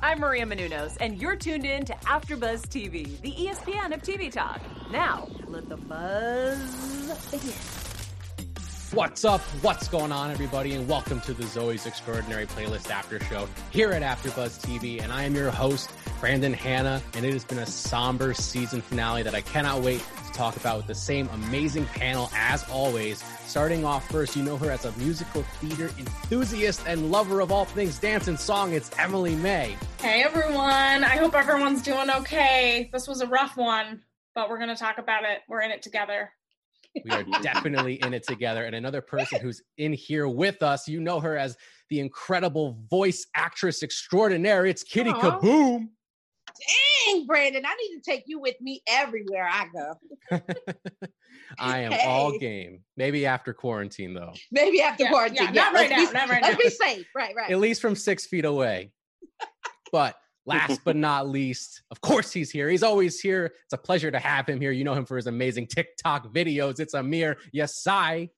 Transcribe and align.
I'm 0.00 0.20
Maria 0.20 0.46
Menounos, 0.46 0.96
and 1.00 1.20
you're 1.20 1.34
tuned 1.34 1.66
in 1.66 1.84
to 1.86 1.92
AfterBuzz 1.92 2.68
TV, 2.68 3.20
the 3.20 3.32
ESPN 3.32 3.92
of 3.92 4.00
TV 4.02 4.30
talk. 4.30 4.60
Now, 4.92 5.28
let 5.48 5.68
the 5.68 5.76
buzz 5.76 7.30
begin. 7.32 7.87
What's 8.92 9.22
up? 9.26 9.42
What's 9.60 9.86
going 9.86 10.12
on, 10.12 10.30
everybody? 10.30 10.72
And 10.72 10.88
welcome 10.88 11.20
to 11.20 11.34
the 11.34 11.44
Zoey's 11.44 11.84
Extraordinary 11.84 12.46
Playlist 12.46 12.90
After 12.90 13.22
Show 13.24 13.46
here 13.70 13.92
at 13.92 14.00
AfterBuzz 14.00 14.64
TV. 14.64 15.02
And 15.02 15.12
I 15.12 15.24
am 15.24 15.34
your 15.34 15.50
host, 15.50 15.90
Brandon 16.20 16.54
Hanna. 16.54 17.02
And 17.12 17.26
it 17.26 17.34
has 17.34 17.44
been 17.44 17.58
a 17.58 17.66
somber 17.66 18.32
season 18.32 18.80
finale 18.80 19.22
that 19.24 19.34
I 19.34 19.42
cannot 19.42 19.82
wait 19.82 20.02
to 20.26 20.32
talk 20.32 20.56
about 20.56 20.78
with 20.78 20.86
the 20.86 20.94
same 20.94 21.28
amazing 21.34 21.84
panel 21.84 22.30
as 22.34 22.66
always. 22.70 23.22
Starting 23.44 23.84
off 23.84 24.08
first, 24.10 24.34
you 24.34 24.42
know 24.42 24.56
her 24.56 24.70
as 24.70 24.86
a 24.86 24.92
musical 24.92 25.42
theater 25.42 25.90
enthusiast 25.98 26.82
and 26.86 27.10
lover 27.10 27.40
of 27.40 27.52
all 27.52 27.66
things 27.66 27.98
dance 27.98 28.26
and 28.26 28.40
song. 28.40 28.72
It's 28.72 28.90
Emily 28.98 29.36
May. 29.36 29.76
Hey, 30.00 30.22
everyone. 30.22 31.04
I 31.04 31.18
hope 31.18 31.34
everyone's 31.34 31.82
doing 31.82 32.08
okay. 32.08 32.88
This 32.90 33.06
was 33.06 33.20
a 33.20 33.26
rough 33.26 33.54
one, 33.54 34.00
but 34.34 34.48
we're 34.48 34.58
going 34.58 34.70
to 34.70 34.76
talk 34.76 34.96
about 34.96 35.24
it. 35.24 35.40
We're 35.46 35.60
in 35.60 35.72
it 35.72 35.82
together. 35.82 36.30
We 37.04 37.10
are 37.10 37.24
definitely 37.42 37.94
in 38.02 38.14
it 38.14 38.26
together. 38.26 38.64
And 38.64 38.74
another 38.74 39.00
person 39.00 39.40
who's 39.40 39.62
in 39.76 39.92
here 39.92 40.28
with 40.28 40.62
us, 40.62 40.88
you 40.88 41.00
know 41.00 41.20
her 41.20 41.36
as 41.36 41.56
the 41.90 42.00
incredible 42.00 42.78
voice 42.90 43.26
actress 43.34 43.82
extraordinaire. 43.82 44.66
It's 44.66 44.82
Kitty 44.82 45.10
Aww. 45.10 45.40
Kaboom. 45.40 45.88
Dang, 47.06 47.26
Brandon, 47.26 47.64
I 47.64 47.74
need 47.74 48.00
to 48.00 48.10
take 48.10 48.24
you 48.26 48.40
with 48.40 48.60
me 48.60 48.82
everywhere 48.88 49.48
I 49.48 49.66
go. 49.72 50.40
I 51.58 51.80
am 51.80 51.92
hey. 51.92 52.06
all 52.06 52.36
game. 52.38 52.80
Maybe 52.96 53.26
after 53.26 53.52
quarantine, 53.52 54.14
though. 54.14 54.32
Maybe 54.50 54.82
after 54.82 55.04
yeah, 55.04 55.10
quarantine. 55.10 55.48
Yeah, 55.48 55.52
yeah, 55.52 55.62
not 55.62 55.74
right 55.74 55.90
now. 55.90 55.96
Be, 55.96 56.12
not 56.12 56.28
right 56.28 56.42
let's 56.42 56.54
now. 56.54 56.64
be 56.64 56.70
safe. 56.70 57.06
Right, 57.14 57.34
right. 57.36 57.50
At 57.50 57.58
least 57.58 57.80
from 57.80 57.94
six 57.94 58.26
feet 58.26 58.44
away. 58.44 58.92
But 59.92 60.16
Last 60.48 60.80
but 60.84 60.96
not 60.96 61.28
least, 61.28 61.82
of 61.90 62.00
course, 62.00 62.32
he's 62.32 62.50
here. 62.50 62.68
He's 62.70 62.82
always 62.82 63.20
here. 63.20 63.52
It's 63.64 63.72
a 63.72 63.78
pleasure 63.78 64.10
to 64.10 64.18
have 64.18 64.48
him 64.48 64.60
here. 64.60 64.72
You 64.72 64.84
know 64.84 64.94
him 64.94 65.04
for 65.04 65.16
his 65.16 65.26
amazing 65.26 65.66
TikTok 65.66 66.32
videos. 66.32 66.80
It's 66.80 66.94
Amir 66.94 67.36
Yasai. 67.54 68.30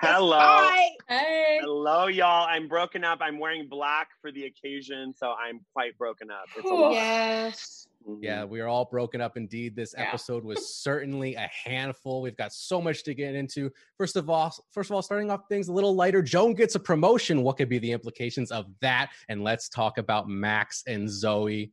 Hello. 0.00 0.38
Hi. 0.38 0.88
Hey. 1.08 1.58
Hello, 1.62 2.08
y'all. 2.08 2.46
I'm 2.48 2.66
broken 2.66 3.04
up. 3.04 3.18
I'm 3.20 3.38
wearing 3.38 3.68
black 3.68 4.08
for 4.20 4.32
the 4.32 4.44
occasion, 4.44 5.14
so 5.16 5.32
I'm 5.32 5.60
quite 5.72 5.96
broken 5.96 6.30
up. 6.30 6.46
It's 6.56 6.68
a 6.68 6.74
lot. 6.74 6.92
Yes. 6.92 7.86
Yeah, 8.20 8.40
mm-hmm. 8.40 8.50
we 8.50 8.60
are 8.60 8.68
all 8.68 8.84
broken 8.84 9.20
up 9.20 9.36
indeed. 9.36 9.76
This 9.76 9.94
yeah. 9.96 10.04
episode 10.08 10.44
was 10.44 10.74
certainly 10.82 11.36
a 11.36 11.48
handful. 11.64 12.22
We've 12.22 12.36
got 12.36 12.52
so 12.52 12.82
much 12.82 13.04
to 13.04 13.14
get 13.14 13.34
into. 13.34 13.70
First 13.96 14.16
of 14.16 14.28
all, 14.28 14.54
first 14.72 14.90
of 14.90 14.96
all, 14.96 15.02
starting 15.02 15.30
off 15.30 15.42
things 15.48 15.68
a 15.68 15.72
little 15.72 15.94
lighter. 15.94 16.22
Joan 16.22 16.54
gets 16.54 16.74
a 16.74 16.80
promotion. 16.80 17.42
What 17.42 17.56
could 17.56 17.68
be 17.68 17.78
the 17.78 17.92
implications 17.92 18.50
of 18.50 18.66
that? 18.80 19.10
And 19.28 19.44
let's 19.44 19.68
talk 19.68 19.98
about 19.98 20.28
Max 20.28 20.82
and 20.86 21.08
Zoe. 21.08 21.72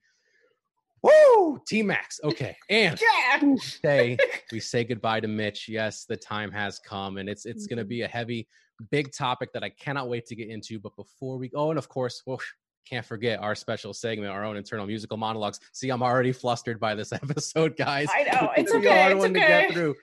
Woo! 1.03 1.61
T 1.67 1.83
Max. 1.83 2.19
Okay. 2.23 2.55
And 2.69 2.99
yeah. 3.41 3.55
say 3.57 4.17
we 4.51 4.59
say 4.59 4.83
goodbye 4.83 5.19
to 5.19 5.27
Mitch. 5.27 5.67
Yes, 5.67 6.05
the 6.05 6.17
time 6.17 6.51
has 6.51 6.79
come 6.79 7.17
and 7.17 7.27
it's 7.27 7.45
it's 7.45 7.67
gonna 7.67 7.85
be 7.85 8.01
a 8.01 8.07
heavy, 8.07 8.47
big 8.91 9.11
topic 9.13 9.51
that 9.53 9.63
I 9.63 9.69
cannot 9.69 10.09
wait 10.09 10.25
to 10.27 10.35
get 10.35 10.49
into. 10.49 10.79
But 10.79 10.95
before 10.95 11.37
we 11.37 11.49
go, 11.49 11.69
and 11.69 11.79
of 11.79 11.89
course, 11.89 12.21
well, 12.25 12.39
can't 12.87 13.05
forget 13.05 13.39
our 13.39 13.55
special 13.55 13.93
segment, 13.93 14.31
our 14.31 14.43
own 14.43 14.57
internal 14.57 14.85
musical 14.85 15.17
monologues. 15.17 15.59
See, 15.71 15.89
I'm 15.89 16.03
already 16.03 16.31
flustered 16.31 16.79
by 16.79 16.95
this 16.95 17.11
episode, 17.13 17.77
guys. 17.77 18.07
I 18.13 18.23
know 18.23 18.51
it's 18.57 18.71
okay. 18.73 18.99
Hard 18.99 19.11
it's 19.13 19.19
one 19.19 19.31
okay. 19.31 19.41
to 19.41 19.47
get 19.47 19.73
through. 19.73 19.95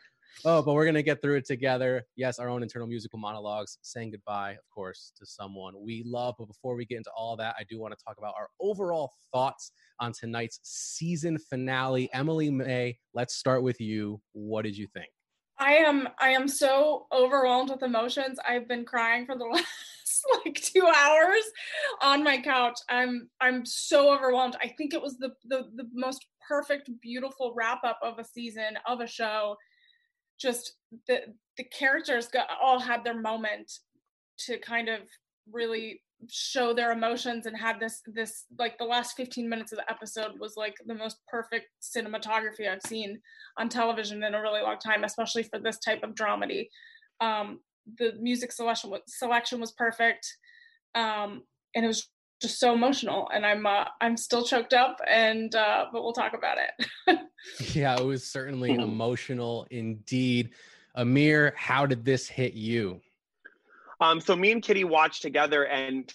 Oh, 0.45 0.63
but 0.63 0.75
we're 0.75 0.87
gonna 0.87 1.03
get 1.03 1.21
through 1.21 1.37
it 1.37 1.47
together. 1.47 2.05
Yes, 2.15 2.39
our 2.39 2.49
own 2.49 2.63
internal 2.63 2.87
musical 2.87 3.19
monologues, 3.19 3.79
saying 3.83 4.13
goodbye, 4.13 4.53
of 4.53 4.71
course, 4.73 5.13
to 5.19 5.27
someone 5.27 5.75
we 5.81 6.05
love. 6.07 6.37
But 6.39 6.47
before 6.47 6.77
we 6.77 6.85
get 6.85 6.99
into 6.99 7.11
all 7.11 7.37
that, 7.37 7.57
I 7.59 7.65
do 7.65 7.81
want 7.81 7.97
to 7.99 8.05
talk 8.05 8.19
about 8.19 8.35
our 8.39 8.49
overall 8.61 9.13
thoughts 9.33 9.73
on 9.99 10.13
tonight's 10.13 10.61
season 10.63 11.39
finale. 11.39 12.09
Emily 12.13 12.51
May, 12.51 12.99
let's 13.15 13.35
start 13.35 13.63
with 13.63 13.81
you. 13.81 14.21
What 14.33 14.63
did 14.63 14.77
you 14.77 14.87
think? 14.87 15.09
I 15.59 15.73
am 15.75 16.09
I 16.21 16.31
am 16.31 16.47
so 16.47 17.07
overwhelmed 17.13 17.71
with 17.71 17.83
emotions. 17.83 18.39
I've 18.47 18.69
been 18.69 18.85
crying 18.85 19.27
for 19.27 19.37
the 19.37 19.45
last 19.53 19.67
like 20.45 20.61
two 20.61 20.87
hours 20.87 21.43
on 22.01 22.23
my 22.23 22.41
couch. 22.41 22.79
I'm 22.89 23.29
I'm 23.41 23.67
so 23.67 24.15
overwhelmed. 24.15 24.57
I 24.63 24.69
think 24.79 24.95
it 24.95 25.03
was 25.03 25.19
the 25.19 25.31
the, 25.47 25.69
the 25.75 25.89
most 25.93 26.27
perfect, 26.47 26.91
beautiful 27.03 27.53
wrap 27.57 27.83
up 27.85 27.99
of 28.03 28.19
a 28.19 28.25
season 28.25 28.79
of 28.87 29.01
a 29.01 29.07
show. 29.07 29.57
Just 30.41 30.75
the 31.07 31.35
the 31.57 31.65
characters 31.65 32.29
got, 32.29 32.47
all 32.63 32.79
had 32.79 33.05
their 33.05 33.21
moment 33.21 33.71
to 34.47 34.59
kind 34.59 34.89
of 34.89 35.01
really 35.51 36.03
show 36.29 36.75
their 36.75 36.91
emotions 36.91 37.47
and 37.47 37.57
had 37.57 37.79
this 37.79 38.03
this 38.07 38.45
like 38.59 38.77
the 38.79 38.85
last 38.85 39.17
15 39.17 39.49
minutes 39.49 39.73
of 39.73 39.79
the 39.79 39.91
episode 39.91 40.33
was 40.41 40.57
like 40.57 40.77
the 40.87 40.95
most 40.95 41.19
perfect 41.29 41.67
cinematography 41.81 42.69
I've 42.69 42.83
seen 42.83 43.21
on 43.57 43.69
television 43.69 44.23
in 44.25 44.35
a 44.35 44.43
really 44.43 44.61
long 44.61 44.79
time, 44.79 45.05
especially 45.05 45.45
for 45.45 45.61
this 45.61 45.79
type 45.79 46.03
of 46.03 46.15
dramedy. 46.15 46.69
Um, 47.21 47.61
the 47.99 48.13
music 48.21 48.53
selection 48.53 48.91
was, 48.91 49.01
selection 49.07 49.61
was 49.61 49.73
perfect, 49.73 50.27
um, 50.95 51.43
and 51.75 51.85
it 51.85 51.89
was 51.89 52.09
just 52.41 52.59
so 52.59 52.73
emotional. 52.73 53.29
And 53.33 53.45
I'm 53.45 53.67
uh, 53.67 53.85
I'm 54.01 54.17
still 54.17 54.45
choked 54.45 54.75
up, 54.75 55.01
and 55.09 55.55
uh, 55.55 55.87
but 55.93 56.03
we'll 56.03 56.13
talk 56.13 56.35
about 56.35 56.59
it. 56.59 57.19
yeah, 57.75 57.97
it 57.97 58.05
was 58.05 58.27
certainly 58.27 58.73
emotional 58.75 59.67
indeed. 59.71 60.51
Amir, 60.95 61.55
how 61.57 61.87
did 61.87 62.05
this 62.05 62.29
hit 62.29 62.55
you? 62.55 63.01
Um, 64.01 64.21
so 64.21 64.35
me 64.37 64.53
and 64.53 64.63
Kitty 64.63 64.85
watched 64.85 65.23
together, 65.23 65.65
and 65.67 66.13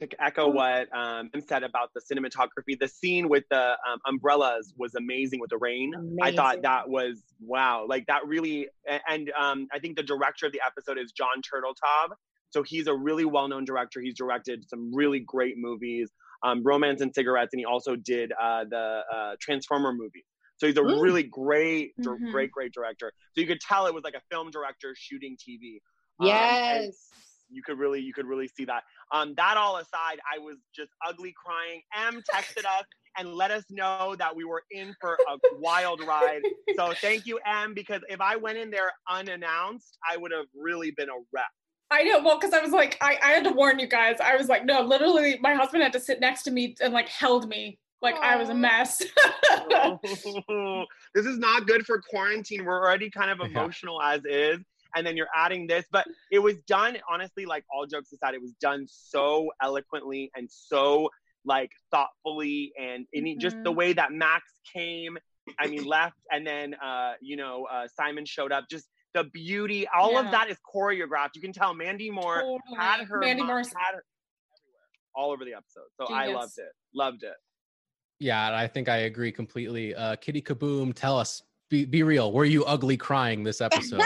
to 0.00 0.08
echo 0.22 0.48
what 0.48 0.94
um, 0.94 1.30
said 1.46 1.62
about 1.62 1.90
the 1.94 2.00
cinematography, 2.00 2.78
the 2.78 2.88
scene 2.88 3.28
with 3.28 3.44
the 3.50 3.76
um, 3.88 3.98
umbrellas 4.06 4.74
was 4.76 4.94
amazing 4.94 5.40
with 5.40 5.50
the 5.50 5.56
rain. 5.56 5.94
Amazing. 5.94 6.18
I 6.22 6.32
thought 6.32 6.62
that 6.62 6.88
was 6.88 7.22
wow, 7.40 7.86
like 7.88 8.06
that 8.06 8.26
really. 8.26 8.68
And 9.08 9.32
um, 9.38 9.68
I 9.72 9.78
think 9.78 9.96
the 9.96 10.02
director 10.02 10.46
of 10.46 10.52
the 10.52 10.60
episode 10.64 10.98
is 10.98 11.12
Jon 11.12 11.40
Turteltaub. 11.40 12.14
So 12.56 12.62
he's 12.62 12.86
a 12.86 12.94
really 12.94 13.26
well-known 13.26 13.66
director. 13.66 14.00
He's 14.00 14.14
directed 14.14 14.64
some 14.66 14.90
really 14.94 15.20
great 15.20 15.58
movies, 15.58 16.10
um, 16.42 16.62
Romance 16.62 17.02
and 17.02 17.14
Cigarettes, 17.14 17.50
and 17.52 17.60
he 17.60 17.66
also 17.66 17.96
did 17.96 18.32
uh, 18.32 18.64
the 18.64 19.02
uh, 19.14 19.34
Transformer 19.38 19.92
movie. 19.92 20.24
So 20.56 20.66
he's 20.66 20.78
a 20.78 20.82
Ooh. 20.82 21.02
really 21.02 21.24
great, 21.24 21.92
mm-hmm. 22.00 22.30
great, 22.30 22.50
great 22.50 22.72
director. 22.72 23.12
So 23.34 23.42
you 23.42 23.46
could 23.46 23.60
tell 23.60 23.88
it 23.88 23.92
was 23.92 24.04
like 24.04 24.14
a 24.14 24.22
film 24.30 24.50
director 24.50 24.94
shooting 24.96 25.36
TV. 25.36 25.80
Um, 26.18 26.28
yes 26.28 27.10
you 27.50 27.62
could 27.62 27.78
really 27.78 28.00
you 28.00 28.12
could 28.12 28.26
really 28.26 28.48
see 28.48 28.64
that 28.64 28.82
um 29.12 29.32
that 29.36 29.56
all 29.56 29.76
aside 29.76 30.18
i 30.34 30.38
was 30.38 30.56
just 30.74 30.90
ugly 31.06 31.32
crying 31.36 31.80
m 31.94 32.20
texted 32.34 32.64
us 32.64 32.84
and 33.18 33.32
let 33.34 33.52
us 33.52 33.62
know 33.70 34.16
that 34.18 34.34
we 34.34 34.44
were 34.44 34.62
in 34.72 34.92
for 35.00 35.16
a 35.28 35.38
wild 35.60 36.02
ride 36.02 36.42
so 36.76 36.92
thank 37.00 37.24
you 37.24 37.38
m 37.46 37.72
because 37.72 38.00
if 38.08 38.20
i 38.20 38.34
went 38.34 38.58
in 38.58 38.68
there 38.68 38.90
unannounced 39.08 39.96
i 40.10 40.16
would 40.16 40.32
have 40.32 40.46
really 40.56 40.90
been 40.90 41.08
a 41.08 41.18
wreck 41.32 41.44
I 41.90 42.02
know, 42.02 42.20
well, 42.22 42.38
because 42.38 42.52
I 42.52 42.60
was 42.60 42.72
like, 42.72 42.98
I, 43.00 43.18
I 43.22 43.30
had 43.30 43.44
to 43.44 43.52
warn 43.52 43.78
you 43.78 43.86
guys. 43.86 44.16
I 44.20 44.36
was 44.36 44.48
like, 44.48 44.64
no, 44.64 44.82
literally, 44.82 45.38
my 45.40 45.54
husband 45.54 45.82
had 45.82 45.92
to 45.92 46.00
sit 46.00 46.20
next 46.20 46.42
to 46.44 46.50
me 46.50 46.74
and 46.80 46.92
like 46.92 47.08
held 47.08 47.48
me 47.48 47.78
like 48.02 48.16
Aww. 48.16 48.22
I 48.22 48.36
was 48.36 48.48
a 48.48 48.54
mess. 48.54 48.98
this 51.14 51.26
is 51.26 51.38
not 51.38 51.66
good 51.66 51.86
for 51.86 52.00
quarantine. 52.00 52.64
We're 52.64 52.80
already 52.80 53.10
kind 53.10 53.30
of 53.30 53.40
emotional 53.40 53.98
yeah. 54.02 54.14
as 54.14 54.24
is 54.24 54.60
and 54.94 55.06
then 55.06 55.16
you're 55.16 55.28
adding 55.34 55.66
this. 55.66 55.84
But 55.90 56.06
it 56.30 56.38
was 56.38 56.56
done, 56.66 56.96
honestly, 57.08 57.46
like 57.46 57.64
all 57.72 57.86
jokes 57.86 58.12
aside, 58.12 58.34
it 58.34 58.42
was 58.42 58.52
done 58.60 58.86
so 58.88 59.50
eloquently 59.62 60.30
and 60.34 60.48
so 60.50 61.10
like 61.44 61.70
thoughtfully 61.90 62.72
and, 62.80 63.06
and 63.14 63.24
mm-hmm. 63.24 63.38
just 63.38 63.56
the 63.62 63.70
mm-hmm. 63.70 63.78
way 63.78 63.92
that 63.92 64.12
Max 64.12 64.44
came, 64.72 65.16
I 65.60 65.68
mean, 65.68 65.84
left 65.84 66.18
and 66.32 66.46
then, 66.46 66.74
uh, 66.74 67.12
you 67.20 67.36
know, 67.36 67.66
uh, 67.70 67.86
Simon 67.94 68.24
showed 68.24 68.50
up. 68.50 68.64
Just 68.68 68.88
the 69.16 69.24
beauty, 69.24 69.88
all 69.88 70.12
yeah. 70.12 70.20
of 70.20 70.30
that 70.30 70.50
is 70.50 70.58
choreographed. 70.74 71.30
You 71.34 71.40
can 71.40 71.52
tell 71.52 71.72
Mandy 71.72 72.10
Moore 72.10 72.40
totally. 72.40 72.60
had 72.78 73.04
her, 73.06 73.18
Mandy 73.18 73.42
Moore 73.42 73.58
had 73.58 73.64
her 73.64 73.72
everywhere, 73.74 74.04
all 75.14 75.32
over 75.32 75.44
the 75.44 75.54
episode. 75.54 75.88
So 75.98 76.06
Genius. 76.06 76.28
I 76.28 76.32
loved 76.32 76.58
it. 76.58 76.72
Loved 76.94 77.22
it. 77.22 77.34
Yeah, 78.20 78.54
I 78.54 78.66
think 78.66 78.90
I 78.90 78.98
agree 78.98 79.32
completely. 79.32 79.94
Uh, 79.94 80.16
Kitty 80.16 80.42
Kaboom, 80.42 80.92
tell 80.94 81.18
us, 81.18 81.42
be, 81.70 81.86
be 81.86 82.02
real. 82.02 82.30
Were 82.30 82.44
you 82.44 82.64
ugly 82.64 82.98
crying 82.98 83.42
this 83.42 83.60
episode? 83.62 84.02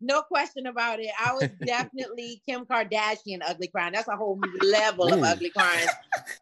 no 0.00 0.22
question 0.22 0.66
about 0.66 1.00
it. 1.00 1.10
I 1.18 1.32
was 1.32 1.48
definitely 1.64 2.40
Kim 2.48 2.64
Kardashian 2.64 3.38
ugly 3.44 3.68
crying. 3.68 3.92
That's 3.92 4.08
a 4.08 4.16
whole 4.16 4.38
level 4.62 5.12
of 5.12 5.22
ugly 5.22 5.50
crying. 5.50 5.88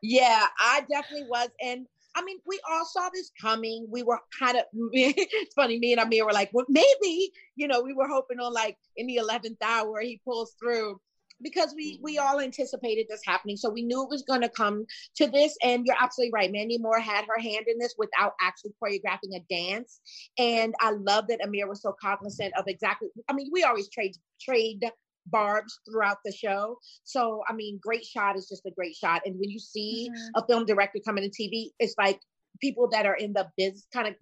Yeah, 0.03 0.47
I 0.58 0.85
definitely 0.91 1.29
was. 1.29 1.49
And 1.62 1.87
I 2.14 2.23
mean, 2.25 2.38
we 2.47 2.61
all 2.70 2.85
saw 2.85 3.09
this 3.12 3.31
coming. 3.41 3.87
We 3.91 4.03
were 4.03 4.19
kind 4.38 4.59
of, 4.59 4.64
it's 4.93 5.55
funny, 5.55 5.79
me 5.79 5.93
and 5.93 6.00
Amir 6.00 6.26
were 6.26 6.32
like, 6.32 6.50
well, 6.53 6.67
maybe, 6.69 7.32
you 7.56 7.69
know, 7.69 7.82
we 7.82 7.93
were 7.93 8.09
hoping 8.09 8.41
on 8.41 8.53
like 8.53 8.76
in 8.97 9.06
the 9.06 9.20
11th 9.23 9.62
hour 9.62 10.00
he 10.00 10.20
pulls 10.25 10.55
through 10.61 11.00
because 11.43 11.75
we 11.76 11.99
we 12.03 12.19
all 12.19 12.41
anticipated 12.41 13.06
this 13.09 13.23
happening 13.25 13.56
so 13.56 13.69
we 13.69 13.82
knew 13.82 14.03
it 14.03 14.09
was 14.09 14.23
going 14.23 14.41
to 14.41 14.49
come 14.49 14.85
to 15.17 15.26
this 15.26 15.56
and 15.62 15.85
you're 15.85 15.97
absolutely 16.00 16.32
right 16.32 16.53
mandy 16.53 16.79
moore 16.79 17.00
had 17.00 17.25
her 17.25 17.41
hand 17.41 17.67
in 17.67 17.79
this 17.79 17.94
without 17.99 18.32
actually 18.41 18.73
choreographing 18.82 19.35
a 19.35 19.41
dance 19.50 20.00
and 20.38 20.75
i 20.81 20.91
love 20.93 21.26
that 21.29 21.44
amir 21.44 21.69
was 21.69 21.82
so 21.82 21.94
cognizant 22.00 22.53
of 22.56 22.65
exactly 22.69 23.08
i 23.29 23.32
mean 23.32 23.49
we 23.53 23.65
always 23.65 23.88
trade 23.88 24.15
trade 24.41 24.85
barbs 25.26 25.78
throughout 25.88 26.19
the 26.24 26.32
show 26.32 26.76
so 27.04 27.42
i 27.48 27.52
mean 27.52 27.78
great 27.82 28.04
shot 28.04 28.36
is 28.36 28.48
just 28.48 28.66
a 28.66 28.70
great 28.70 28.94
shot 28.94 29.22
and 29.24 29.38
when 29.38 29.50
you 29.50 29.58
see 29.58 30.10
mm-hmm. 30.10 30.28
a 30.34 30.46
film 30.46 30.66
director 30.66 30.98
coming 31.04 31.28
to 31.28 31.42
tv 31.42 31.66
it's 31.78 31.94
like 31.98 32.20
people 32.60 32.88
that 32.88 33.06
are 33.06 33.14
in 33.14 33.32
the 33.32 33.46
biz 33.56 33.86
kind 33.92 34.08
of 34.08 34.14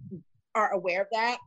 are 0.55 0.73
aware 0.73 1.02
of 1.02 1.06
that 1.12 1.38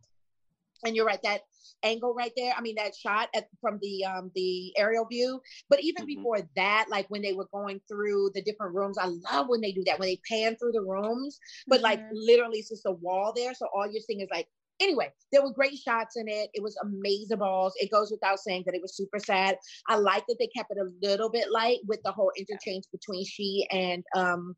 and 0.85 0.95
you're 0.95 1.05
right 1.05 1.21
that 1.23 1.41
angle 1.83 2.13
right 2.13 2.31
there. 2.35 2.53
I 2.57 2.61
mean, 2.61 2.75
that 2.75 2.95
shot 2.95 3.29
at, 3.35 3.47
from 3.61 3.79
the 3.81 4.05
um, 4.05 4.31
the 4.35 4.73
aerial 4.77 5.05
view. 5.05 5.41
But 5.69 5.81
even 5.81 6.03
mm-hmm. 6.03 6.15
before 6.15 6.39
that, 6.55 6.85
like 6.89 7.05
when 7.09 7.21
they 7.21 7.33
were 7.33 7.47
going 7.53 7.81
through 7.88 8.31
the 8.33 8.41
different 8.41 8.73
rooms, 8.73 8.97
I 8.97 9.07
love 9.31 9.47
when 9.50 9.61
they 9.61 9.71
do 9.71 9.83
that 9.85 10.00
when 10.00 10.07
they 10.07 10.19
pan 10.29 10.55
through 10.55 10.71
the 10.71 10.81
rooms. 10.81 11.39
But 11.67 11.77
mm-hmm. 11.77 11.83
like 11.83 12.01
literally, 12.11 12.59
it's 12.59 12.69
just 12.69 12.85
a 12.85 12.91
wall 12.91 13.33
there, 13.35 13.53
so 13.53 13.67
all 13.73 13.89
you're 13.89 14.01
seeing 14.01 14.21
is 14.21 14.29
like. 14.31 14.47
Anyway, 14.80 15.12
there 15.31 15.44
were 15.44 15.54
great 15.54 15.78
shots 15.78 16.16
in 16.18 16.28
it. 16.28 16.50
It 16.54 16.64
was 16.64 16.78
amazing 16.84 17.38
balls. 17.38 17.74
It 17.78 17.92
goes 17.92 18.12
without 18.12 18.40
saying 18.40 18.64
that 18.66 18.75
it 18.75 18.81
was 18.81 18.96
super 18.96 19.20
sad. 19.20 19.58
I 19.88 19.96
like 19.96 20.25
that 20.28 20.38
they 20.40 20.50
kept 20.56 20.72
it 20.72 20.78
a 20.78 21.08
little 21.08 21.30
bit 21.30 21.52
light 21.52 21.80
with 21.88 22.00
the 22.04 22.12
whole 22.12 22.31
interchange 22.38 22.86
between 22.92 23.25
she 23.25 23.68
and 23.72 24.04
um 24.16 24.56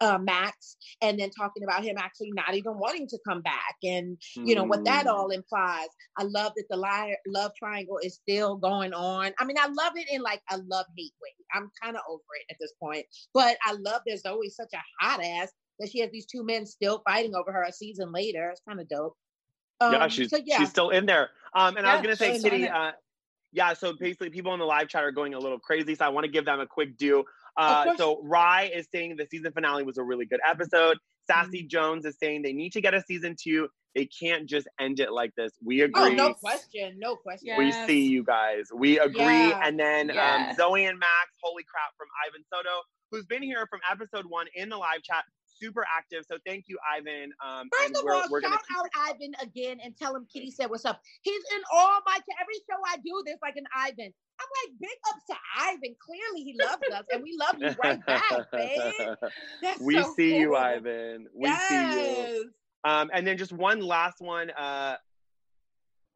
uh, 0.00 0.18
Max, 0.18 0.76
and 1.00 1.18
then 1.18 1.30
talking 1.30 1.62
about 1.62 1.84
him 1.84 1.96
actually 1.98 2.32
not 2.32 2.54
even 2.54 2.78
wanting 2.78 3.06
to 3.08 3.18
come 3.26 3.40
back, 3.42 3.76
and 3.82 4.18
you 4.34 4.54
know 4.54 4.64
what 4.64 4.84
that 4.84 5.06
all 5.06 5.28
mm. 5.30 5.34
implies. 5.34 5.88
I 6.16 6.24
love 6.24 6.52
that 6.56 6.64
the 6.68 7.16
love 7.26 7.52
triangle 7.58 7.98
is 8.02 8.16
still 8.16 8.56
going 8.56 8.92
on. 8.92 9.32
I 9.38 9.44
mean, 9.44 9.56
I 9.58 9.66
love 9.66 9.92
it 9.96 10.06
in 10.10 10.22
like 10.22 10.42
a 10.50 10.58
love 10.58 10.86
hate 10.96 11.12
way. 11.22 11.30
I'm 11.54 11.70
kind 11.82 11.96
of 11.96 12.02
over 12.08 12.22
it 12.40 12.52
at 12.52 12.56
this 12.60 12.72
point, 12.80 13.06
but 13.32 13.56
I 13.64 13.72
love 13.72 14.02
there's 14.06 14.26
always 14.26 14.56
such 14.56 14.72
a 14.74 15.04
hot 15.04 15.24
ass 15.24 15.52
that 15.78 15.90
she 15.90 16.00
has 16.00 16.10
these 16.10 16.26
two 16.26 16.44
men 16.44 16.66
still 16.66 17.02
fighting 17.08 17.34
over 17.34 17.52
her 17.52 17.62
a 17.62 17.72
season 17.72 18.12
later. 18.12 18.50
It's 18.50 18.60
kind 18.66 18.80
of 18.80 18.88
dope. 18.88 19.16
Um, 19.86 19.92
yeah, 19.94 20.08
she's 20.08 20.30
so 20.30 20.38
yeah. 20.44 20.58
she's 20.58 20.70
still 20.70 20.90
in 20.90 21.06
there. 21.06 21.30
Um, 21.54 21.76
and 21.76 21.84
yeah, 21.84 21.92
I 21.92 21.96
was 21.96 22.02
gonna 22.02 22.16
say, 22.16 22.38
Kitty. 22.40 22.68
Uh, 22.68 22.92
yeah, 23.52 23.72
so 23.72 23.92
basically, 23.92 24.30
people 24.30 24.52
in 24.52 24.58
the 24.58 24.66
live 24.66 24.88
chat 24.88 25.04
are 25.04 25.12
going 25.12 25.34
a 25.34 25.38
little 25.38 25.60
crazy. 25.60 25.94
So 25.94 26.04
I 26.04 26.08
want 26.08 26.24
to 26.24 26.30
give 26.30 26.44
them 26.44 26.60
a 26.60 26.66
quick 26.66 26.96
due. 26.98 27.24
Uh, 27.56 27.96
so 27.96 28.20
Rye 28.22 28.70
is 28.74 28.88
saying 28.92 29.16
the 29.16 29.26
season 29.30 29.52
finale 29.52 29.84
was 29.84 29.96
a 29.96 30.02
really 30.02 30.26
good 30.26 30.40
episode. 30.46 30.98
Sassy 31.26 31.60
mm-hmm. 31.60 31.68
Jones 31.68 32.04
is 32.04 32.16
saying 32.18 32.42
they 32.42 32.52
need 32.52 32.72
to 32.72 32.80
get 32.80 32.94
a 32.94 33.02
season 33.02 33.36
two. 33.40 33.68
They 33.94 34.06
can't 34.06 34.46
just 34.46 34.66
end 34.80 34.98
it 34.98 35.12
like 35.12 35.32
this. 35.36 35.52
We 35.64 35.82
agree. 35.82 36.02
Oh, 36.02 36.08
no 36.08 36.34
question. 36.34 36.96
No 36.98 37.14
question. 37.14 37.46
Yes. 37.46 37.58
We 37.58 37.86
see 37.86 38.06
you 38.08 38.24
guys. 38.24 38.68
We 38.74 38.98
agree. 38.98 39.22
Yeah. 39.22 39.60
And 39.62 39.78
then 39.78 40.10
yeah. 40.12 40.48
um, 40.50 40.56
Zoe 40.56 40.84
and 40.84 40.98
Max, 40.98 41.30
holy 41.40 41.62
crap, 41.62 41.92
from 41.96 42.08
Ivan 42.26 42.44
Soto, 42.52 42.82
who's 43.12 43.24
been 43.26 43.42
here 43.42 43.68
from 43.70 43.78
episode 43.88 44.26
one 44.26 44.46
in 44.56 44.68
the 44.68 44.76
live 44.76 45.02
chat 45.04 45.24
super 45.60 45.84
active. 45.96 46.24
So 46.28 46.36
thank 46.46 46.64
you, 46.68 46.78
Ivan. 46.96 47.32
Um, 47.44 47.68
First 47.72 47.96
of 47.96 48.04
we're, 48.04 48.14
all, 48.14 48.24
we're 48.30 48.42
shout 48.42 48.60
out 48.76 48.86
Ivan 48.96 49.32
again 49.40 49.78
and 49.82 49.96
tell 49.96 50.14
him 50.14 50.26
Kitty 50.32 50.50
said 50.50 50.70
what's 50.70 50.84
up. 50.84 51.00
He's 51.22 51.42
in 51.54 51.62
all 51.72 52.00
my 52.06 52.18
every 52.40 52.54
show 52.68 52.78
I 52.86 52.96
do. 52.96 53.22
There's 53.24 53.38
like 53.42 53.56
an 53.56 53.64
Ivan. 53.74 54.12
I'm 54.40 54.48
like, 54.64 54.78
big 54.80 54.90
ups 55.08 55.24
to 55.30 55.36
Ivan. 55.60 55.94
Clearly, 56.04 56.42
he 56.42 56.56
loves 56.60 56.82
us, 56.92 57.04
and 57.12 57.22
we 57.22 57.36
love 57.38 57.56
you 57.60 57.76
right 57.82 58.04
back, 58.04 58.50
babe. 58.50 59.14
That's 59.62 59.80
we 59.80 60.02
so 60.02 60.14
see 60.16 60.30
cool. 60.30 60.40
you, 60.40 60.56
Ivan. 60.56 61.26
We 61.34 61.48
yes. 61.48 61.68
see 61.68 62.32
you. 62.32 62.50
Um, 62.84 63.10
and 63.12 63.26
then 63.26 63.38
just 63.38 63.52
one 63.52 63.80
last 63.80 64.20
one. 64.20 64.50
Uh, 64.50 64.96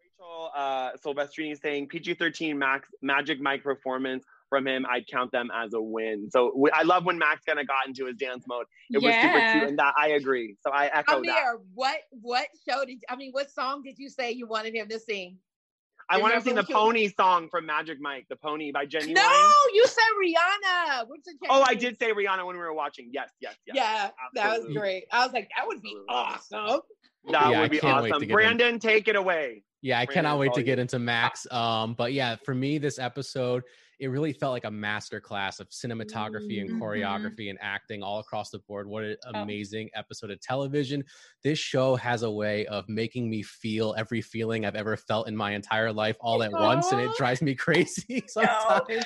Rachel 0.01 0.51
uh, 0.55 0.91
Silvestrini 1.05 1.59
saying 1.61 1.89
PG-13 1.89 2.57
Max 2.57 2.89
Magic 3.03 3.41
Mike 3.41 3.63
performance 3.63 4.25
from 4.49 4.67
him, 4.67 4.87
I'd 4.91 5.07
count 5.07 5.33
them 5.33 5.51
as 5.55 5.75
a 5.75 5.81
win. 5.81 6.29
So 6.31 6.53
we, 6.57 6.71
I 6.71 6.83
love 6.83 7.05
when 7.05 7.19
Max 7.19 7.43
kind 7.45 7.59
of 7.59 7.67
got 7.67 7.87
into 7.87 8.07
his 8.07 8.17
dance 8.17 8.45
mode. 8.49 8.67
It 8.91 9.03
yeah. 9.03 9.09
was 9.09 9.23
super 9.23 9.53
cute, 9.53 9.69
and 9.71 9.79
that 9.79 9.95
I 9.99 10.09
agree. 10.09 10.57
So 10.65 10.71
I 10.71 10.87
echo 10.87 11.19
Amir, 11.19 11.33
that. 11.33 11.57
What 11.75 11.99
what 12.11 12.47
show 12.69 12.85
did 12.85 12.99
I 13.09 13.17
mean? 13.17 13.33
What 13.33 13.51
song 13.51 13.83
did 13.83 13.99
you 13.99 14.09
say 14.09 14.33
you 14.33 14.47
wanted 14.47 14.75
him 14.75 14.89
to 14.89 14.99
sing? 14.99 15.39
I 16.11 16.19
want 16.19 16.35
to 16.35 16.41
sing 16.41 16.55
the 16.55 16.65
Pony 16.65 17.09
song 17.09 17.49
from 17.51 17.67
Magic 17.67 17.99
Mike, 18.01 18.27
the 18.31 18.37
Pony 18.37 18.73
by 18.73 18.87
Jenny. 18.87 19.13
No, 19.13 19.21
Wine. 19.21 19.75
you 19.75 19.87
said 19.87 20.03
Rihanna. 20.19 21.07
What's 21.07 21.29
oh, 21.51 21.63
I 21.67 21.75
did 21.75 21.99
say 21.99 22.13
Rihanna 22.13 22.47
when 22.47 22.57
we 22.57 22.63
were 22.63 22.73
watching. 22.73 23.11
Yes, 23.13 23.31
yes, 23.41 23.57
yes. 23.67 23.77
Yeah, 23.77 24.11
Absolutely. 24.27 24.31
that 24.35 24.69
was 24.69 24.77
great. 24.77 25.05
I 25.13 25.25
was 25.27 25.35
like, 25.35 25.51
that 25.55 25.67
would 25.67 25.83
be 25.83 25.95
awesome. 26.09 26.81
That 27.31 27.51
yeah, 27.51 27.61
would 27.61 27.71
be 27.71 27.81
awesome. 27.83 28.27
Brandon, 28.29 28.75
in. 28.75 28.81
take 28.81 29.09
it 29.09 29.17
away. 29.17 29.65
Yeah, 29.83 29.99
I 29.99 30.07
Brandon, 30.07 30.25
cannot 30.25 30.39
wait 30.39 30.55
to 30.55 30.63
get 30.63 30.79
into 30.79 30.99
Max. 30.99 31.47
Um, 31.53 31.93
but 31.93 32.15
yeah, 32.15 32.37
for 32.43 32.55
me, 32.55 32.79
this 32.79 32.99
episode 32.99 33.65
it 34.01 34.09
really 34.09 34.33
felt 34.33 34.53
like 34.53 34.65
a 34.65 34.71
master 34.71 35.21
class 35.21 35.61
of 35.61 35.69
cinematography 35.71 36.61
and 36.61 36.71
mm-hmm. 36.71 36.83
choreography 36.83 37.51
and 37.51 37.59
acting 37.61 38.03
all 38.03 38.21
across 38.21 38.51
the 38.51 38.61
board. 38.61 38.87
What 38.87 39.05
an 39.05 39.17
oh. 39.27 39.43
amazing 39.43 39.91
episode 39.95 40.31
of 40.31 40.41
television. 40.41 41.05
This 41.43 41.59
show 41.59 41.97
has 41.97 42.23
a 42.23 42.31
way 42.31 42.67
of 42.67 42.89
making 42.89 43.29
me 43.29 43.43
feel 43.43 43.95
every 43.99 44.21
feeling 44.21 44.65
I've 44.65 44.77
ever 44.77 44.97
felt 44.97 45.29
in 45.29 45.37
my 45.37 45.53
entire 45.53 45.93
life 45.93 46.17
all 46.21 46.43
at 46.43 46.53
once, 46.53 46.93
and 46.93 47.01
it 47.01 47.11
drives 47.17 47.43
me 47.43 47.55
crazy 47.57 48.25
sometimes. 48.29 48.85
No. 48.89 49.01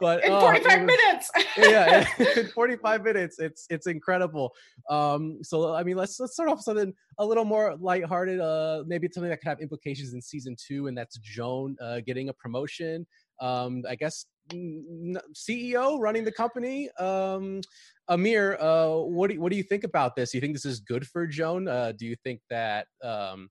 But 0.00 0.24
in 0.24 0.32
oh, 0.32 0.40
45 0.40 0.80
was, 0.80 0.86
minutes. 0.86 1.30
yeah, 1.56 2.06
in 2.36 2.48
45 2.48 3.04
minutes. 3.04 3.38
It's 3.38 3.66
it's 3.70 3.86
incredible. 3.86 4.52
Um, 4.90 5.38
so 5.42 5.72
I 5.72 5.84
mean, 5.84 5.96
let's 5.96 6.18
let's 6.18 6.32
start 6.32 6.48
off 6.48 6.60
something 6.60 6.92
a 7.18 7.24
little 7.24 7.44
more 7.44 7.76
lighthearted. 7.78 8.40
Uh, 8.40 8.82
maybe 8.86 9.08
something 9.12 9.30
that 9.30 9.40
could 9.40 9.48
have 9.48 9.60
implications 9.60 10.12
in 10.12 10.20
season 10.20 10.56
two, 10.58 10.88
and 10.88 10.98
that's 10.98 11.18
Joan 11.18 11.76
uh, 11.80 12.00
getting 12.04 12.28
a 12.28 12.32
promotion 12.32 13.06
um, 13.40 13.82
I 13.88 13.94
guess 13.94 14.26
CEO 14.52 15.98
running 15.98 16.24
the 16.24 16.32
company. 16.32 16.90
Um, 16.98 17.60
Amir, 18.08 18.58
uh, 18.60 18.96
what 18.96 19.30
do 19.30 19.40
what 19.40 19.50
do 19.50 19.56
you 19.56 19.62
think 19.62 19.84
about 19.84 20.14
this? 20.16 20.32
Do 20.32 20.38
you 20.38 20.42
think 20.42 20.54
this 20.54 20.66
is 20.66 20.80
good 20.80 21.06
for 21.06 21.26
Joan? 21.26 21.68
Uh, 21.68 21.92
do 21.96 22.06
you 22.06 22.16
think 22.22 22.40
that 22.50 22.86
um, 23.02 23.48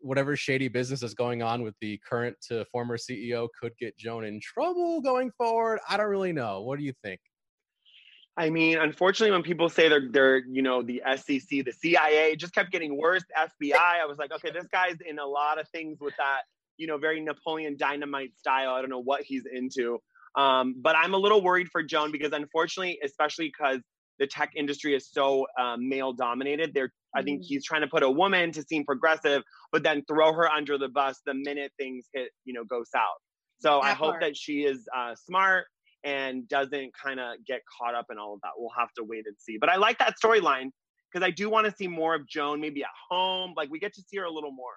whatever 0.00 0.36
shady 0.36 0.68
business 0.68 1.02
is 1.02 1.14
going 1.14 1.42
on 1.42 1.62
with 1.62 1.74
the 1.80 2.00
current 2.08 2.36
to 2.48 2.64
former 2.66 2.96
CEO 2.96 3.48
could 3.60 3.72
get 3.78 3.96
Joan 3.98 4.24
in 4.24 4.40
trouble 4.40 5.00
going 5.00 5.30
forward? 5.32 5.80
I 5.88 5.96
don't 5.96 6.08
really 6.08 6.32
know. 6.32 6.62
What 6.62 6.78
do 6.78 6.84
you 6.84 6.94
think? 7.02 7.20
I 8.36 8.48
mean, 8.48 8.78
unfortunately, 8.78 9.32
when 9.32 9.42
people 9.42 9.68
say 9.68 9.88
they're 9.90 10.08
they're 10.10 10.38
you 10.38 10.62
know 10.62 10.82
the 10.82 11.02
SEC, 11.16 11.64
the 11.64 11.72
CIA, 11.72 12.36
just 12.36 12.54
kept 12.54 12.72
getting 12.72 12.96
worse. 12.96 13.24
FBI, 13.36 13.74
I 13.74 14.06
was 14.06 14.16
like, 14.16 14.32
okay, 14.32 14.50
this 14.50 14.66
guy's 14.72 14.96
in 15.06 15.18
a 15.18 15.26
lot 15.26 15.60
of 15.60 15.68
things 15.68 15.98
with 16.00 16.14
that 16.16 16.42
you 16.80 16.86
know, 16.86 16.96
very 16.96 17.20
Napoleon 17.20 17.76
Dynamite 17.78 18.36
style. 18.38 18.70
I 18.70 18.80
don't 18.80 18.88
know 18.88 19.02
what 19.02 19.22
he's 19.22 19.44
into. 19.52 19.98
Um, 20.34 20.76
but 20.80 20.96
I'm 20.96 21.12
a 21.12 21.18
little 21.18 21.42
worried 21.42 21.68
for 21.70 21.82
Joan 21.82 22.10
because 22.10 22.32
unfortunately, 22.32 22.98
especially 23.04 23.48
because 23.48 23.80
the 24.18 24.26
tech 24.26 24.52
industry 24.56 24.94
is 24.94 25.10
so 25.12 25.46
um, 25.60 25.88
male 25.88 26.14
dominated, 26.14 26.72
there 26.72 26.90
I 27.14 27.22
think 27.22 27.42
mm. 27.42 27.44
he's 27.44 27.64
trying 27.64 27.82
to 27.82 27.86
put 27.86 28.02
a 28.02 28.10
woman 28.10 28.50
to 28.52 28.62
seem 28.62 28.84
progressive, 28.84 29.42
but 29.72 29.82
then 29.82 30.04
throw 30.08 30.32
her 30.32 30.48
under 30.48 30.78
the 30.78 30.88
bus 30.88 31.20
the 31.26 31.34
minute 31.34 31.72
things 31.78 32.06
hit, 32.14 32.30
you 32.44 32.54
know, 32.54 32.64
go 32.64 32.82
south. 32.84 33.18
So 33.58 33.80
that 33.82 33.88
I 33.88 33.92
hope 33.92 34.12
part. 34.12 34.22
that 34.22 34.36
she 34.36 34.60
is 34.60 34.88
uh, 34.96 35.14
smart 35.16 35.66
and 36.02 36.48
doesn't 36.48 36.92
kind 36.94 37.20
of 37.20 37.44
get 37.46 37.60
caught 37.78 37.94
up 37.94 38.06
in 38.10 38.16
all 38.16 38.34
of 38.34 38.40
that. 38.42 38.52
We'll 38.56 38.70
have 38.78 38.92
to 38.96 39.04
wait 39.04 39.26
and 39.26 39.36
see. 39.38 39.58
But 39.60 39.68
I 39.68 39.76
like 39.76 39.98
that 39.98 40.14
storyline 40.22 40.70
because 41.12 41.26
I 41.26 41.30
do 41.30 41.50
want 41.50 41.66
to 41.66 41.74
see 41.76 41.88
more 41.88 42.14
of 42.14 42.26
Joan, 42.26 42.60
maybe 42.60 42.82
at 42.82 42.88
home. 43.10 43.52
Like 43.54 43.68
we 43.70 43.78
get 43.78 43.92
to 43.94 44.02
see 44.02 44.16
her 44.16 44.24
a 44.24 44.32
little 44.32 44.52
more. 44.52 44.72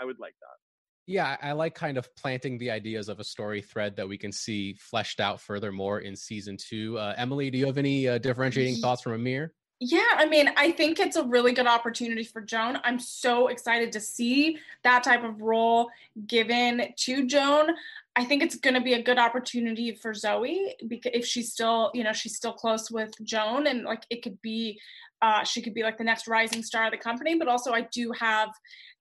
I 0.00 0.04
would 0.04 0.20
like 0.20 0.34
that. 0.40 0.69
Yeah, 1.10 1.36
I 1.42 1.50
like 1.52 1.74
kind 1.74 1.98
of 1.98 2.14
planting 2.14 2.56
the 2.56 2.70
ideas 2.70 3.08
of 3.08 3.18
a 3.18 3.24
story 3.24 3.60
thread 3.62 3.96
that 3.96 4.08
we 4.08 4.16
can 4.16 4.30
see 4.30 4.74
fleshed 4.74 5.18
out 5.18 5.40
furthermore 5.40 5.98
in 5.98 6.14
season 6.14 6.56
two. 6.56 6.96
Uh, 6.98 7.14
Emily, 7.16 7.50
do 7.50 7.58
you 7.58 7.66
have 7.66 7.78
any 7.78 8.06
uh, 8.06 8.18
differentiating 8.18 8.76
thoughts 8.76 9.02
from 9.02 9.14
Amir? 9.14 9.52
Yeah, 9.80 10.04
I 10.14 10.26
mean, 10.26 10.50
I 10.56 10.70
think 10.70 11.00
it's 11.00 11.16
a 11.16 11.24
really 11.24 11.52
good 11.52 11.66
opportunity 11.66 12.22
for 12.22 12.40
Joan. 12.40 12.78
I'm 12.84 13.00
so 13.00 13.48
excited 13.48 13.90
to 13.92 14.00
see 14.00 14.58
that 14.84 15.02
type 15.02 15.24
of 15.24 15.42
role 15.42 15.88
given 16.28 16.92
to 16.98 17.26
Joan. 17.26 17.70
I 18.16 18.24
think 18.24 18.42
it's 18.42 18.56
going 18.56 18.74
to 18.74 18.80
be 18.80 18.94
a 18.94 19.02
good 19.02 19.18
opportunity 19.18 19.94
for 19.94 20.12
Zoe 20.12 20.74
because 20.88 21.12
if 21.14 21.24
she's 21.24 21.52
still, 21.52 21.90
you 21.94 22.02
know, 22.02 22.12
she's 22.12 22.36
still 22.36 22.52
close 22.52 22.90
with 22.90 23.12
Joan 23.22 23.66
and 23.66 23.84
like 23.84 24.04
it 24.10 24.22
could 24.22 24.40
be 24.42 24.80
uh, 25.22 25.44
she 25.44 25.60
could 25.60 25.74
be 25.74 25.82
like 25.82 25.98
the 25.98 26.04
next 26.04 26.26
rising 26.26 26.62
star 26.62 26.86
of 26.86 26.92
the 26.92 26.96
company. 26.96 27.36
But 27.36 27.48
also, 27.48 27.72
I 27.72 27.82
do 27.92 28.12
have 28.18 28.48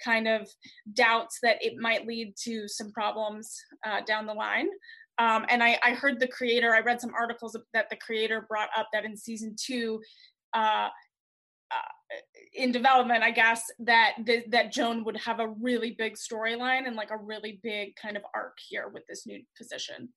kind 0.04 0.28
of 0.28 0.50
doubts 0.94 1.40
that 1.44 1.64
it 1.64 1.78
might 1.78 2.06
lead 2.06 2.34
to 2.44 2.68
some 2.68 2.92
problems 2.92 3.58
uh, 3.86 4.02
down 4.06 4.26
the 4.26 4.34
line. 4.34 4.68
Um, 5.18 5.46
and 5.50 5.62
I, 5.62 5.78
I 5.84 5.92
heard 5.92 6.20
the 6.20 6.28
creator, 6.28 6.74
I 6.74 6.80
read 6.80 7.02
some 7.02 7.14
articles 7.14 7.58
that 7.74 7.90
the 7.90 7.98
creator 7.98 8.46
brought 8.48 8.70
up 8.78 8.88
that 8.94 9.06
in 9.06 9.18
season 9.18 9.56
two, 9.60 10.02
uh, 10.54 10.90
uh, 11.72 12.16
in 12.54 12.72
development, 12.72 13.24
I 13.24 13.32
guess 13.32 13.64
that 13.80 14.14
th- 14.26 14.46
that 14.50 14.72
Joan 14.72 15.04
would 15.04 15.18
have 15.18 15.40
a 15.40 15.50
really 15.62 15.96
big 15.98 16.16
storyline 16.16 16.88
and 16.88 16.96
like 16.96 17.12
a 17.12 17.18
really 17.18 17.60
big 17.62 17.96
kind 17.96 18.18
of 18.18 18.24
arc 18.34 18.58
here 18.68 18.90
with 18.90 19.04
this 19.08 19.26
new 19.28 19.42
position. 19.58 20.10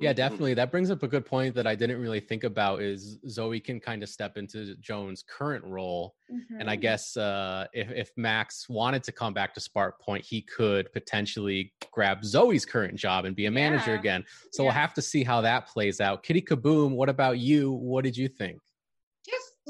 Yeah, 0.00 0.12
definitely. 0.12 0.54
That 0.54 0.70
brings 0.70 0.90
up 0.90 1.02
a 1.02 1.08
good 1.08 1.26
point 1.26 1.54
that 1.56 1.66
I 1.66 1.74
didn't 1.74 2.00
really 2.00 2.20
think 2.20 2.44
about 2.44 2.80
is 2.80 3.18
Zoe 3.28 3.58
can 3.58 3.80
kind 3.80 4.02
of 4.02 4.08
step 4.08 4.36
into 4.36 4.76
Joan's 4.76 5.24
current 5.28 5.64
role. 5.64 6.14
Mm-hmm. 6.32 6.60
And 6.60 6.70
I 6.70 6.74
mm-hmm. 6.74 6.82
guess 6.82 7.16
uh, 7.16 7.66
if, 7.72 7.90
if 7.90 8.10
Max 8.16 8.68
wanted 8.68 9.02
to 9.04 9.12
come 9.12 9.34
back 9.34 9.54
to 9.54 9.60
SPRQ 9.60 9.98
Point, 10.00 10.24
he 10.24 10.42
could 10.42 10.92
potentially 10.92 11.72
grab 11.90 12.24
Zoe's 12.24 12.64
current 12.64 12.94
job 12.94 13.24
and 13.24 13.34
be 13.34 13.46
a 13.46 13.50
manager 13.50 13.92
yeah. 13.94 13.98
again. 13.98 14.24
So 14.52 14.62
yeah. 14.62 14.68
we'll 14.68 14.74
have 14.74 14.94
to 14.94 15.02
see 15.02 15.24
how 15.24 15.40
that 15.40 15.66
plays 15.66 16.00
out. 16.00 16.22
Kitty 16.22 16.42
Kaboom, 16.42 16.92
what 16.92 17.08
about 17.08 17.38
you? 17.38 17.72
What 17.72 18.04
did 18.04 18.16
you 18.16 18.28
think? 18.28 18.60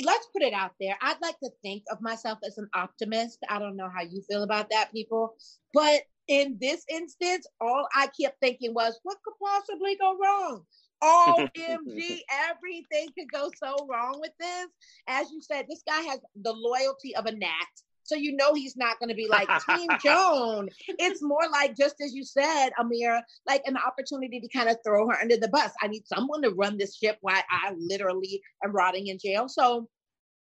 Let's 0.05 0.27
put 0.33 0.43
it 0.43 0.53
out 0.53 0.73
there. 0.81 0.97
I'd 1.01 1.21
like 1.21 1.39
to 1.41 1.51
think 1.63 1.85
of 1.91 2.01
myself 2.01 2.39
as 2.45 2.59
an 2.59 2.69
optimist. 2.75 3.39
I 3.49 3.59
don't 3.59 3.77
know 3.77 3.91
how 3.95 4.03
you 4.03 4.23
feel 4.29 4.43
about 4.43 4.71
that, 4.71 4.93
people. 4.93 5.35
But 5.75 6.03
in 6.29 6.59
this 6.61 6.85
instance, 6.91 7.47
all 7.61 7.87
I 7.95 8.09
kept 8.21 8.41
thinking 8.41 8.75
was, 8.75 8.99
what 9.03 9.19
could 9.25 9.35
possibly 9.43 9.97
go 9.97 10.17
wrong? 10.23 10.63
OMG, 11.03 12.21
everything 12.51 13.09
could 13.17 13.31
go 13.33 13.51
so 13.63 13.87
wrong 13.89 14.19
with 14.21 14.33
this. 14.39 14.67
As 15.07 15.31
you 15.31 15.41
said, 15.41 15.67
this 15.69 15.83
guy 15.87 16.01
has 16.03 16.21
the 16.43 16.53
loyalty 16.53 17.17
of 17.17 17.27
a 17.27 17.33
gnat. 17.33 17.51
So 18.09 18.15
you 18.15 18.35
know 18.35 18.55
he's 18.55 18.75
not 18.75 18.99
going 18.99 19.11
to 19.11 19.15
be 19.15 19.29
like 19.29 19.49
Team 19.67 19.89
Joan. 20.03 20.71
It's 20.89 21.23
more 21.23 21.47
like 21.53 21.77
just 21.77 21.97
as 22.01 22.15
you 22.15 22.25
said, 22.25 22.71
Amir, 22.79 23.21
like 23.47 23.63
an 23.67 23.77
opportunity 23.77 24.41
to 24.41 24.49
kind 24.49 24.71
of 24.71 24.79
throw 24.85 25.09
her 25.09 25.21
under 25.21 25.37
the 25.37 25.49
bus. 25.49 25.71
I 25.83 25.89
need 25.89 26.07
someone 26.07 26.41
to 26.43 26.51
run 26.51 26.79
this 26.79 26.97
ship 26.97 27.19
while 27.21 27.43
I 27.51 27.75
literally 27.79 28.41
am 28.65 28.73
rotting 28.73 29.09
in 29.09 29.19
jail. 29.19 29.47
So 29.47 29.89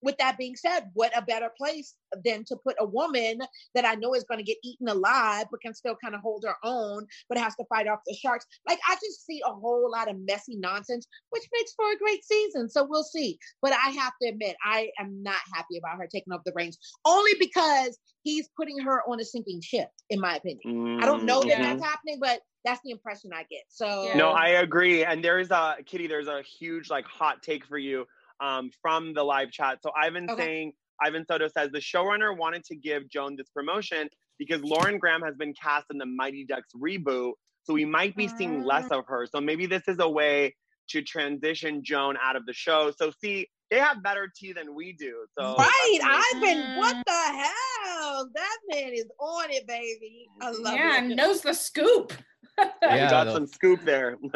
with 0.02 0.16
that 0.18 0.38
being 0.38 0.56
said, 0.56 0.90
what 0.94 1.16
a 1.16 1.22
better 1.22 1.50
place 1.56 1.94
than 2.24 2.44
to 2.44 2.56
put 2.56 2.76
a 2.78 2.86
woman 2.86 3.38
that 3.74 3.84
I 3.84 3.94
know 3.94 4.14
is 4.14 4.24
going 4.24 4.38
to 4.38 4.44
get 4.44 4.56
eaten 4.62 4.88
alive, 4.88 5.46
but 5.50 5.60
can 5.60 5.74
still 5.74 5.96
kind 6.02 6.14
of 6.14 6.20
hold 6.20 6.44
her 6.46 6.56
own, 6.62 7.06
but 7.28 7.38
has 7.38 7.54
to 7.56 7.64
fight 7.68 7.88
off 7.88 8.00
the 8.06 8.14
sharks. 8.14 8.46
Like, 8.66 8.78
I 8.88 8.94
just 8.94 9.26
see 9.26 9.40
a 9.44 9.52
whole 9.52 9.90
lot 9.90 10.08
of 10.08 10.16
messy 10.20 10.56
nonsense, 10.56 11.06
which 11.30 11.44
makes 11.52 11.72
for 11.74 11.90
a 11.92 11.98
great 11.98 12.24
season. 12.24 12.68
So 12.68 12.86
we'll 12.88 13.02
see. 13.02 13.38
But 13.62 13.72
I 13.72 13.90
have 13.90 14.12
to 14.22 14.28
admit, 14.28 14.56
I 14.64 14.90
am 14.98 15.22
not 15.22 15.40
happy 15.54 15.78
about 15.78 15.98
her 15.98 16.06
taking 16.06 16.32
up 16.32 16.42
the 16.44 16.52
reins, 16.54 16.78
only 17.04 17.32
because 17.38 17.98
he's 18.22 18.48
putting 18.56 18.78
her 18.78 19.02
on 19.08 19.20
a 19.20 19.24
sinking 19.24 19.60
ship, 19.62 19.88
in 20.10 20.20
my 20.20 20.36
opinion. 20.36 20.60
Mm-hmm. 20.66 21.02
I 21.02 21.06
don't 21.06 21.24
know 21.24 21.42
that 21.42 21.58
that's 21.58 21.82
happening, 21.82 22.18
but 22.20 22.40
that's 22.64 22.80
the 22.84 22.90
impression 22.90 23.30
I 23.34 23.44
get. 23.50 23.62
So 23.68 24.12
no, 24.14 24.30
I 24.30 24.48
agree. 24.48 25.04
And 25.04 25.24
there's 25.24 25.50
a 25.50 25.76
Kitty. 25.86 26.06
There's 26.06 26.28
a 26.28 26.42
huge 26.42 26.90
like 26.90 27.06
hot 27.06 27.42
take 27.42 27.64
for 27.64 27.78
you 27.78 28.06
um, 28.40 28.70
from 28.82 29.14
the 29.14 29.22
live 29.22 29.50
chat. 29.50 29.78
So 29.82 29.90
Ivan 29.96 30.28
okay. 30.30 30.42
saying, 30.42 30.72
Ivan 31.02 31.24
Soto 31.26 31.48
says 31.48 31.70
the 31.72 31.78
showrunner 31.78 32.36
wanted 32.36 32.64
to 32.64 32.76
give 32.76 33.08
Joan 33.08 33.36
this 33.36 33.48
promotion 33.54 34.08
because 34.38 34.62
Lauren 34.62 34.98
Graham 34.98 35.22
has 35.22 35.36
been 35.36 35.54
cast 35.54 35.86
in 35.90 35.98
the 35.98 36.06
Mighty 36.06 36.44
Ducks 36.44 36.70
reboot. 36.76 37.32
So 37.64 37.74
we 37.74 37.84
might 37.84 38.16
be 38.16 38.28
seeing 38.28 38.64
less 38.64 38.86
ah. 38.90 38.98
of 38.98 39.06
her. 39.08 39.26
So 39.26 39.40
maybe 39.40 39.66
this 39.66 39.82
is 39.88 39.98
a 40.00 40.08
way 40.08 40.54
to 40.90 41.02
transition 41.02 41.82
Joan 41.84 42.16
out 42.22 42.36
of 42.36 42.46
the 42.46 42.52
show. 42.52 42.92
So 42.96 43.12
see, 43.22 43.48
they 43.70 43.78
have 43.78 44.02
better 44.02 44.30
tea 44.34 44.52
than 44.52 44.74
we 44.74 44.94
do. 44.94 45.26
So 45.38 45.54
right, 45.56 45.98
Ivan, 46.34 46.78
what 46.78 46.96
the 47.06 47.12
hell? 47.12 48.28
That 48.34 48.58
man 48.70 48.92
is 48.94 49.06
on 49.20 49.50
it, 49.50 49.66
baby. 49.66 50.26
I 50.40 50.50
love 50.50 50.74
yeah, 50.74 51.04
it. 51.04 51.14
knows 51.14 51.42
the 51.42 51.52
scoop. 51.52 52.12
yeah, 52.82 53.10
got 53.10 53.32
some 53.32 53.46
scoop 53.46 53.84
there. 53.84 54.16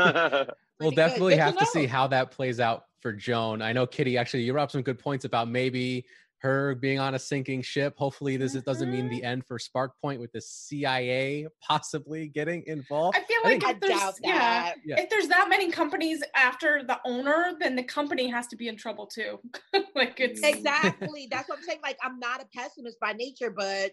we'll 0.81 0.91
definitely 0.91 1.37
have 1.37 1.55
to, 1.55 1.65
to 1.65 1.67
see 1.67 1.87
how 1.87 2.07
that 2.09 2.31
plays 2.31 2.61
out 2.61 2.85
for 3.03 3.13
Joan. 3.13 3.61
I 3.61 3.73
know 3.73 3.87
Kitty 3.87 4.17
actually 4.17 4.45
you 4.45 4.53
brought 4.53 4.65
up 4.65 4.71
some 4.71 4.83
good 4.83 4.99
points 4.99 5.25
about 5.25 5.49
maybe 5.49 6.07
her 6.43 6.75
being 6.75 6.99
on 6.99 7.15
a 7.15 7.19
sinking 7.19 7.63
ship. 7.63 7.95
Hopefully, 7.97 8.37
this 8.37 8.53
mm-hmm. 8.55 8.69
doesn't 8.69 8.91
mean 8.91 9.09
the 9.09 9.17
mm-hmm. 9.17 9.27
end 9.27 9.47
for 9.47 9.59
SPRQ 9.59 9.91
Point 10.01 10.21
with 10.21 10.33
the 10.33 10.41
CIA 10.41 11.47
possibly 11.61 12.29
getting 12.29 12.65
involved. 12.67 13.17
I 13.17 13.23
feel 13.23 13.39
like 13.45 13.65
I 13.65 13.71
if 13.71 13.81
there's 13.81 14.21
yeah, 14.23 14.73
yeah, 14.85 15.01
if 15.01 15.09
there's 15.09 15.29
that 15.29 15.49
many 15.49 15.71
companies 15.71 16.23
after 16.35 16.83
the 16.83 16.99
owner, 17.05 17.53
then 17.61 17.77
the 17.77 17.85
company 17.85 18.29
has 18.29 18.47
to 18.49 18.57
be 18.57 18.69
in 18.69 18.77
trouble 18.77 19.07
too. 19.07 19.39
like 19.95 20.19
it's 20.19 20.43
exactly 20.43 21.29
that's 21.31 21.49
what 21.49 21.59
I'm 21.59 21.65
saying. 21.65 21.81
Like 21.83 21.99
I'm 22.03 22.19
not 22.19 22.43
a 22.43 22.47
pessimist 22.55 22.99
by 23.01 23.13
nature, 23.13 23.51
but 23.51 23.93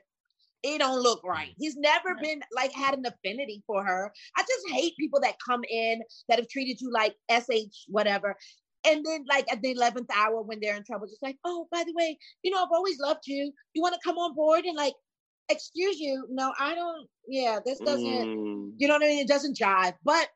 it 0.64 0.80
don't 0.80 1.02
look 1.02 1.24
right. 1.24 1.54
He's 1.58 1.78
never 1.78 2.10
right. 2.10 2.24
been 2.24 2.42
like 2.54 2.72
had 2.74 2.98
an 2.98 3.06
affinity 3.06 3.64
for 3.66 3.84
her. 3.84 4.12
I 4.36 4.42
just 4.42 4.70
hate 4.72 4.98
people 4.98 5.20
that 5.22 5.36
come 5.46 5.62
in 5.70 6.02
that 6.28 6.40
have 6.40 6.50
treated 6.50 6.82
you 6.82 6.92
like 6.92 7.16
sh 7.32 7.86
whatever 7.88 8.36
and 8.86 9.06
then 9.06 9.26
like 9.30 9.52
at 9.52 9.62
the 9.62 9.76
11th 9.76 10.08
hour 10.16 10.42
when 10.42 10.60
they're 10.62 10.76
in 10.76 10.84
trouble 10.84 11.08
just 11.08 11.24
like 11.24 11.38
oh 11.46 11.68
by 11.72 11.84
the 11.86 11.94
way 11.94 12.18
you 12.44 12.52
know 12.52 12.62
i've 12.62 12.72
always 12.72 13.00
loved 13.00 13.28
you. 13.28 13.52
You 13.74 13.82
want 13.82 13.96
to 13.96 14.02
come 14.04 14.18
on 14.18 14.36
board 14.36 14.66
and 14.66 14.76
like 14.76 14.94
excuse 15.50 16.00
you? 16.00 16.26
No 16.30 16.54
i 16.60 16.76
don't 16.76 17.08
yeah 17.28 17.60
this 17.66 17.80
doesn't 17.80 18.06
mm. 18.06 18.72
you 18.78 18.88
know 18.88 18.96
what 18.96 19.04
i 19.04 19.08
mean? 19.08 19.20
It 19.20 19.28
doesn't 19.28 19.58
jive. 19.58 19.94
But 20.04 20.28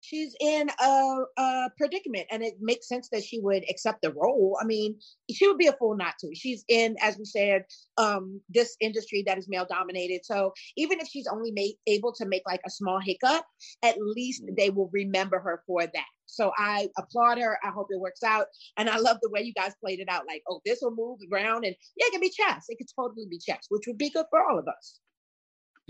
she's 0.00 0.34
in 0.40 0.68
a, 0.80 1.16
a, 1.38 1.70
predicament 1.76 2.26
and 2.30 2.42
it 2.42 2.54
makes 2.60 2.88
sense 2.88 3.08
that 3.12 3.22
she 3.22 3.40
would 3.40 3.64
accept 3.68 4.02
the 4.02 4.12
role. 4.12 4.56
I 4.60 4.64
mean 4.64 4.96
she 5.30 5.46
would 5.46 5.58
be 5.58 5.66
a 5.66 5.72
fool 5.72 5.96
not 5.96 6.14
to. 6.20 6.34
She's 6.34 6.64
in 6.68 6.96
as 7.00 7.18
we 7.18 7.24
said 7.24 7.64
um 7.98 8.40
this 8.48 8.76
industry 8.80 9.22
that 9.26 9.38
is 9.38 9.48
male 9.48 9.66
dominated. 9.68 10.24
So 10.24 10.52
even 10.76 11.00
if 11.00 11.08
she's 11.08 11.26
only 11.26 11.52
made 11.52 11.74
able 11.86 12.12
to 12.14 12.26
make 12.26 12.42
like 12.46 12.62
a 12.66 12.70
small 12.70 13.00
hiccup 13.00 13.44
at 13.82 13.96
least 14.00 14.44
mm. 14.44 14.56
they 14.56 14.70
will 14.70 14.90
remember 14.92 15.38
her 15.38 15.62
for 15.66 15.82
that. 15.82 16.10
So 16.26 16.52
i 16.56 16.88
applaud 16.96 17.38
her. 17.38 17.58
I 17.62 17.70
hope 17.70 17.88
it 17.90 18.00
works 18.00 18.22
out. 18.22 18.46
And 18.76 18.88
i 18.88 18.98
love 18.98 19.18
the 19.22 19.30
way 19.30 19.42
you 19.42 19.52
guys 19.54 19.72
played 19.80 20.00
it 20.00 20.08
out 20.08 20.24
like 20.26 20.42
oh 20.48 20.60
this 20.64 20.80
will 20.82 20.94
move 20.94 21.18
around 21.32 21.64
and 21.64 21.74
yeah 21.96 22.06
it 22.06 22.12
can 22.12 22.20
be 22.20 22.30
chess. 22.30 22.66
It 22.68 22.78
could 22.78 22.88
totally 22.96 23.26
be 23.28 23.38
chess 23.38 23.66
which 23.68 23.86
would 23.86 23.98
be 23.98 24.10
good 24.10 24.26
for 24.30 24.42
all 24.48 24.58
of 24.58 24.66
us 24.68 25.00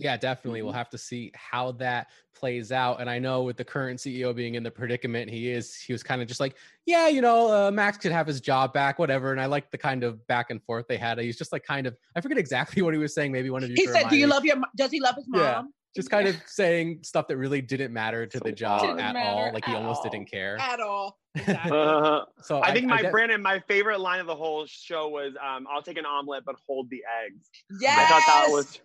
yeah, 0.01 0.17
definitely. 0.17 0.63
We'll 0.63 0.73
mm-hmm. 0.73 0.79
have 0.79 0.91
to 0.91 0.99
see 0.99 1.33
how 1.35 1.73
that 1.73 2.09
plays 2.35 2.73
out. 2.73 3.01
And 3.01 3.11
I 3.11 3.19
know 3.19 3.43
with 3.43 3.57
the 3.57 3.65
current 3.65 4.01
CEO 4.01 4.35
being 4.35 4.55
in 4.55 4.63
the 4.63 4.71
predicament 4.71 5.31
he 5.31 5.51
is, 5.51 5.77
he 5.77 5.93
was 5.93 6.03
kind 6.03 6.23
of 6.23 6.29
just 6.29 6.41
like, 6.41 6.57
yeah, 6.87 7.09
you 7.09 7.21
know, 7.21 7.53
uh, 7.53 7.71
Max 7.71 7.99
could 7.99 8.13
have 8.13 8.27
his 8.27 8.41
job 8.41 8.73
back, 8.73 8.99
whatever. 8.99 9.31
And 9.31 9.41
I 9.41 9.47
like 9.47 9.71
the 9.71 9.79
kind 9.79 10.03
of 10.03 10.27
back 10.27 10.51
and 10.51 10.63
forth 10.63 10.87
they 10.89 10.97
had. 10.97 11.19
He's 11.19 11.39
just 11.39 11.53
like 11.53 11.65
kind 11.65 11.87
of, 11.87 11.97
I 12.17 12.21
forget 12.21 12.39
exactly 12.39 12.83
what 12.83 12.95
he 12.95 12.99
was 12.99 13.15
saying. 13.15 13.31
Maybe 13.33 13.51
one 13.51 13.63
of 13.63 13.71
you. 13.71 13.77
He 13.77 13.87
said, 13.87 14.09
"Do 14.09 14.17
you 14.17 14.27
love 14.27 14.45
your? 14.45 14.57
Does 14.77 14.91
he 14.91 15.01
love 15.01 15.17
his 15.17 15.29
mom?" 15.29 15.41
Yeah, 15.41 15.63
just 15.95 16.11
kind 16.17 16.27
of 16.29 16.37
saying 16.47 17.01
stuff 17.03 17.29
that 17.29 17.37
really 17.37 17.61
didn't 17.61 17.93
matter 17.93 18.27
to 18.27 18.41
the 18.41 18.53
job 18.53 18.99
at 18.99 19.17
all. 19.17 19.53
Like 19.53 19.65
he 19.65 19.75
almost 19.75 20.05
all. 20.05 20.11
didn't 20.11 20.31
care 20.31 20.57
at 20.59 20.81
all. 20.81 21.19
Exactly. 21.37 21.79
Uh, 21.79 22.23
so 22.43 22.59
I, 22.59 22.71
I 22.71 22.75
think 22.75 22.89
my 22.89 23.05
I 23.07 23.11
Brandon, 23.13 23.41
my 23.41 23.61
favorite 23.69 24.01
line 24.01 24.19
of 24.19 24.27
the 24.27 24.35
whole 24.35 24.67
show 24.67 25.09
was, 25.09 25.35
um, 25.41 25.65
"I'll 25.73 25.81
take 25.81 25.97
an 25.97 26.05
omelet, 26.05 26.45
but 26.45 26.57
hold 26.67 26.91
the 26.91 27.05
eggs." 27.25 27.49
Yes. 27.81 27.97
I 27.97 28.09
thought 28.09 28.23
that 28.27 28.47
was 28.51 28.81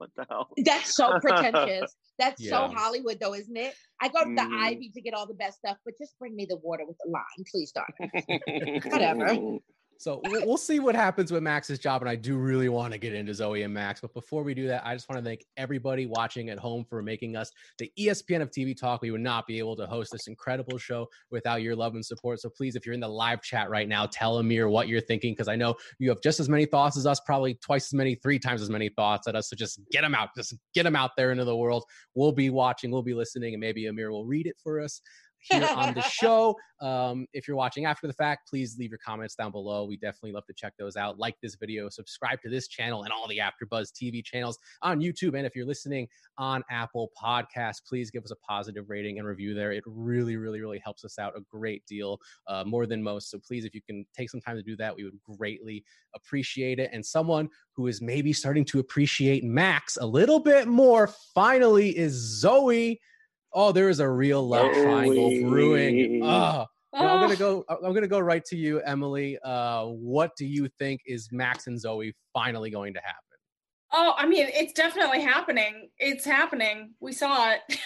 what 0.00 0.10
the 0.16 0.26
hell? 0.30 0.48
That's 0.64 0.96
so 0.96 1.18
pretentious. 1.20 1.94
That's 2.18 2.40
yeah. 2.40 2.50
so 2.50 2.74
Hollywood, 2.74 3.18
though, 3.20 3.34
isn't 3.34 3.56
it? 3.56 3.74
I 4.00 4.08
go 4.08 4.24
to 4.24 4.34
the 4.34 4.40
mm. 4.40 4.62
Ivy 4.62 4.90
to 4.94 5.00
get 5.00 5.14
all 5.14 5.26
the 5.26 5.34
best 5.34 5.58
stuff, 5.58 5.76
but 5.84 5.94
just 5.98 6.18
bring 6.18 6.34
me 6.34 6.46
the 6.46 6.56
water 6.56 6.84
with 6.86 6.96
the 7.04 7.10
lime, 7.10 7.44
please, 7.50 7.72
darling. 7.72 8.80
Whatever. 8.90 9.58
So 10.00 10.22
we'll 10.24 10.56
see 10.56 10.80
what 10.80 10.94
happens 10.94 11.30
with 11.30 11.42
Max's 11.42 11.78
job. 11.78 12.00
And 12.00 12.08
I 12.08 12.16
do 12.16 12.38
really 12.38 12.70
want 12.70 12.94
to 12.94 12.98
get 12.98 13.12
into 13.12 13.34
Zoe 13.34 13.64
and 13.64 13.74
Max. 13.74 14.00
But 14.00 14.14
before 14.14 14.42
we 14.42 14.54
do 14.54 14.66
that, 14.66 14.80
I 14.82 14.94
just 14.94 15.06
want 15.10 15.22
to 15.22 15.28
thank 15.28 15.44
everybody 15.58 16.06
watching 16.06 16.48
at 16.48 16.58
home 16.58 16.86
for 16.88 17.02
making 17.02 17.36
us 17.36 17.50
the 17.76 17.92
ESPN 17.98 18.40
of 18.40 18.50
TV 18.50 18.74
Talk. 18.74 19.02
We 19.02 19.10
would 19.10 19.20
not 19.20 19.46
be 19.46 19.58
able 19.58 19.76
to 19.76 19.84
host 19.84 20.10
this 20.10 20.26
incredible 20.26 20.78
show 20.78 21.06
without 21.30 21.60
your 21.60 21.76
love 21.76 21.96
and 21.96 22.02
support. 22.02 22.40
So 22.40 22.48
please, 22.48 22.76
if 22.76 22.86
you're 22.86 22.94
in 22.94 23.00
the 23.00 23.08
live 23.08 23.42
chat 23.42 23.68
right 23.68 23.86
now, 23.86 24.06
tell 24.06 24.38
Amir 24.38 24.70
what 24.70 24.88
you're 24.88 25.02
thinking 25.02 25.34
because 25.34 25.48
I 25.48 25.56
know 25.56 25.74
you 25.98 26.08
have 26.08 26.22
just 26.22 26.40
as 26.40 26.48
many 26.48 26.64
thoughts 26.64 26.96
as 26.96 27.06
us, 27.06 27.20
probably 27.20 27.56
twice 27.56 27.88
as 27.88 27.92
many, 27.92 28.14
three 28.14 28.38
times 28.38 28.62
as 28.62 28.70
many 28.70 28.88
thoughts 28.88 29.28
at 29.28 29.36
us. 29.36 29.50
So 29.50 29.56
just 29.56 29.80
get 29.92 30.00
them 30.00 30.14
out. 30.14 30.30
Just 30.34 30.54
get 30.72 30.84
them 30.84 30.96
out 30.96 31.10
there 31.18 31.30
into 31.30 31.44
the 31.44 31.54
world. 31.54 31.84
We'll 32.14 32.32
be 32.32 32.48
watching, 32.48 32.90
we'll 32.90 33.02
be 33.02 33.12
listening, 33.12 33.52
and 33.52 33.60
maybe 33.60 33.84
Amir 33.84 34.10
will 34.10 34.24
read 34.24 34.46
it 34.46 34.56
for 34.62 34.80
us. 34.80 35.02
Here 35.40 35.68
on 35.74 35.94
the 35.94 36.02
show. 36.08 36.56
Um, 36.80 37.26
if 37.32 37.46
you're 37.46 37.56
watching 37.56 37.84
after 37.84 38.06
the 38.06 38.12
fact, 38.12 38.48
please 38.48 38.76
leave 38.78 38.90
your 38.90 39.00
comments 39.04 39.34
down 39.34 39.52
below. 39.52 39.84
We 39.84 39.96
definitely 39.96 40.32
love 40.32 40.46
to 40.46 40.54
check 40.54 40.72
those 40.78 40.96
out. 40.96 41.18
Like 41.18 41.36
this 41.42 41.56
video, 41.56 41.88
subscribe 41.88 42.40
to 42.42 42.48
this 42.48 42.68
channel 42.68 43.02
and 43.02 43.12
all 43.12 43.28
the 43.28 43.38
AfterBuzz 43.38 43.92
TV 43.92 44.24
channels 44.24 44.58
on 44.82 45.00
YouTube. 45.00 45.36
And 45.36 45.46
if 45.46 45.54
you're 45.54 45.66
listening 45.66 46.08
on 46.38 46.62
Apple 46.70 47.10
Podcasts, 47.22 47.82
please 47.86 48.10
give 48.10 48.24
us 48.24 48.30
a 48.30 48.36
positive 48.36 48.88
rating 48.88 49.18
and 49.18 49.28
review 49.28 49.54
there. 49.54 49.72
It 49.72 49.84
really, 49.86 50.36
really, 50.36 50.60
really 50.60 50.80
helps 50.82 51.04
us 51.04 51.18
out 51.18 51.36
a 51.36 51.40
great 51.50 51.84
deal, 51.86 52.18
uh, 52.46 52.64
more 52.64 52.86
than 52.86 53.02
most. 53.02 53.30
So 53.30 53.38
please, 53.38 53.64
if 53.64 53.74
you 53.74 53.82
can 53.82 54.06
take 54.16 54.30
some 54.30 54.40
time 54.40 54.56
to 54.56 54.62
do 54.62 54.76
that, 54.76 54.96
we 54.96 55.04
would 55.04 55.18
greatly 55.36 55.84
appreciate 56.14 56.78
it. 56.78 56.90
And 56.92 57.04
someone 57.04 57.48
who 57.74 57.86
is 57.86 58.00
maybe 58.00 58.32
starting 58.32 58.64
to 58.66 58.78
appreciate 58.78 59.44
Max 59.44 59.98
a 59.98 60.06
little 60.06 60.40
bit 60.40 60.66
more 60.66 61.08
finally 61.34 61.96
is 61.96 62.12
Zoe. 62.12 63.00
Oh, 63.52 63.72
there 63.72 63.88
is 63.88 64.00
a 64.00 64.08
real 64.08 64.46
love 64.46 64.72
triangle 64.72 65.48
brewing. 65.48 66.22
Oh, 66.22 66.66
well, 66.92 67.08
I'm 67.08 67.20
gonna 67.20 67.36
go. 67.36 67.64
I'm 67.68 67.94
gonna 67.94 68.08
go 68.08 68.18
right 68.18 68.44
to 68.46 68.56
you, 68.56 68.80
Emily. 68.80 69.38
Uh, 69.44 69.86
what 69.86 70.32
do 70.36 70.46
you 70.46 70.68
think 70.78 71.00
is 71.06 71.28
Max 71.30 71.66
and 71.66 71.80
Zoe 71.80 72.14
finally 72.32 72.70
going 72.70 72.94
to 72.94 73.00
happen? 73.00 73.24
Oh, 73.92 74.14
I 74.16 74.26
mean, 74.26 74.46
it's 74.52 74.72
definitely 74.72 75.20
happening. 75.20 75.90
It's 75.98 76.24
happening. 76.24 76.94
We 77.00 77.12
saw 77.12 77.52
it. 77.52 77.60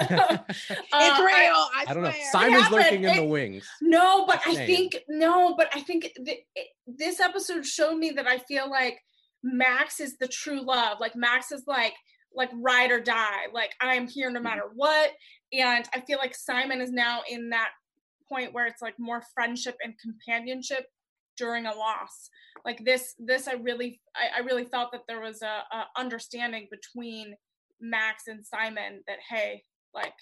uh, 0.00 0.38
it's 0.50 1.18
real. 1.18 1.30
I, 1.32 1.84
I, 1.88 1.94
don't 1.94 2.02
know. 2.02 2.12
Simon's 2.30 2.70
lurking 2.70 3.04
in 3.04 3.16
the 3.16 3.24
wings. 3.24 3.66
No, 3.80 4.26
but 4.26 4.40
I 4.46 4.54
think 4.66 4.96
no, 5.08 5.54
but 5.56 5.68
I 5.74 5.80
think 5.80 6.12
th- 6.24 6.44
this 6.86 7.20
episode 7.20 7.64
showed 7.64 7.96
me 7.96 8.10
that 8.10 8.26
I 8.26 8.38
feel 8.38 8.70
like 8.70 8.98
Max 9.42 9.98
is 9.98 10.18
the 10.18 10.28
true 10.28 10.62
love. 10.62 10.98
Like 11.00 11.16
Max 11.16 11.52
is 11.52 11.62
like 11.66 11.94
like 12.36 12.50
ride 12.54 12.90
or 12.90 13.00
die. 13.00 13.46
Like 13.52 13.72
I'm 13.80 14.06
here 14.06 14.30
no 14.30 14.36
mm-hmm. 14.36 14.44
matter 14.44 14.64
what. 14.74 15.10
And 15.52 15.88
I 15.94 16.00
feel 16.00 16.18
like 16.18 16.34
Simon 16.34 16.80
is 16.80 16.92
now 16.92 17.20
in 17.28 17.50
that 17.50 17.70
point 18.28 18.52
where 18.52 18.66
it's 18.66 18.82
like 18.82 18.94
more 18.98 19.22
friendship 19.34 19.76
and 19.82 19.94
companionship 19.98 20.86
during 21.36 21.66
a 21.66 21.74
loss. 21.74 22.30
Like 22.64 22.84
this, 22.84 23.14
this 23.18 23.48
I 23.48 23.54
really, 23.54 24.00
I, 24.14 24.40
I 24.40 24.44
really 24.44 24.64
felt 24.64 24.92
that 24.92 25.02
there 25.08 25.20
was 25.20 25.42
a, 25.42 25.62
a 25.72 25.84
understanding 25.96 26.68
between 26.70 27.34
Max 27.80 28.24
and 28.26 28.44
Simon 28.44 29.02
that 29.06 29.18
hey, 29.28 29.62
like 29.94 30.14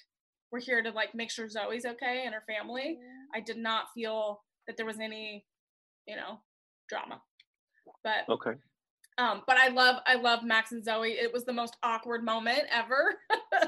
we're 0.53 0.61
here 0.61 0.83
to 0.83 0.91
like 0.91 1.15
make 1.15 1.31
sure 1.31 1.49
Zoe's 1.49 1.85
okay 1.85 2.23
and 2.25 2.35
her 2.35 2.45
family. 2.47 2.99
I 3.35 3.41
did 3.41 3.57
not 3.57 3.87
feel 3.95 4.43
that 4.67 4.77
there 4.77 4.87
was 4.87 5.01
any, 5.01 5.45
you 6.07 6.17
know, 6.17 6.41
drama. 6.89 7.21
But 8.03 8.29
okay. 8.29 8.53
Um, 9.17 9.43
but 9.47 9.57
I 9.57 9.69
love 9.69 9.97
I 10.07 10.17
love 10.17 10.43
Max 10.43 10.73
and 10.73 10.85
Zoe. 10.85 11.13
It 11.13 11.33
was 11.33 11.45
the 11.45 11.53
most 11.53 11.77
awkward 11.83 12.25
moment 12.25 12.63
ever. 12.71 13.15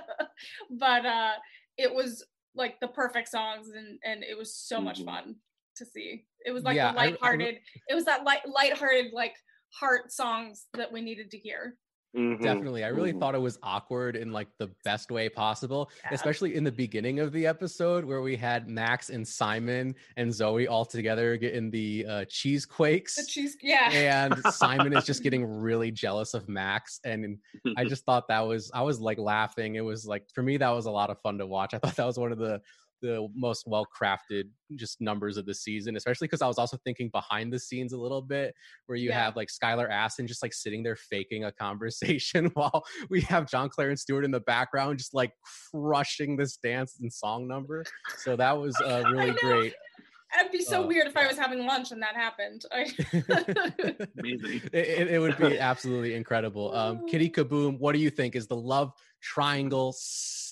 but 0.71 1.07
uh 1.07 1.33
it 1.79 1.93
was 1.93 2.25
like 2.55 2.81
the 2.81 2.89
perfect 2.89 3.29
songs 3.29 3.69
and 3.77 3.99
and 4.05 4.25
it 4.25 4.37
was 4.37 4.55
so 4.55 4.81
much 4.81 4.99
mm-hmm. 4.99 5.11
fun 5.11 5.37
to 5.77 5.85
see. 5.85 6.25
It 6.45 6.53
was 6.53 6.65
like 6.65 6.77
yeah, 6.77 6.93
lighthearted. 6.93 7.55
I, 7.55 7.59
I, 7.59 7.81
it 7.91 7.95
was 7.95 8.07
that 8.07 8.25
light 8.25 8.49
lighthearted 8.49 9.13
like 9.13 9.35
heart 9.71 10.13
songs 10.13 10.67
that 10.75 10.93
we 10.93 11.01
needed 11.01 11.31
to 11.31 11.39
hear. 11.39 11.77
Mm-hmm. 12.17 12.43
Definitely. 12.43 12.83
I 12.83 12.89
really 12.89 13.11
mm-hmm. 13.11 13.19
thought 13.19 13.35
it 13.35 13.41
was 13.41 13.59
awkward 13.63 14.17
in 14.17 14.33
like 14.33 14.49
the 14.59 14.71
best 14.85 15.11
way 15.11 15.29
possible, 15.29 15.91
yeah. 16.03 16.15
especially 16.15 16.55
in 16.55 16.65
the 16.65 16.73
beginning 16.73 17.21
of 17.21 17.31
the 17.31 17.47
episode 17.47 18.05
where 18.05 18.23
we 18.23 18.37
had 18.37 18.69
Max 18.69 19.11
and 19.11 19.27
Simon 19.27 19.95
and 20.17 20.33
Zoe 20.33 20.67
all 20.67 20.87
together 20.87 21.37
getting 21.37 21.71
the 21.71 22.07
uh, 22.09 22.25
cheese 22.27 22.65
quakes. 22.65 23.17
The 23.17 23.27
cheese, 23.27 23.57
yeah. 23.61 23.91
And 23.91 24.39
Simon 24.55 24.97
is 24.97 25.05
just 25.05 25.23
getting 25.25 25.45
really 25.45 25.91
jealous 25.91 26.33
of 26.33 26.49
Max. 26.49 27.01
And 27.05 27.39
I 27.77 27.85
just 27.89 28.07
thought 28.07 28.29
that 28.29 28.41
was, 28.41 28.71
I 28.73 28.81
was 28.81 28.99
like 28.99 29.19
laughing. 29.19 29.75
It 29.75 29.85
was 29.85 30.07
like, 30.07 30.25
for 30.35 30.43
me, 30.43 30.57
that 30.57 30.71
was 30.71 30.87
a 30.87 30.91
lot 30.91 31.11
of 31.11 31.21
fun 31.21 31.37
to 31.39 31.47
watch. 31.47 31.75
I 31.75 31.79
thought 31.79 31.97
that 31.97 32.07
was 32.07 32.19
one 32.19 32.33
of 32.33 32.39
the 32.39 32.63
the 33.01 33.29
most 33.35 33.65
well 33.67 33.87
crafted 33.87 34.45
just 34.75 35.01
numbers 35.01 35.37
of 35.37 35.47
the 35.47 35.55
season, 35.55 35.97
especially 35.97 36.27
because 36.27 36.43
I 36.43 36.47
was 36.47 36.59
also 36.59 36.77
thinking 36.85 37.09
behind 37.11 37.53
the 37.53 37.59
scenes 37.59 37.93
a 37.93 37.99
little 37.99 38.23
bit 38.23 38.55
where 38.87 38.97
you 38.97 39.11
yeah. 39.11 39.25
have 39.25 39.37
like 39.37 39.49
Skylar 39.49 39.91
Astin 39.91 40.27
just 40.27 40.43
like 40.43 40.53
sitting 40.53 40.83
there 40.83 40.97
faking 40.97 41.45
a 41.45 41.53
conversation 41.53 42.47
while 42.55 42.85
we 43.11 43.21
have 43.23 43.49
John 43.49 43.69
Clarence 43.69 44.03
Stewart 44.03 44.25
in 44.25 44.31
the 44.31 44.41
background 44.41 44.99
just 44.99 45.15
like 45.15 45.33
crushing 45.73 46.37
this 46.37 46.57
dance 46.57 46.99
and 47.01 47.13
song 47.13 47.47
number. 47.47 47.85
So 48.19 48.37
that 48.37 48.59
was 48.59 48.79
uh, 48.81 49.05
really 49.11 49.33
great. 49.33 49.75
It'd 50.39 50.53
be 50.53 50.63
so 50.63 50.83
uh, 50.83 50.87
weird 50.87 51.07
if 51.07 51.17
I 51.17 51.27
was 51.27 51.39
having 51.39 51.65
lunch 51.67 51.93
and 51.93 52.03
that 52.03 52.15
happened. 52.15 52.65
Amazing. 54.19 54.63
It, 54.73 55.09
it, 55.09 55.21
would 55.21 55.39
be 55.39 55.59
absolutely 55.59 56.15
incredible. 56.15 56.75
Um, 56.75 57.07
Kitty 57.07 57.31
Kaboom, 57.31 57.79
what 57.79 57.93
do 57.93 58.01
you 58.01 58.11
think? 58.11 58.35
Is 58.35 58.47
the 58.47 58.57
love 58.57 58.93
triangle 59.23 59.95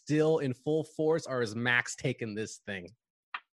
still 0.05 0.39
in 0.39 0.55
full 0.55 0.85
force, 0.85 1.27
or 1.27 1.43
is 1.43 1.55
Max 1.55 1.97
taking 1.97 2.35
this 2.35 2.61
thing? 2.67 2.89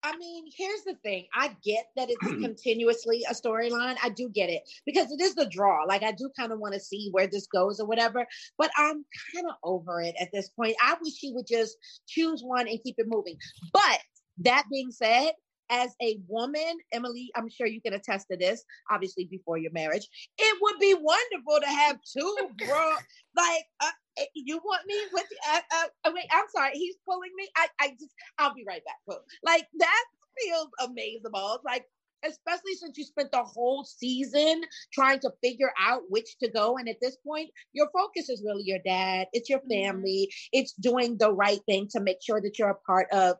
I 0.04 0.16
mean, 0.16 0.46
here's 0.56 0.82
the 0.82 0.96
thing. 1.02 1.26
I 1.32 1.56
get 1.64 1.86
that 1.96 2.10
it's 2.10 2.18
continuously 2.42 3.24
a 3.30 3.34
storyline. 3.34 3.96
I 4.02 4.08
do 4.08 4.28
get 4.28 4.50
it 4.50 4.62
because 4.84 5.12
it 5.12 5.20
is 5.20 5.34
the 5.34 5.46
draw. 5.46 5.84
Like, 5.84 6.02
I 6.02 6.12
do 6.12 6.28
kind 6.36 6.52
of 6.52 6.58
want 6.58 6.74
to 6.74 6.80
see 6.80 7.08
where 7.12 7.28
this 7.28 7.46
goes 7.46 7.78
or 7.78 7.86
whatever, 7.86 8.26
but 8.58 8.70
I'm 8.76 9.04
kind 9.34 9.46
of 9.48 9.54
over 9.62 10.00
it 10.00 10.14
at 10.20 10.30
this 10.32 10.48
point. 10.50 10.74
I 10.82 10.96
wish 11.00 11.14
she 11.14 11.32
would 11.32 11.46
just 11.46 11.76
choose 12.08 12.42
one 12.42 12.68
and 12.68 12.82
keep 12.82 12.96
it 12.98 13.06
moving. 13.08 13.36
But 13.72 14.00
that 14.38 14.64
being 14.70 14.90
said, 14.90 15.32
as 15.70 15.94
a 16.02 16.18
woman, 16.28 16.78
Emily, 16.92 17.30
I'm 17.34 17.48
sure 17.48 17.66
you 17.66 17.80
can 17.80 17.94
attest 17.94 18.26
to 18.30 18.36
this, 18.36 18.62
obviously 18.90 19.24
before 19.24 19.56
your 19.56 19.72
marriage, 19.72 20.06
it 20.36 20.58
would 20.60 20.78
be 20.78 20.94
wonderful 20.94 21.60
to 21.60 21.66
have 21.66 21.98
two 22.02 22.36
bro. 22.58 22.92
like, 23.36 23.64
uh, 23.80 23.90
you 24.34 24.58
want 24.64 24.86
me 24.86 24.96
with, 25.12 25.26
uh, 25.52 25.60
uh, 26.04 26.10
wait, 26.14 26.26
I'm 26.30 26.44
sorry, 26.54 26.72
he's 26.74 26.96
pulling 27.08 27.30
me. 27.36 27.48
I, 27.56 27.66
I 27.80 27.88
just, 27.90 28.14
I'll 28.38 28.54
be 28.54 28.64
right 28.66 28.82
back. 28.84 29.18
Like, 29.42 29.66
that 29.78 30.04
feels 30.38 30.68
amazing. 30.80 31.30
Like, 31.64 31.86
especially 32.24 32.74
since 32.74 32.96
you 32.96 33.04
spent 33.04 33.32
the 33.32 33.42
whole 33.42 33.84
season 33.84 34.62
trying 34.92 35.18
to 35.20 35.32
figure 35.42 35.72
out 35.80 36.02
which 36.08 36.38
to 36.38 36.48
go. 36.48 36.76
And 36.76 36.88
at 36.88 37.00
this 37.00 37.16
point, 37.26 37.50
your 37.72 37.88
focus 37.92 38.28
is 38.28 38.44
really 38.44 38.62
your 38.64 38.78
dad, 38.84 39.26
it's 39.32 39.50
your 39.50 39.58
mm-hmm. 39.60 39.86
family, 39.86 40.32
it's 40.52 40.72
doing 40.74 41.16
the 41.18 41.32
right 41.32 41.60
thing 41.66 41.88
to 41.92 42.00
make 42.00 42.18
sure 42.22 42.40
that 42.40 42.58
you're 42.58 42.70
a 42.70 42.86
part 42.86 43.08
of 43.12 43.36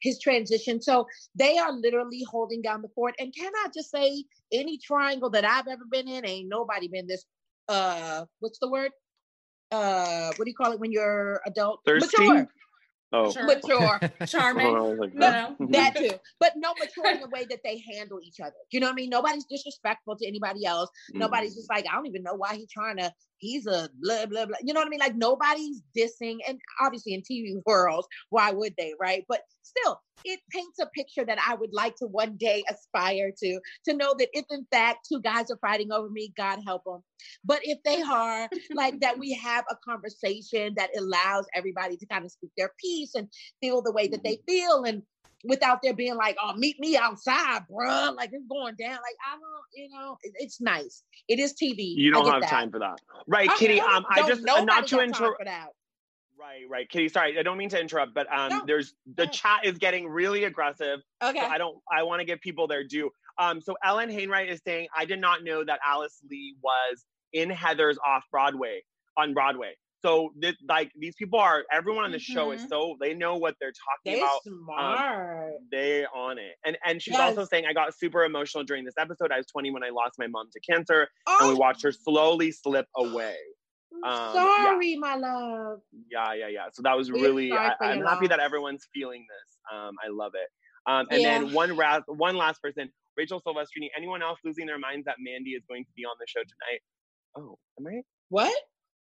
his 0.00 0.20
transition. 0.20 0.80
So 0.80 1.06
they 1.34 1.58
are 1.58 1.72
literally 1.72 2.24
holding 2.30 2.62
down 2.62 2.82
the 2.82 2.88
fort. 2.94 3.14
And 3.18 3.34
can 3.34 3.52
I 3.64 3.68
just 3.74 3.90
say, 3.90 4.24
any 4.52 4.78
triangle 4.78 5.30
that 5.30 5.44
I've 5.44 5.66
ever 5.66 5.84
been 5.90 6.08
in, 6.08 6.24
ain't 6.24 6.48
nobody 6.48 6.88
been 6.88 7.06
this. 7.06 7.24
Uh, 7.68 8.24
what's 8.38 8.58
the 8.58 8.70
word? 8.70 8.92
Uh, 9.74 10.32
what 10.36 10.44
do 10.44 10.50
you 10.50 10.54
call 10.54 10.72
it 10.72 10.80
when 10.80 10.92
you're 10.92 11.40
adult? 11.46 11.80
Thirsty? 11.84 12.26
Mature. 12.26 12.48
Oh. 13.12 13.32
Mature, 13.44 14.00
charming. 14.26 14.66
Oh, 14.66 14.90
like 14.90 15.14
no, 15.14 15.54
no, 15.60 15.66
that 15.70 15.96
too. 15.96 16.10
But 16.40 16.54
no 16.56 16.74
mature 16.78 17.12
in 17.12 17.20
the 17.20 17.28
way 17.28 17.46
that 17.48 17.60
they 17.62 17.78
handle 17.92 18.18
each 18.20 18.40
other. 18.40 18.54
You 18.72 18.80
know 18.80 18.86
what 18.86 18.92
I 18.92 18.96
mean? 18.96 19.10
Nobody's 19.10 19.44
disrespectful 19.44 20.16
to 20.16 20.26
anybody 20.26 20.66
else. 20.66 20.90
Mm. 21.14 21.20
Nobody's 21.20 21.54
just 21.54 21.70
like, 21.70 21.86
I 21.88 21.94
don't 21.94 22.06
even 22.06 22.24
know 22.24 22.34
why 22.34 22.56
he's 22.56 22.70
trying 22.70 22.96
to 22.96 23.12
he's 23.44 23.66
a 23.66 23.88
blah 24.00 24.26
blah 24.26 24.46
blah. 24.46 24.56
You 24.62 24.72
know 24.72 24.80
what 24.80 24.86
I 24.86 24.90
mean? 24.90 25.00
Like 25.00 25.16
nobody's 25.16 25.82
dissing, 25.96 26.38
and 26.48 26.58
obviously 26.80 27.14
in 27.14 27.22
TV 27.22 27.60
worlds, 27.66 28.08
why 28.30 28.50
would 28.50 28.74
they, 28.76 28.94
right? 28.98 29.24
But 29.28 29.42
still, 29.62 30.00
it 30.24 30.40
paints 30.50 30.78
a 30.80 30.86
picture 30.86 31.24
that 31.24 31.38
I 31.46 31.54
would 31.54 31.72
like 31.72 31.96
to 31.96 32.06
one 32.06 32.36
day 32.36 32.64
aspire 32.70 33.32
to. 33.42 33.60
To 33.86 33.94
know 33.94 34.14
that 34.18 34.28
if 34.32 34.46
in 34.50 34.66
fact 34.72 35.06
two 35.08 35.20
guys 35.20 35.50
are 35.50 35.58
fighting 35.58 35.92
over 35.92 36.08
me, 36.08 36.32
God 36.36 36.60
help 36.64 36.84
them. 36.84 37.00
But 37.44 37.60
if 37.62 37.78
they 37.84 38.02
are, 38.02 38.48
like 38.72 39.00
that, 39.00 39.18
we 39.18 39.32
have 39.34 39.64
a 39.70 39.76
conversation 39.84 40.74
that 40.76 40.90
allows 40.98 41.46
everybody 41.54 41.96
to 41.96 42.06
kind 42.06 42.24
of 42.24 42.32
speak 42.32 42.50
their 42.56 42.70
piece 42.80 43.14
and 43.14 43.28
feel 43.60 43.82
the 43.82 43.92
way 43.92 44.08
that 44.08 44.24
they 44.24 44.36
mm-hmm. 44.36 44.52
feel, 44.52 44.84
and 44.84 45.02
without 45.44 45.80
there 45.82 45.94
being 45.94 46.16
like, 46.16 46.36
oh, 46.42 46.54
meet 46.56 46.78
me 46.80 46.96
outside, 46.96 47.62
bruh. 47.70 48.14
Like 48.14 48.30
it's 48.32 48.46
going 48.46 48.74
down. 48.76 48.92
Like 48.92 49.16
I 49.26 49.32
don't, 49.32 49.64
you 49.74 49.88
know, 49.90 50.16
it, 50.22 50.32
it's 50.36 50.60
nice. 50.60 51.02
It 51.28 51.38
is 51.38 51.54
TV. 51.54 51.94
You 51.96 52.10
don't 52.10 52.26
have 52.26 52.42
that. 52.42 52.50
time 52.50 52.70
for 52.70 52.80
that, 52.80 53.00
right, 53.26 53.48
I 53.50 53.56
Kitty? 53.56 53.80
Um, 53.80 54.04
I 54.08 54.26
just 54.26 54.48
uh, 54.48 54.64
not 54.64 54.86
to 54.88 55.00
interrupt. 55.00 55.42
Right, 56.36 56.64
right, 56.68 56.88
Kitty. 56.88 57.08
Sorry, 57.08 57.38
I 57.38 57.42
don't 57.42 57.56
mean 57.56 57.70
to 57.70 57.80
interrupt, 57.80 58.14
but 58.14 58.26
um, 58.32 58.50
no. 58.50 58.62
there's 58.66 58.94
the 59.16 59.24
no. 59.24 59.30
chat 59.30 59.60
is 59.64 59.78
getting 59.78 60.08
really 60.08 60.44
aggressive. 60.44 61.00
Okay. 61.22 61.38
So 61.38 61.46
I 61.46 61.58
don't. 61.58 61.78
I 61.90 62.02
want 62.02 62.20
to 62.20 62.24
give 62.24 62.40
people 62.40 62.66
their 62.66 62.84
due. 62.84 63.10
Um, 63.38 63.60
so 63.60 63.76
Ellen 63.84 64.10
Hainwright 64.10 64.48
is 64.48 64.60
saying, 64.64 64.88
I 64.96 65.04
did 65.04 65.20
not 65.20 65.42
know 65.42 65.64
that 65.64 65.80
Alice 65.84 66.20
Lee 66.30 66.54
was 66.62 67.04
in 67.32 67.50
Heathers 67.50 67.96
off 68.06 68.24
Broadway 68.30 68.82
on 69.16 69.34
Broadway. 69.34 69.74
So 70.04 70.32
this, 70.36 70.54
like 70.68 70.92
these 70.98 71.14
people 71.14 71.38
are 71.38 71.64
everyone 71.72 72.04
on 72.04 72.12
the 72.12 72.18
mm-hmm. 72.18 72.34
show 72.34 72.50
is 72.50 72.60
mm-hmm. 72.60 72.68
so 72.68 72.96
they 73.00 73.14
know 73.14 73.36
what 73.36 73.54
they're 73.58 73.72
talking 73.72 74.20
they're 74.20 74.24
about. 74.24 74.40
Um, 74.46 74.64
smart. 74.66 75.44
Um, 75.44 75.52
they 75.72 76.04
on 76.14 76.38
it. 76.38 76.56
And 76.66 76.76
and 76.84 77.00
she's 77.00 77.14
yes. 77.14 77.20
also 77.20 77.46
saying 77.50 77.64
I 77.68 77.72
got 77.72 77.96
super 77.96 78.22
emotional 78.24 78.64
during 78.64 78.84
this 78.84 78.94
episode. 78.98 79.32
I 79.32 79.38
was 79.38 79.46
20 79.46 79.70
when 79.70 79.82
I 79.82 79.88
lost 79.88 80.16
my 80.18 80.26
mom 80.26 80.48
to 80.52 80.60
cancer, 80.60 81.08
oh. 81.26 81.38
and 81.40 81.48
we 81.48 81.54
watched 81.54 81.82
her 81.84 81.92
slowly 81.92 82.52
slip 82.52 82.86
away. 82.96 83.36
Um, 84.04 84.34
sorry, 84.34 84.90
yeah. 84.90 84.98
my 84.98 85.14
love. 85.14 85.78
Yeah, 86.10 86.34
yeah, 86.34 86.48
yeah. 86.48 86.66
So 86.74 86.82
that 86.82 86.96
was 86.96 87.10
really. 87.10 87.52
I, 87.52 87.72
am 87.80 88.02
happy 88.02 88.26
that 88.26 88.40
everyone's 88.40 88.86
feeling 88.92 89.24
this. 89.26 89.56
Um, 89.72 89.94
I 90.04 90.10
love 90.10 90.32
it. 90.34 90.50
Um, 90.86 91.06
and 91.10 91.22
yeah. 91.22 91.38
then 91.38 91.54
one 91.54 91.74
ra- 91.78 92.02
one 92.08 92.36
last 92.36 92.60
person, 92.60 92.90
Rachel 93.16 93.40
Silvestrini. 93.40 93.88
Anyone 93.96 94.22
else 94.22 94.38
losing 94.44 94.66
their 94.66 94.78
minds 94.78 95.06
that 95.06 95.16
Mandy 95.18 95.52
is 95.52 95.62
going 95.66 95.84
to 95.84 95.90
be 95.96 96.04
on 96.04 96.14
the 96.20 96.26
show 96.28 96.40
tonight? 96.40 96.80
Oh, 97.38 97.58
am 97.78 97.86
I? 97.86 98.02
What? 98.28 98.54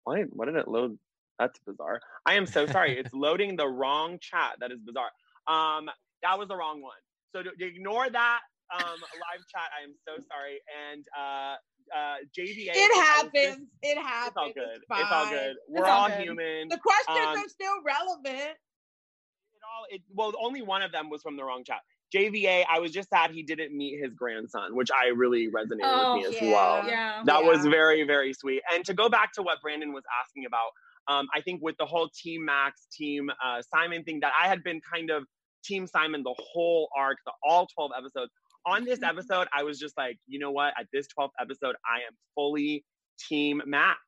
Why? 0.06 0.22
Why 0.30 0.46
did 0.46 0.54
it 0.56 0.68
load? 0.68 0.98
That's 1.38 1.58
bizarre. 1.66 2.00
I 2.24 2.34
am 2.34 2.46
so 2.46 2.66
sorry. 2.66 2.96
it's 2.98 3.12
loading 3.26 3.56
the 3.56 3.66
wrong 3.66 4.18
chat. 4.20 4.56
That 4.60 4.70
is 4.72 4.78
bizarre. 4.80 5.10
Um, 5.48 5.90
that 6.22 6.38
was 6.38 6.48
the 6.48 6.56
wrong 6.56 6.80
one. 6.80 6.96
So 7.34 7.42
to, 7.42 7.50
to 7.50 7.66
ignore 7.66 8.08
that 8.08 8.40
um 8.72 8.98
live 8.98 9.42
chat. 9.52 9.68
I 9.78 9.84
am 9.84 9.94
so 10.06 10.22
sorry. 10.30 10.60
And 10.90 11.04
uh 11.16 11.54
uh 11.94 12.16
JVA. 12.36 12.70
It 12.72 12.94
happens. 12.94 13.32
Just, 13.34 13.60
it 13.82 13.98
happens. 13.98 14.28
It's 14.28 14.36
all 14.36 14.52
good. 14.54 14.76
It's, 14.76 15.00
it's 15.02 15.12
all 15.12 15.28
good. 15.30 15.56
We're 15.68 15.84
all 15.86 16.02
all 16.02 16.10
human. 16.10 16.68
The 16.68 16.78
questions 16.78 17.26
Um, 17.26 17.44
are 17.44 17.48
still 17.48 17.76
relevant. 17.84 18.56
It 18.56 19.62
all 19.62 19.84
it, 19.90 20.02
well, 20.14 20.32
only 20.40 20.62
one 20.62 20.82
of 20.82 20.92
them 20.92 21.10
was 21.10 21.22
from 21.22 21.36
the 21.36 21.44
wrong 21.44 21.64
chat. 21.64 21.80
JVA, 22.16 22.64
I 22.70 22.78
was 22.78 22.92
just 22.92 23.08
sad 23.10 23.30
he 23.30 23.42
didn't 23.42 23.76
meet 23.76 24.00
his 24.02 24.14
grandson, 24.14 24.74
which 24.74 24.88
I 24.90 25.08
really 25.08 25.48
resonated 25.48 25.80
Oh, 25.84 26.14
with 26.16 26.22
me 26.30 26.36
as 26.36 26.42
yeah. 26.42 26.50
well. 26.52 26.86
Yeah. 26.86 27.22
That 27.24 27.44
was 27.44 27.64
very, 27.66 28.02
very 28.04 28.32
sweet. 28.32 28.62
And 28.72 28.84
to 28.86 28.94
go 28.94 29.08
back 29.08 29.32
to 29.34 29.42
what 29.42 29.60
Brandon 29.60 29.92
was 29.92 30.04
asking 30.24 30.44
about, 30.46 30.70
um, 31.08 31.26
I 31.34 31.40
think 31.40 31.60
with 31.62 31.76
the 31.78 31.86
whole 31.86 32.08
Team 32.22 32.44
Max, 32.44 32.86
Team 32.92 33.30
uh, 33.44 33.62
Simon 33.74 34.02
thing, 34.04 34.20
that 34.20 34.32
I 34.40 34.48
had 34.48 34.62
been 34.64 34.80
kind 34.92 35.10
of 35.10 35.24
Team 35.64 35.86
Simon 35.86 36.22
the 36.22 36.34
whole 36.38 36.88
arc, 36.96 37.18
the 37.26 37.32
all 37.44 37.66
12 37.74 37.90
episodes. 37.98 38.32
On 38.66 38.84
this 38.84 38.98
Mm-hmm. 38.98 39.18
episode, 39.18 39.46
I 39.56 39.62
was 39.62 39.78
just 39.78 39.96
like, 39.96 40.18
you 40.26 40.38
know 40.40 40.50
what? 40.50 40.74
At 40.78 40.86
this 40.92 41.06
12th 41.18 41.30
episode, 41.40 41.76
I 41.86 41.98
am 42.08 42.14
fully 42.34 42.84
Team 43.28 43.62
Max. 43.66 43.98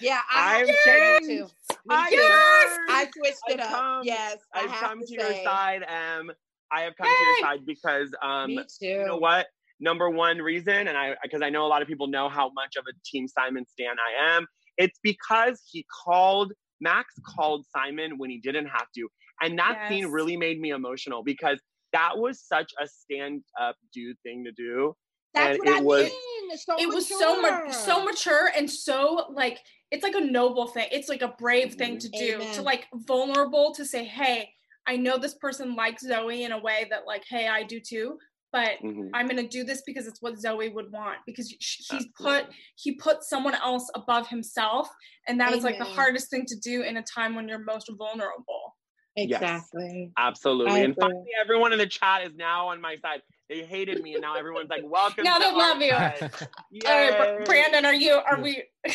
Yeah, 0.00 0.20
I 0.32 0.58
have 0.58 0.66
to 0.66 0.74
changed. 0.84 1.28
too. 1.28 1.74
I 1.88 2.08
yes! 2.10 2.78
I 2.88 3.08
switched 3.16 3.38
it 3.48 3.60
I've 3.60 3.66
up. 3.66 3.70
come- 3.72 4.00
yes, 4.04 4.36
I 4.54 4.60
I've 4.60 4.70
come 4.70 5.00
to, 5.00 5.06
to, 5.06 5.12
your 5.14 5.44
side, 5.44 5.82
Em. 5.88 6.30
I 6.72 6.82
have 6.82 6.94
come 6.96 7.06
to 7.06 7.24
your 7.24 7.38
side 7.40 7.66
because 7.66 8.14
um, 8.22 8.48
Me 8.48 8.64
too. 8.78 8.86
you 8.86 9.06
know 9.06 9.16
what? 9.16 9.46
Number 9.80 10.10
one 10.10 10.38
reason, 10.38 10.88
and 10.88 10.96
I 10.96 11.14
because 11.22 11.42
I 11.42 11.50
know 11.50 11.64
a 11.64 11.68
lot 11.68 11.80
of 11.82 11.88
people 11.88 12.06
know 12.06 12.28
how 12.28 12.50
much 12.54 12.76
of 12.76 12.84
a 12.88 12.92
Team 13.04 13.26
Simon 13.26 13.64
stan 13.66 13.96
I 13.98 14.36
am. 14.36 14.46
It's 14.76 14.98
because 15.02 15.60
he 15.70 15.86
called 16.04 16.52
Max 16.80 17.14
called 17.34 17.64
Simon 17.74 18.18
when 18.18 18.30
he 18.30 18.38
didn't 18.38 18.66
have 18.66 18.86
to, 18.96 19.08
and 19.40 19.58
that 19.58 19.88
scene 19.88 20.06
really 20.06 20.36
made 20.36 20.60
me 20.60 20.70
emotional 20.70 21.22
because 21.24 21.58
that 21.92 22.18
was 22.18 22.42
such 22.42 22.70
a 22.80 22.86
stand 22.86 23.42
up 23.60 23.76
dude 23.92 24.16
thing 24.22 24.44
to 24.44 24.52
do. 24.52 24.94
That's 25.34 25.58
and 25.58 25.66
what 25.66 25.68
I 25.74 25.78
it 25.78 25.84
was- 25.84 26.10
mean. 26.10 26.58
So 26.58 26.74
it 26.80 26.88
was 26.88 27.08
so 27.08 27.40
much 27.40 27.52
mature. 27.66 27.72
so 27.72 28.04
mature 28.04 28.50
and 28.56 28.68
so 28.68 29.26
like 29.32 29.60
it's 29.92 30.02
like 30.02 30.16
a 30.16 30.20
noble 30.20 30.66
thing 30.66 30.88
it's 30.90 31.08
like 31.08 31.22
a 31.22 31.32
brave 31.38 31.74
thing 31.74 31.96
to 31.98 32.08
do 32.08 32.40
to 32.54 32.62
like 32.62 32.88
vulnerable 32.92 33.72
to 33.76 33.84
say 33.84 34.02
hey 34.04 34.50
i 34.86 34.96
know 34.96 35.18
this 35.18 35.34
person 35.34 35.74
likes 35.74 36.02
zoe 36.06 36.44
in 36.44 36.52
a 36.52 36.58
way 36.58 36.86
that 36.90 37.06
like 37.06 37.24
hey 37.28 37.48
i 37.48 37.62
do 37.62 37.80
too 37.80 38.18
but 38.52 38.72
Mhm. 38.82 39.10
i'm 39.14 39.28
gonna 39.28 39.46
do 39.48 39.64
this 39.64 39.82
because 39.86 40.06
it's 40.06 40.20
what 40.22 40.38
zoe 40.38 40.68
would 40.68 40.90
want 40.92 41.18
because 41.26 41.54
sh- 41.60 41.82
he's 41.90 42.06
put 42.20 42.46
he 42.76 42.96
put 42.96 43.22
someone 43.22 43.54
else 43.54 43.88
above 43.94 44.28
himself 44.28 44.88
and 45.28 45.40
that 45.40 45.52
is 45.52 45.64
like 45.64 45.78
the 45.78 45.84
hardest 45.84 46.30
thing 46.30 46.44
to 46.46 46.56
do 46.56 46.82
in 46.82 46.96
a 46.96 47.02
time 47.02 47.34
when 47.34 47.48
you're 47.48 47.58
most 47.64 47.90
vulnerable 47.96 48.76
Yes. 49.16 49.42
Exactly. 49.42 50.12
Absolutely. 50.16 50.82
And 50.82 50.94
finally, 50.94 51.30
everyone 51.38 51.72
in 51.72 51.78
the 51.78 51.86
chat 51.86 52.22
is 52.22 52.32
now 52.36 52.68
on 52.68 52.80
my 52.80 52.96
side. 52.96 53.20
They 53.50 53.64
hated 53.64 54.00
me, 54.02 54.14
and 54.14 54.22
now 54.22 54.36
everyone's 54.36 54.70
like, 54.70 54.82
"Welcome." 54.84 55.24
Now 55.24 55.36
to 55.38 55.44
they 55.44 55.52
love 55.52 55.82
you. 55.82 55.90
side." 55.90 56.30
all 56.86 57.10
right 57.10 57.44
brandon 57.44 57.84
are 57.84 57.92
you 57.94 58.12
are 58.14 58.40
we 58.40 58.62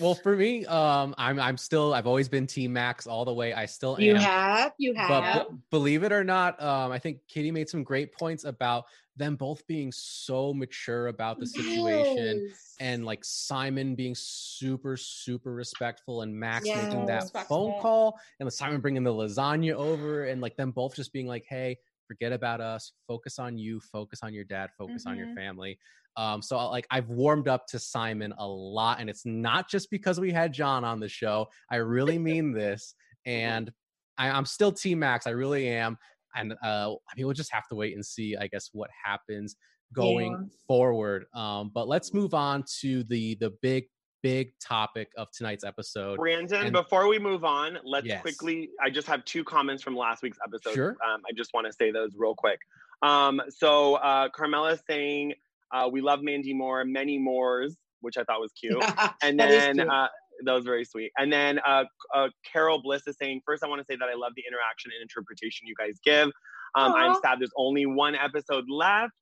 well, 0.00 0.14
for 0.14 0.36
me, 0.36 0.66
um, 0.66 1.14
I'm 1.16 1.38
I'm 1.38 1.56
still 1.56 1.94
I've 1.94 2.06
always 2.06 2.28
been 2.28 2.46
Team 2.46 2.72
Max 2.72 3.06
all 3.06 3.24
the 3.24 3.32
way. 3.32 3.52
I 3.54 3.66
still 3.66 3.98
You 4.00 4.16
am. 4.16 4.20
have. 4.20 4.72
You 4.76 4.94
have. 4.94 5.08
but 5.08 5.50
b- 5.50 5.56
believe 5.70 6.02
it 6.02 6.12
or 6.12 6.24
not, 6.24 6.60
um, 6.60 6.90
I 6.92 6.98
think 6.98 7.20
Kitty 7.28 7.50
made 7.50 7.68
some 7.68 7.82
great 7.84 8.12
points 8.12 8.44
about 8.44 8.84
them 9.16 9.36
both 9.36 9.66
being 9.66 9.92
so 9.92 10.52
mature 10.52 11.06
about 11.08 11.38
the 11.38 11.46
situation 11.46 12.46
Yes. 12.48 12.74
and 12.80 13.04
like 13.04 13.24
Simon 13.24 13.94
being 13.94 14.14
super, 14.16 14.96
super 14.96 15.52
respectful 15.52 16.22
and 16.22 16.34
Max 16.34 16.66
making 16.66 17.06
that 17.06 17.22
Respectful. 17.22 17.72
phone 17.72 17.80
call 17.82 18.18
and 18.38 18.50
Simon 18.52 18.80
bringing 18.80 19.04
the 19.04 19.12
lasagna 19.12 19.72
over 19.74 20.24
and 20.24 20.40
like 20.40 20.56
them 20.56 20.70
both 20.72 20.94
just 20.96 21.12
being 21.12 21.26
like, 21.26 21.44
hey, 21.48 21.78
forget 22.10 22.32
about 22.32 22.60
us, 22.60 22.92
focus 23.06 23.38
on 23.38 23.56
you, 23.56 23.80
focus 23.80 24.20
on 24.24 24.34
your 24.34 24.42
dad, 24.44 24.70
focus 24.76 25.04
on 25.06 25.16
your 25.16 25.28
Mhm. 25.28 25.34
family. 25.36 25.78
Um, 26.16 26.42
so 26.42 26.56
like 26.70 26.86
I've 26.90 27.08
warmed 27.08 27.46
up 27.46 27.66
to 27.68 27.78
Simon 27.78 28.34
a 28.36 28.46
lot, 28.46 29.00
and 29.00 29.08
it's 29.08 29.24
not 29.24 29.70
just 29.70 29.90
because 29.90 30.18
we 30.18 30.32
had 30.32 30.52
John 30.52 30.84
on 30.84 30.98
the 30.98 31.08
show. 31.08 31.46
I 31.70 31.76
really 31.76 32.18
mean 32.30 32.52
this, 32.52 32.94
and 33.26 33.70
I, 34.18 34.30
I'm 34.30 34.44
still 34.44 34.72
Team 34.72 34.98
Max. 34.98 35.26
I 35.26 35.30
really 35.30 35.68
am. 35.68 35.96
And 36.34 36.52
uh, 36.64 36.92
I 36.94 37.14
mean, 37.16 37.26
we'll 37.26 37.34
just 37.34 37.52
have 37.52 37.68
to 37.68 37.76
wait 37.76 37.94
and 37.94 38.04
see, 38.04 38.36
I 38.36 38.48
guess, 38.48 38.70
what 38.72 38.90
happens 39.04 39.56
going 39.92 40.32
Yeah. 40.32 40.46
forward. 40.66 41.26
Um, 41.34 41.70
but 41.72 41.86
let's 41.88 42.12
move 42.12 42.34
on 42.34 42.64
to 42.80 43.04
the 43.04 43.36
the 43.36 43.50
big, 43.62 43.84
big 44.22 44.52
topic 44.60 45.10
of 45.16 45.30
tonight's 45.32 45.64
episode. 45.64 46.16
Brandon, 46.18 46.62
And- 46.62 46.72
before 46.72 47.08
we 47.08 47.18
move 47.18 47.44
on, 47.44 47.78
let's 47.84 48.06
Yes. 48.06 48.20
quickly. 48.22 48.70
I 48.80 48.90
just 48.90 49.06
have 49.08 49.24
two 49.24 49.44
comments 49.44 49.82
from 49.82 49.96
last 49.96 50.22
week's 50.22 50.38
episode. 50.44 50.74
Sure. 50.74 50.96
Um, 51.04 51.22
I 51.28 51.32
just 51.34 51.52
want 51.54 51.66
to 51.66 51.72
say 51.72 51.90
those 51.90 52.14
real 52.16 52.34
quick. 52.34 52.60
Um, 53.02 53.40
so 53.48 53.94
uh, 53.96 54.28
Carmela's 54.30 54.82
saying 54.88 55.34
uh, 55.72 55.88
we 55.90 56.00
love 56.00 56.22
Mandy 56.22 56.52
Moore, 56.52 56.84
many 56.84 57.18
mores, 57.18 57.76
which 58.00 58.16
I 58.18 58.24
thought 58.24 58.40
was 58.40 58.52
cute. 58.60 58.82
And 59.22 59.38
then 59.38 59.80
uh, 59.80 60.08
that 60.44 60.52
was 60.52 60.64
very 60.64 60.84
sweet. 60.84 61.12
And 61.18 61.32
then 61.32 61.60
uh, 61.66 61.84
uh, 62.14 62.28
Carol 62.50 62.82
Bliss 62.82 63.06
is 63.06 63.16
saying, 63.18 63.42
first, 63.46 63.62
I 63.62 63.68
want 63.68 63.80
to 63.80 63.84
say 63.90 63.96
that 63.96 64.08
I 64.08 64.14
love 64.14 64.32
the 64.36 64.42
interaction 64.46 64.90
and 64.94 65.00
interpretation 65.02 65.66
you 65.66 65.74
guys 65.78 65.98
give. 66.04 66.28
Um, 66.74 66.92
I'm 66.94 67.14
sad 67.22 67.40
there's 67.40 67.50
only 67.56 67.86
one 67.86 68.14
episode 68.14 68.64
left, 68.68 69.12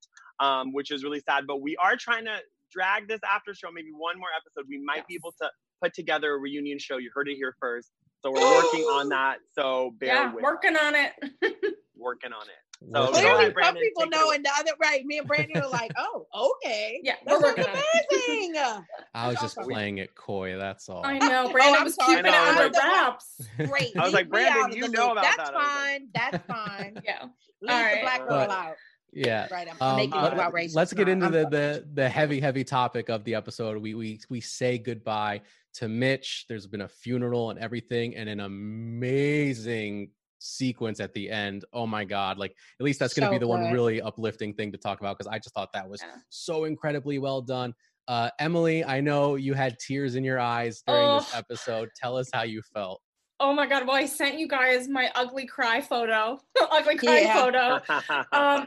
um, 0.41 0.73
which 0.73 0.91
is 0.91 1.03
really 1.05 1.21
sad. 1.21 1.47
But 1.47 1.61
we 1.63 1.77
are 1.77 1.97
trying 1.97 2.25
to 2.27 2.39
drag 2.73 3.09
this 3.09 3.21
after 3.29 3.55
show, 3.55 3.69
maybe 3.73 3.89
one 3.97 4.19
more 4.19 4.29
episode. 4.37 4.67
We 4.69 4.79
might 4.85 5.07
be 5.07 5.15
able 5.15 5.33
to 5.41 5.51
put 5.83 5.95
together 5.95 6.33
a 6.35 6.39
reunion 6.39 6.79
show. 6.79 6.99
You 6.99 7.11
heard 7.15 7.29
it 7.29 7.37
here 7.37 7.55
first. 7.61 7.91
So 8.25 8.33
we're 8.33 8.41
working 8.41 8.83
on 8.85 9.09
that. 9.11 9.39
So 9.53 9.93
bear 9.99 10.15
yeah 10.15 10.33
with 10.35 10.43
working 10.43 10.77
on 10.77 10.95
it 10.95 11.13
working 11.97 12.33
on 12.33 12.43
it. 12.43 12.55
So 12.95 13.09
Clearly, 13.11 13.47
some 13.47 13.53
Brandon, 13.55 13.83
people 13.83 14.07
know, 14.07 14.31
and 14.31 14.45
the 14.45 14.51
other 14.57 14.71
right. 14.81 15.05
Me 15.05 15.19
and 15.19 15.27
Brandon 15.27 15.63
are 15.65 15.69
like, 15.69 15.91
oh, 15.99 16.27
okay. 16.65 17.01
yeah 17.03 17.15
That 17.27 17.35
we're 17.35 17.43
working 17.49 17.65
sounds 17.65 17.77
on 17.77 17.85
it 17.95 18.07
amazing. 18.29 18.55
I 19.15 19.27
was 19.27 19.35
That's 19.35 19.43
just 19.47 19.59
awesome. 19.59 19.73
playing 19.73 19.99
it 19.99 20.15
coy. 20.15 20.57
That's 20.57 20.89
all. 20.89 21.05
I 21.05 21.19
know 21.19 21.47
oh, 21.49 21.53
Brandon 21.53 21.79
I'm 21.79 21.85
was 21.85 21.95
sorry. 21.97 22.17
keeping 22.19 22.27
it 22.27 22.31
know, 22.37 22.45
under 22.51 22.63
like- 22.65 22.75
wraps. 22.85 23.41
Great. 23.57 23.97
I 23.97 24.05
was 24.05 24.13
like, 24.15 24.29
Brandon, 24.29 24.77
you 24.77 24.89
know 24.91 25.09
loop. 25.09 25.13
about 25.13 25.23
That's 25.25 25.37
that. 25.39 25.55
I 25.55 25.59
was 25.59 25.67
like- 25.67 25.75
fine. 25.75 26.09
That's 26.15 26.47
fine. 26.47 27.03
Yeah. 27.05 27.23
Leave 27.63 27.71
All 27.73 27.79
the 27.79 27.85
right. 27.85 28.03
black 28.03 28.19
girl 28.21 28.29
But- 28.47 28.51
out. 28.51 28.75
Yeah. 29.13 29.47
Right. 29.51 29.69
I'm, 29.69 29.77
Um, 29.81 29.97
making 29.97 30.15
uh, 30.21 30.27
it 30.27 30.33
about 30.35 30.53
race. 30.53 30.75
let's 30.75 30.93
get 30.93 31.09
into 31.09 31.27
I'm 31.27 31.33
the, 31.33 31.49
the 31.49 31.89
the 31.95 32.09
heavy 32.09 32.41
heavy 32.41 32.65
topic 32.65 33.09
of 33.09 33.25
the 33.25 33.35
episode 33.35 33.79
we 33.79 33.95
we 33.95 34.21
we 34.29 34.41
say 34.41 34.79
goodbye 34.79 35.41
to 35.75 35.89
mitch 35.89 36.47
there's 36.49 36.67
been 36.67 36.81
a 36.83 36.89
funeral 36.89 37.51
and 37.51 37.59
everything 37.59 38.17
and 38.17 38.29
an 38.29 38.41
amazing 38.41 40.11
sequence 40.41 41.01
at 41.01 41.13
the 41.15 41.29
end 41.31 41.65
oh 41.73 41.87
my 41.87 42.05
god 42.05 42.39
like 42.39 42.55
at 42.79 42.85
least 42.85 43.01
that's 43.01 43.13
going 43.13 43.23
to 43.23 43.29
So 43.29 43.33
be 43.33 43.39
the 43.39 43.49
one 43.49 43.73
really 43.73 44.01
uplifting 44.01 44.55
thing 44.55 44.71
to 44.73 44.79
talk 44.79 45.01
about 45.01 45.19
because 45.19 45.27
i 45.33 45.37
just 45.39 45.53
thought 45.55 45.73
that 45.73 45.89
was 45.89 46.01
Yeah. 46.01 46.15
so 46.29 46.65
incredibly 46.65 47.19
well 47.19 47.43
done 47.43 47.75
uh 48.07 48.31
emily 48.39 48.85
i 48.85 49.01
know 49.01 49.35
you 49.35 49.55
had 49.55 49.79
tears 49.81 50.15
in 50.15 50.23
your 50.23 50.39
eyes 50.39 50.83
during 50.87 51.17
this 51.17 51.31
Oh. 51.35 51.39
episode 51.39 51.89
tell 51.97 52.17
us 52.17 52.29
how 52.33 52.43
you 52.43 52.63
felt 52.75 53.01
Oh 53.41 53.53
my 53.53 53.69
god! 53.69 53.87
Well, 53.87 53.95
I 53.95 54.07
sent 54.07 54.37
you 54.41 54.49
guys 54.49 54.89
my 54.89 55.13
ugly 55.15 55.47
cry 55.47 55.81
photo. 55.81 56.41
ugly 56.73 56.97
cry 56.97 57.21
Yeah. 57.21 57.35
photo. 57.41 58.25
Um, 58.33 58.67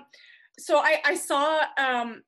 so 0.59 0.77
I 0.77 1.01
I 1.05 1.15
saw 1.15 1.61
um 1.77 2.21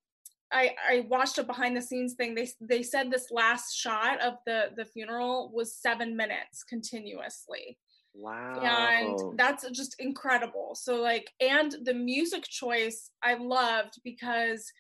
I 0.52 0.76
I 0.90 1.06
watched 1.10 1.38
a 1.38 1.44
behind 1.44 1.76
the 1.76 1.82
scenes 1.82 2.14
thing. 2.14 2.36
They 2.36 2.48
they 2.62 2.84
said 2.84 3.12
this 3.12 3.32
last 3.32 3.76
shot 3.76 4.22
of 4.22 4.36
the 4.46 4.72
the 4.76 4.86
funeral 4.86 5.52
was 5.54 5.76
seven 5.76 6.16
minutes 6.16 6.64
continuously. 6.64 7.78
wow. 8.14 8.60
and 8.62 9.40
that's 9.40 9.68
just 9.72 9.96
incredible 9.98 10.76
so 10.76 11.02
like 11.02 11.32
and 11.40 11.76
the 11.84 11.96
music 11.96 12.44
choice 12.44 13.10
i 13.24 13.34
loved 13.34 13.96
because 14.04 14.72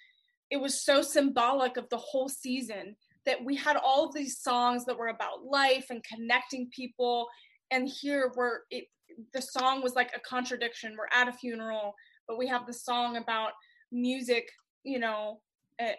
it 0.51 0.57
was 0.57 0.83
so 0.85 1.01
symbolic 1.01 1.75
of 1.77 1.89
the 1.89 1.97
whole 1.97 2.29
season 2.29 2.95
that 3.25 3.43
we 3.43 3.55
had 3.55 3.75
all 3.75 4.05
of 4.05 4.13
these 4.13 4.37
songs 4.39 4.85
that 4.85 4.97
were 4.97 5.07
about 5.07 5.43
life 5.43 5.87
and 5.89 6.03
connecting 6.03 6.69
people 6.69 7.27
and 7.71 7.89
here 7.89 8.31
we're 8.35 8.59
it 8.69 8.85
the 9.33 9.41
song 9.41 9.81
was 9.81 9.95
like 9.95 10.11
a 10.15 10.19
contradiction 10.19 10.95
we're 10.97 11.19
at 11.19 11.27
a 11.27 11.33
funeral 11.33 11.95
but 12.27 12.37
we 12.37 12.47
have 12.47 12.65
the 12.65 12.73
song 12.73 13.17
about 13.17 13.51
music 13.91 14.49
you 14.83 14.99
know 14.99 15.39
eh, 15.79 15.93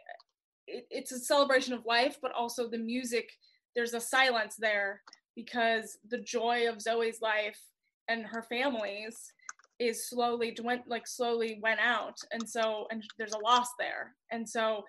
it, 0.66 0.87
it's 0.90 1.12
a 1.12 1.18
celebration 1.18 1.72
of 1.72 1.87
life 1.87 2.18
but 2.22 2.32
also 2.32 2.68
the 2.68 2.78
music 2.78 3.30
there's 3.74 3.94
a 3.94 4.00
silence 4.00 4.56
there 4.56 5.02
because 5.34 5.98
the 6.08 6.18
joy 6.18 6.68
of 6.68 6.80
Zoe's 6.80 7.20
life 7.20 7.58
and 8.08 8.24
her 8.26 8.42
family's 8.42 9.32
is 9.80 10.08
slowly 10.08 10.56
went 10.62 10.82
like 10.87 11.06
slowly 11.06 11.58
went 11.60 11.80
out 11.80 12.16
and 12.30 12.48
so 12.48 12.87
and 12.90 13.02
there's 13.18 13.32
a 13.32 13.38
loss 13.38 13.68
there. 13.78 14.14
And 14.30 14.48
so 14.48 14.84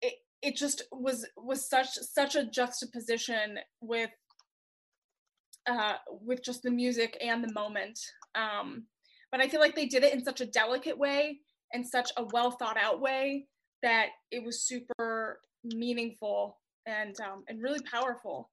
it 0.00 0.14
it 0.42 0.56
just 0.56 0.82
was 0.90 1.26
was 1.36 1.68
such 1.68 1.88
such 1.88 2.34
a 2.34 2.46
juxtaposition 2.46 3.58
with 3.82 4.10
uh 5.66 5.94
with 6.08 6.42
just 6.42 6.62
the 6.62 6.70
music 6.70 7.18
and 7.20 7.44
the 7.44 7.52
moment. 7.52 7.98
Um 8.34 8.84
but 9.32 9.40
i 9.40 9.48
feel 9.48 9.60
like 9.60 9.74
they 9.74 9.86
did 9.86 10.04
it 10.04 10.12
in 10.12 10.24
such 10.24 10.40
a 10.40 10.46
delicate 10.46 10.98
way 10.98 11.38
and 11.72 11.86
such 11.86 12.10
a 12.16 12.24
well 12.32 12.50
thought 12.50 12.76
out 12.76 13.00
way 13.00 13.46
that 13.82 14.08
it 14.30 14.44
was 14.44 14.62
super 14.62 15.40
meaningful 15.64 16.58
and 16.86 17.16
um 17.20 17.44
and 17.48 17.62
really 17.62 17.80
powerful. 17.90 18.50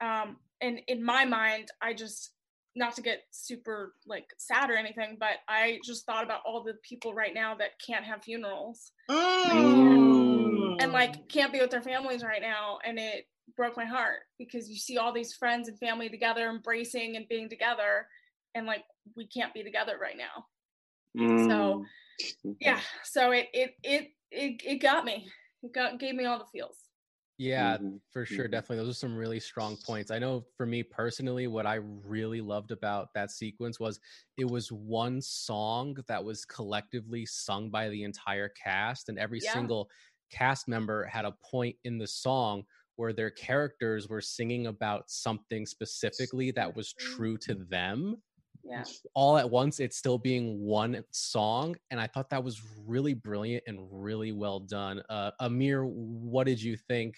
Um 0.00 0.36
and 0.60 0.80
in 0.88 1.04
my 1.04 1.24
mind, 1.24 1.68
I 1.82 1.92
just 1.92 2.32
not 2.74 2.94
to 2.96 3.02
get 3.02 3.22
super 3.30 3.94
like 4.06 4.26
sad 4.38 4.70
or 4.70 4.76
anything, 4.76 5.16
but 5.18 5.36
I 5.48 5.78
just 5.84 6.04
thought 6.04 6.24
about 6.24 6.40
all 6.44 6.62
the 6.62 6.74
people 6.82 7.14
right 7.14 7.32
now 7.34 7.54
that 7.54 7.80
can't 7.84 8.04
have 8.04 8.22
funerals. 8.22 8.92
Mm. 9.10 10.82
and 10.82 10.92
like 10.92 11.28
can't 11.28 11.52
be 11.52 11.60
with 11.60 11.70
their 11.70 11.82
families 11.82 12.22
right 12.22 12.42
now, 12.42 12.78
and 12.84 12.98
it 12.98 13.26
broke 13.56 13.76
my 13.76 13.84
heart 13.84 14.20
because 14.38 14.68
you 14.68 14.76
see 14.76 14.98
all 14.98 15.12
these 15.12 15.34
friends 15.34 15.68
and 15.68 15.78
family 15.78 16.08
together, 16.08 16.50
embracing 16.50 17.16
and 17.16 17.28
being 17.28 17.48
together, 17.48 18.06
and 18.56 18.66
like 18.66 18.86
we 19.16 19.28
can't 19.28 19.54
be 19.54 19.64
together 19.64 19.98
right 19.98 20.18
now. 20.18 20.46
So 21.36 21.84
yeah, 22.60 22.82
so 23.04 23.32
it 23.32 23.48
it 23.54 23.74
it 23.84 24.12
it, 24.30 24.62
it 24.64 24.76
got 24.78 25.04
me. 25.04 25.30
It 25.62 25.72
got 25.74 26.00
gave 26.00 26.14
me 26.16 26.26
all 26.26 26.38
the 26.38 26.46
feels. 26.46 26.78
Yeah, 27.38 27.78
Mhm, 27.78 28.00
for 28.12 28.24
sure. 28.24 28.48
mhm. 28.48 28.48
Definitely. 28.48 28.78
Those 28.78 28.96
are 28.96 28.98
some 28.98 29.16
really 29.16 29.40
strong 29.40 29.76
points. 29.76 30.10
I 30.10 30.18
know 30.18 30.46
for 30.56 30.64
me 30.64 30.82
personally, 30.82 31.46
what 31.48 31.66
I 31.66 31.74
really 31.74 32.40
loved 32.40 32.70
about 32.70 33.12
that 33.14 33.30
sequence 33.30 33.78
was 33.78 34.00
it 34.38 34.46
was 34.46 34.72
one 34.72 35.20
song 35.20 35.96
that 36.08 36.24
was 36.24 36.46
collectively 36.46 37.26
sung 37.26 37.70
by 37.70 37.90
the 37.90 38.04
entire 38.04 38.48
cast, 38.48 39.10
and 39.10 39.18
every 39.18 39.40
Yeah. 39.40 39.70
single 39.70 39.90
cast 40.30 40.66
member 40.66 41.04
had 41.04 41.26
a 41.26 41.32
point 41.32 41.76
in 41.84 41.98
the 41.98 42.06
song 42.06 42.64
where 42.96 43.12
their 43.12 43.30
characters 43.30 44.08
were 44.08 44.22
singing 44.22 44.66
about 44.66 45.10
something 45.10 45.66
specifically 45.66 46.50
that 46.52 46.74
was 46.74 46.94
true 46.94 47.36
to 47.36 47.54
them 47.54 48.22
Yeah. 48.68 48.84
all 49.14 49.38
at 49.38 49.48
once 49.48 49.80
it's 49.80 49.96
still 49.96 50.18
being 50.18 50.60
one 50.60 51.02
song 51.10 51.76
and 51.90 52.00
i 52.00 52.06
thought 52.06 52.30
that 52.30 52.42
was 52.42 52.60
really 52.86 53.14
brilliant 53.14 53.62
and 53.66 53.78
really 53.90 54.32
well 54.32 54.60
done 54.60 55.02
uh 55.08 55.30
amir 55.40 55.84
what 55.84 56.46
did 56.46 56.60
you 56.60 56.76
think 56.76 57.16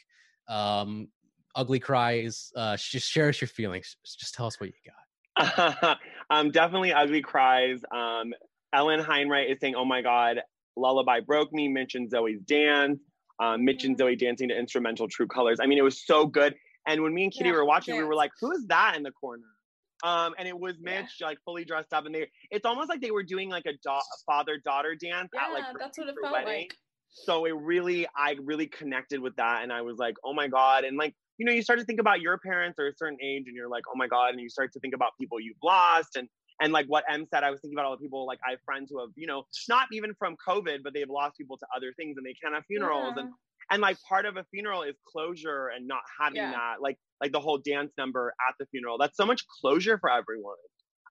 um 0.48 1.08
ugly 1.54 1.80
cries 1.80 2.52
uh 2.54 2.76
just 2.76 3.10
share 3.10 3.28
us 3.30 3.40
your 3.40 3.48
feelings 3.48 3.96
just 4.04 4.34
tell 4.34 4.46
us 4.46 4.60
what 4.60 4.68
you 4.68 4.74
got 4.84 4.94
um, 6.30 6.50
definitely 6.50 6.92
ugly 6.92 7.22
cries. 7.22 7.80
Um, 7.92 8.34
Ellen 8.72 9.00
Heinrich 9.00 9.50
is 9.50 9.58
saying, 9.60 9.74
"Oh 9.76 9.84
my 9.84 10.02
God, 10.02 10.40
Lullaby 10.76 11.20
broke 11.20 11.52
me." 11.52 11.68
Mitch 11.68 11.94
and 11.94 12.10
Zoe's 12.10 12.40
dance. 12.40 13.00
Um, 13.40 13.64
Mitch 13.64 13.84
and 13.84 13.96
Zoe 13.96 14.16
dancing 14.16 14.48
to 14.48 14.58
instrumental 14.58 15.06
True 15.08 15.28
Colors. 15.28 15.58
I 15.60 15.66
mean, 15.66 15.78
it 15.78 15.82
was 15.82 16.04
so 16.04 16.26
good. 16.26 16.56
And 16.86 17.02
when 17.02 17.14
me 17.14 17.24
and 17.24 17.32
Kitty 17.32 17.50
Yeah, 17.50 17.56
were 17.56 17.64
watching, 17.64 17.96
we 17.96 18.04
were 18.04 18.14
like, 18.14 18.32
"Who 18.40 18.52
is 18.52 18.66
that 18.66 18.96
in 18.96 19.02
the 19.02 19.12
corner?" 19.12 19.46
Um, 20.04 20.34
and 20.38 20.46
it 20.46 20.58
was 20.58 20.74
Yeah. 20.80 21.00
Mitch, 21.02 21.20
like 21.20 21.38
fully 21.44 21.64
dressed 21.64 21.92
up, 21.92 22.06
and 22.06 22.14
they. 22.14 22.28
It's 22.50 22.64
almost 22.64 22.88
like 22.88 23.00
they 23.00 23.10
were 23.10 23.22
doing 23.24 23.48
like 23.50 23.66
a 23.66 23.72
da- 23.82 24.00
father 24.26 24.58
daughter 24.58 24.94
dance 24.94 25.30
at 25.34 25.52
like 25.52 25.64
Yeah, 25.64 25.72
that's 25.78 25.98
what 25.98 26.08
it 26.08 26.14
felt 26.20 26.32
wedding 26.32 26.46
like. 26.62 26.74
so 27.10 27.46
it 27.46 27.52
really 27.56 28.06
i 28.16 28.36
really 28.44 28.66
connected 28.66 29.18
with 29.18 29.34
that 29.36 29.62
and 29.62 29.72
i 29.72 29.80
was 29.80 29.96
like 29.96 30.14
oh 30.24 30.34
my 30.34 30.46
god 30.46 30.84
and 30.84 30.96
like 30.98 31.14
you 31.38 31.46
know 31.46 31.52
you 31.52 31.62
start 31.62 31.78
to 31.78 31.84
think 31.86 32.00
about 32.00 32.20
your 32.20 32.36
parents 32.38 32.78
or 32.78 32.86
a 32.86 32.92
certain 32.94 33.16
age 33.22 33.44
and 33.46 33.56
you're 33.56 33.68
like 33.68 33.84
oh 33.88 33.96
my 33.96 34.06
god 34.06 34.30
and 34.32 34.40
you 34.40 34.48
start 34.50 34.70
to 34.74 34.78
think 34.80 34.94
about 34.94 35.12
people 35.18 35.40
you've 35.40 35.56
lost 35.64 36.16
and 36.16 36.28
and 36.60 36.70
like 36.72 36.86
what 36.86 37.04
em 37.10 37.26
said 37.32 37.42
i 37.44 37.50
was 37.50 37.60
thinking 37.60 37.74
about 37.78 37.86
all 37.86 37.96
the 37.96 38.02
people 38.02 38.26
like 38.26 38.38
i 38.46 38.50
have 38.50 38.60
friends 38.64 38.90
who 38.90 39.00
have 39.00 39.08
you 39.16 39.26
know 39.26 39.42
not 39.70 39.86
even 39.90 40.12
from 40.18 40.36
covid 40.46 40.78
but 40.84 40.92
they've 40.92 41.08
lost 41.08 41.36
people 41.38 41.56
to 41.56 41.66
other 41.74 41.92
things 41.96 42.16
and 42.18 42.26
they 42.26 42.34
can't 42.34 42.54
have 42.54 42.64
funerals 42.66 43.14
and 43.16 43.30
and 43.70 43.80
like 43.82 43.96
part 44.08 44.26
of 44.26 44.36
a 44.36 44.44
funeral 44.52 44.82
is 44.82 44.96
closure 45.12 45.68
and 45.74 45.86
not 45.86 46.02
having 46.20 46.36
Yeah. 46.36 46.52
that 46.52 46.74
like 46.80 46.96
like 47.20 47.32
the 47.32 47.40
whole 47.40 47.58
dance 47.58 47.92
number 47.98 48.32
at 48.48 48.54
the 48.58 48.66
funeral 48.66 48.98
that's 48.98 49.16
so 49.16 49.26
much 49.26 49.42
closure 49.60 49.98
for 49.98 50.10
everyone 50.10 50.56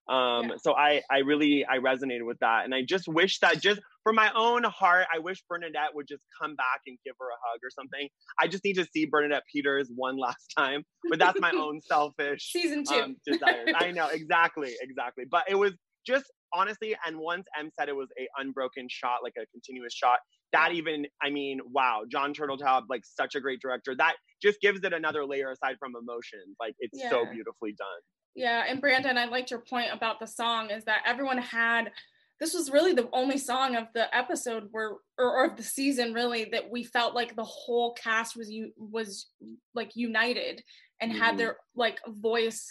um 0.08 0.48
Yeah. 0.50 0.56
so 0.62 0.74
i 0.74 1.02
i 1.10 1.18
really 1.18 1.66
i 1.66 1.76
resonated 1.78 2.24
with 2.24 2.38
that 2.40 2.64
and 2.64 2.74
i 2.74 2.82
just 2.82 3.06
wish 3.08 3.40
that 3.40 3.60
just 3.60 3.80
for 4.04 4.12
my 4.14 4.30
own 4.34 4.64
heart 4.64 5.06
i 5.14 5.18
wish 5.18 5.42
bernadette 5.48 5.94
would 5.94 6.06
just 6.08 6.22
come 6.40 6.56
back 6.56 6.80
and 6.86 6.96
give 7.04 7.14
her 7.20 7.26
a 7.26 7.38
hug 7.46 7.60
or 7.62 7.70
something 7.70 8.08
i 8.40 8.48
just 8.48 8.64
need 8.64 8.74
to 8.74 8.86
see 8.92 9.04
bernadette 9.04 9.42
peters 9.52 9.90
one 9.94 10.16
last 10.26 10.52
time 10.56 10.82
but 11.10 11.18
that's 11.18 11.38
my 11.40 11.50
own 11.54 11.80
selfish 11.82 12.50
Season 12.52 12.84
two. 12.84 12.94
um, 12.94 13.16
desires 13.26 13.68
i 13.74 13.90
know 13.90 14.08
exactly 14.08 14.72
exactly 14.80 15.24
but 15.30 15.44
it 15.48 15.56
was 15.56 15.74
just 16.06 16.24
honestly 16.52 16.96
and 17.06 17.18
once 17.18 17.46
m 17.58 17.70
said 17.78 17.88
it 17.88 17.96
was 17.96 18.08
a 18.18 18.28
unbroken 18.40 18.86
shot 18.88 19.20
like 19.22 19.34
a 19.40 19.46
continuous 19.46 19.94
shot 19.94 20.18
that 20.52 20.72
even 20.72 21.06
i 21.22 21.30
mean 21.30 21.60
wow 21.72 22.02
john 22.10 22.32
turteltaub 22.32 22.84
like 22.88 23.02
such 23.04 23.34
a 23.34 23.40
great 23.40 23.60
director 23.60 23.94
that 23.96 24.14
just 24.40 24.60
gives 24.60 24.80
it 24.82 24.92
another 24.92 25.24
layer 25.24 25.50
aside 25.50 25.76
from 25.78 25.92
emotions 25.96 26.56
like 26.60 26.74
it's 26.78 27.00
so 27.08 27.26
beautifully 27.30 27.72
done. 27.72 27.86
Yeah, 28.34 28.64
and 28.68 28.80
Brandon, 28.80 29.18
I 29.18 29.24
liked 29.24 29.50
your 29.50 29.60
point 29.60 29.88
about 29.92 30.20
the 30.20 30.26
song 30.26 30.70
is 30.70 30.84
that 30.84 31.02
everyone 31.04 31.38
had 31.38 31.90
this 32.38 32.54
was 32.54 32.70
really 32.70 32.94
the 32.94 33.08
only 33.12 33.36
song 33.36 33.74
of 33.74 33.88
the 33.94 34.14
episode 34.16 34.68
where 34.70 34.90
or, 35.18 35.38
or 35.38 35.44
of 35.46 35.56
the 35.56 35.62
season 35.62 36.12
really 36.12 36.48
that 36.52 36.70
we 36.70 36.84
felt 36.84 37.14
like 37.14 37.34
the 37.34 37.42
whole 37.42 37.94
cast 37.94 38.36
was 38.36 38.48
you 38.48 38.70
was 38.76 39.26
like 39.74 39.96
united 39.96 40.62
and 41.00 41.10
Mhm. 41.10 41.16
had 41.16 41.36
their 41.36 41.56
like 41.74 42.00
voice 42.06 42.64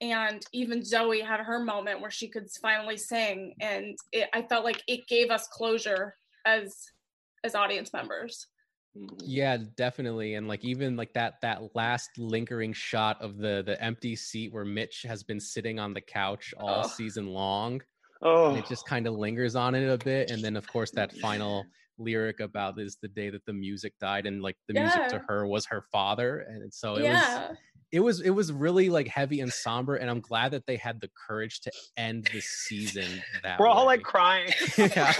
and 0.00 0.44
even 0.52 0.84
Zoe 0.84 1.20
had 1.20 1.40
her 1.40 1.58
moment 1.58 2.00
where 2.00 2.10
she 2.10 2.28
could 2.28 2.48
finally 2.60 2.96
sing 2.96 3.54
and 3.60 3.96
it, 4.12 4.28
I 4.34 4.42
felt 4.42 4.64
like 4.64 4.82
it 4.86 5.06
gave 5.08 5.30
us 5.30 5.48
closure 5.48 6.14
as 6.44 6.76
as 7.44 7.54
audience 7.54 7.92
members. 7.92 8.46
Mhm. 8.96 9.08
yeah 9.20 9.58
definitely 9.76 10.34
and 10.36 10.48
like 10.48 10.64
even 10.64 10.96
like 10.96 11.12
that 11.12 11.34
that 11.42 11.74
last 11.74 12.08
lingering 12.16 12.72
shot 12.72 13.20
of 13.20 13.36
the 13.36 13.62
the 13.66 13.78
empty 13.82 14.16
seat 14.16 14.54
where 14.54 14.64
mitch 14.64 15.02
has 15.02 15.22
been 15.22 15.38
sitting 15.38 15.78
on 15.78 15.92
the 15.92 16.00
couch 16.00 16.54
all 16.58 16.82
Oh. 16.84 16.88
season 16.88 17.26
long 17.26 17.82
oh 18.22 18.48
and 18.48 18.56
it 18.58 18.66
just 18.66 18.86
kind 18.86 19.06
of 19.06 19.12
lingers 19.14 19.54
on 19.54 19.74
it 19.74 19.86
a 19.86 19.98
bit 20.02 20.30
and 20.30 20.42
then 20.42 20.56
of 20.56 20.66
course 20.66 20.90
that 20.92 21.12
final 21.18 21.66
lyric 21.98 22.40
about 22.40 22.80
is 22.80 22.96
the 23.02 23.08
day 23.08 23.28
that 23.28 23.44
the 23.44 23.52
music 23.52 23.92
died 24.00 24.24
and 24.24 24.40
like 24.40 24.56
the 24.66 24.72
music 24.72 25.08
to 25.08 25.18
her 25.28 25.46
was 25.46 25.66
her 25.66 25.82
father 25.92 26.38
and 26.48 26.72
so 26.72 26.94
it 26.94 27.02
was 27.02 27.04
yeah. 27.04 27.52
It 27.96 28.00
was 28.00 28.20
it 28.20 28.30
was 28.30 28.52
really 28.52 28.90
like 28.90 29.08
heavy 29.08 29.40
and 29.40 29.50
somber 29.52 29.96
and 29.96 30.10
i'm 30.10 30.20
glad 30.20 30.50
that 30.52 30.66
they 30.66 30.76
had 30.76 31.00
the 31.00 31.08
courage 31.26 31.60
to 31.60 31.72
end 31.96 32.28
the 32.32 32.40
season 32.40 33.22
that 33.42 33.58
we're 33.58 33.66
all 33.66 33.86
way. 33.86 33.96
like 33.96 34.02
crying 34.02 34.52
yeah. 34.76 35.12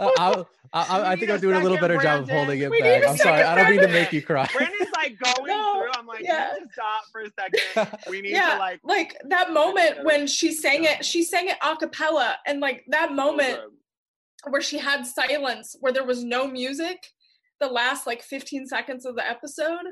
Uh, 0.00 0.10
I'll- 0.18 0.48
I, 0.72 0.80
I, 0.98 1.12
I 1.12 1.16
think 1.16 1.30
i'm 1.30 1.40
doing 1.40 1.56
a 1.56 1.60
little 1.60 1.76
second, 1.78 1.88
better 1.96 2.02
job 2.02 2.22
of 2.22 2.30
holding 2.30 2.60
it 2.60 2.70
We 2.70 2.80
back 2.80 3.06
i'm 3.06 3.16
sorry 3.16 3.38
second, 3.38 3.46
i 3.46 3.54
don't 3.56 3.70
mean 3.70 3.80
to 3.80 3.88
make 3.88 4.12
you 4.12 4.22
cry 4.22 4.48
Brandon's 4.52 4.90
like 4.96 5.16
going 5.18 5.46
No, 5.48 5.80
through. 5.80 5.90
I'm 5.94 6.06
like, 6.06 6.22
yeah. 6.22 6.54
you 6.54 6.60
need 6.60 6.66
to 6.66 6.72
stop 6.72 7.02
for 7.10 7.22
a 7.22 7.30
second. 7.38 7.98
We 8.10 8.20
need 8.20 8.32
yeah, 8.32 8.54
to 8.54 8.58
like 8.58 8.80
like 8.84 9.16
that 9.28 9.52
moment 9.52 10.04
when 10.04 10.26
she 10.26 10.52
sang 10.52 10.84
it, 10.84 11.04
she 11.04 11.22
sang 11.24 11.48
it 11.48 11.56
a 11.62 11.74
cappella, 11.76 12.36
and 12.46 12.60
like 12.60 12.84
that 12.88 13.14
moment 13.14 13.60
where 14.48 14.60
she 14.60 14.78
had 14.78 15.06
silence, 15.06 15.74
where 15.80 15.92
there 15.92 16.04
was 16.04 16.22
no 16.22 16.46
music, 16.46 16.98
the 17.60 17.66
last 17.68 18.06
like 18.06 18.22
15 18.22 18.66
seconds 18.66 19.04
of 19.06 19.16
the 19.16 19.26
episode, 19.28 19.86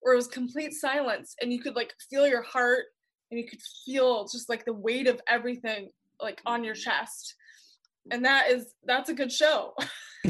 where 0.00 0.14
it 0.14 0.16
was 0.16 0.26
complete 0.26 0.72
silence, 0.72 1.34
and 1.40 1.52
you 1.52 1.60
could 1.60 1.76
like 1.76 1.94
feel 2.08 2.26
your 2.26 2.42
heart, 2.42 2.86
and 3.30 3.38
you 3.38 3.46
could 3.46 3.60
feel 3.84 4.26
just 4.28 4.48
like 4.48 4.64
the 4.64 4.72
weight 4.72 5.06
of 5.06 5.20
everything 5.28 5.90
like 6.20 6.40
on 6.46 6.64
your 6.64 6.74
chest, 6.74 7.34
and 8.10 8.24
that 8.24 8.50
is 8.50 8.74
that's 8.84 9.08
a 9.08 9.14
good 9.14 9.32
show. 9.32 9.74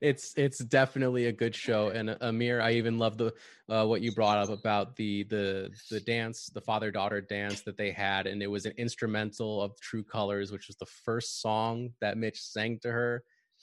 it's 0.00 0.34
it's 0.36 0.58
definitely 0.58 1.26
a 1.26 1.32
good 1.32 1.54
show. 1.54 1.88
And 1.90 2.10
uh, 2.10 2.16
amir 2.20 2.60
i 2.60 2.72
even 2.72 2.98
love 2.98 3.16
the 3.16 3.32
uh, 3.68 3.86
what 3.86 4.02
you 4.02 4.12
brought 4.12 4.38
up 4.38 4.48
about 4.50 4.96
the 4.96 5.22
the 5.24 5.70
the 5.90 6.00
dance 6.00 6.50
the 6.52 6.60
father 6.60 6.90
daughter 6.90 7.20
dance 7.20 7.62
that 7.62 7.76
they 7.76 7.92
had 7.92 8.26
and 8.26 8.42
it 8.42 8.50
was 8.50 8.66
an 8.66 8.72
instrumental 8.76 9.62
of 9.62 9.78
true 9.80 10.02
colors 10.02 10.50
which 10.50 10.66
was 10.66 10.76
the 10.76 10.86
first 10.86 11.40
song 11.40 11.90
that 12.00 12.18
mitch 12.18 12.40
sang 12.42 12.78
to 12.80 12.90
her 12.90 13.22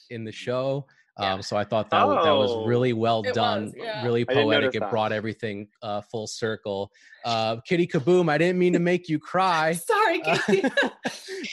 in 0.09 0.23
the 0.23 0.31
show 0.31 0.85
Yeah. 1.19 1.33
um 1.33 1.41
so 1.41 1.57
i 1.57 1.63
thought 1.63 1.89
that, 1.89 2.05
wa- 2.07 2.23
that 2.23 2.31
was 2.31 2.51
Oh. 2.51 2.65
really 2.65 2.93
well 2.93 3.21
It 3.23 3.33
done 3.33 3.65
was, 3.65 3.73
yeah. 3.77 4.03
really 4.03 4.25
poetic 4.25 4.47
notice 4.49 4.75
it 4.75 4.79
that. 4.79 4.89
brought 4.89 5.11
everything 5.11 5.67
uh 5.81 6.01
full 6.01 6.27
circle 6.27 6.91
uh 7.25 7.57
kitty 7.67 7.87
kaboom 7.87 8.29
i 8.29 8.37
didn't 8.37 8.57
mean 8.59 8.73
to 8.73 8.79
make 8.79 9.09
you 9.09 9.19
cry 9.19 9.73
Sorry, 9.93 10.21
Uh, 10.23 10.37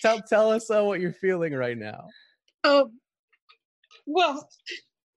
tell 0.02 0.20
tell 0.22 0.50
us 0.50 0.70
uh, 0.70 0.82
what 0.84 1.00
you're 1.00 1.12
feeling 1.12 1.52
right 1.54 1.76
now 1.78 2.06
Um, 2.64 2.98
well, 4.06 4.48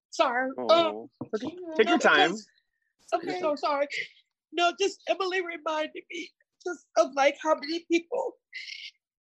sorry. 0.09 0.49
Um, 0.57 0.67
Oh. 0.69 1.09
Take 1.77 1.87
your 1.87 1.97
no, 1.97 1.97
time. 1.97 2.31
because- 2.31 2.47
Okay, 3.13 3.39
so 3.39 3.55
sorry. 3.55 3.87
No, 4.51 4.71
just 4.79 4.99
Emily 5.07 5.41
reminded 5.41 6.03
me 6.11 6.29
just 6.65 6.85
of 6.97 7.07
like 7.15 7.37
how 7.41 7.55
many 7.55 7.85
people 7.91 8.33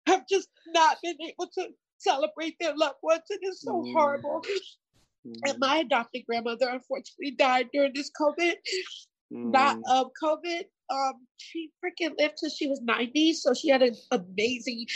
have 0.06 0.22
just 0.28 0.48
not 0.68 0.96
been 1.02 1.16
able 1.28 1.48
to 1.58 1.68
celebrate 1.98 2.56
their 2.60 2.74
loved 2.76 2.98
ones, 3.02 3.22
and 3.30 3.38
it's 3.42 3.62
so 3.62 3.72
Mm. 3.82 3.92
horrible. 3.92 4.42
And 5.24 5.58
my 5.58 5.78
adopted 5.78 6.22
grandmother 6.26 6.68
unfortunately 6.68 7.32
died 7.32 7.68
during 7.72 7.92
this 7.94 8.10
COVID. 8.20 8.54
Not 9.30 9.76
Mm. 9.78 9.82
of 10.00 10.10
COVID. 10.20 10.64
Um, 10.90 11.26
she 11.36 11.70
freaking 11.84 12.18
lived 12.18 12.34
till 12.40 12.50
she 12.50 12.66
was 12.66 12.80
90, 12.82 13.32
so 13.34 13.54
she 13.54 13.68
had 13.68 13.82
an 13.82 13.94
amazing, 14.10 14.86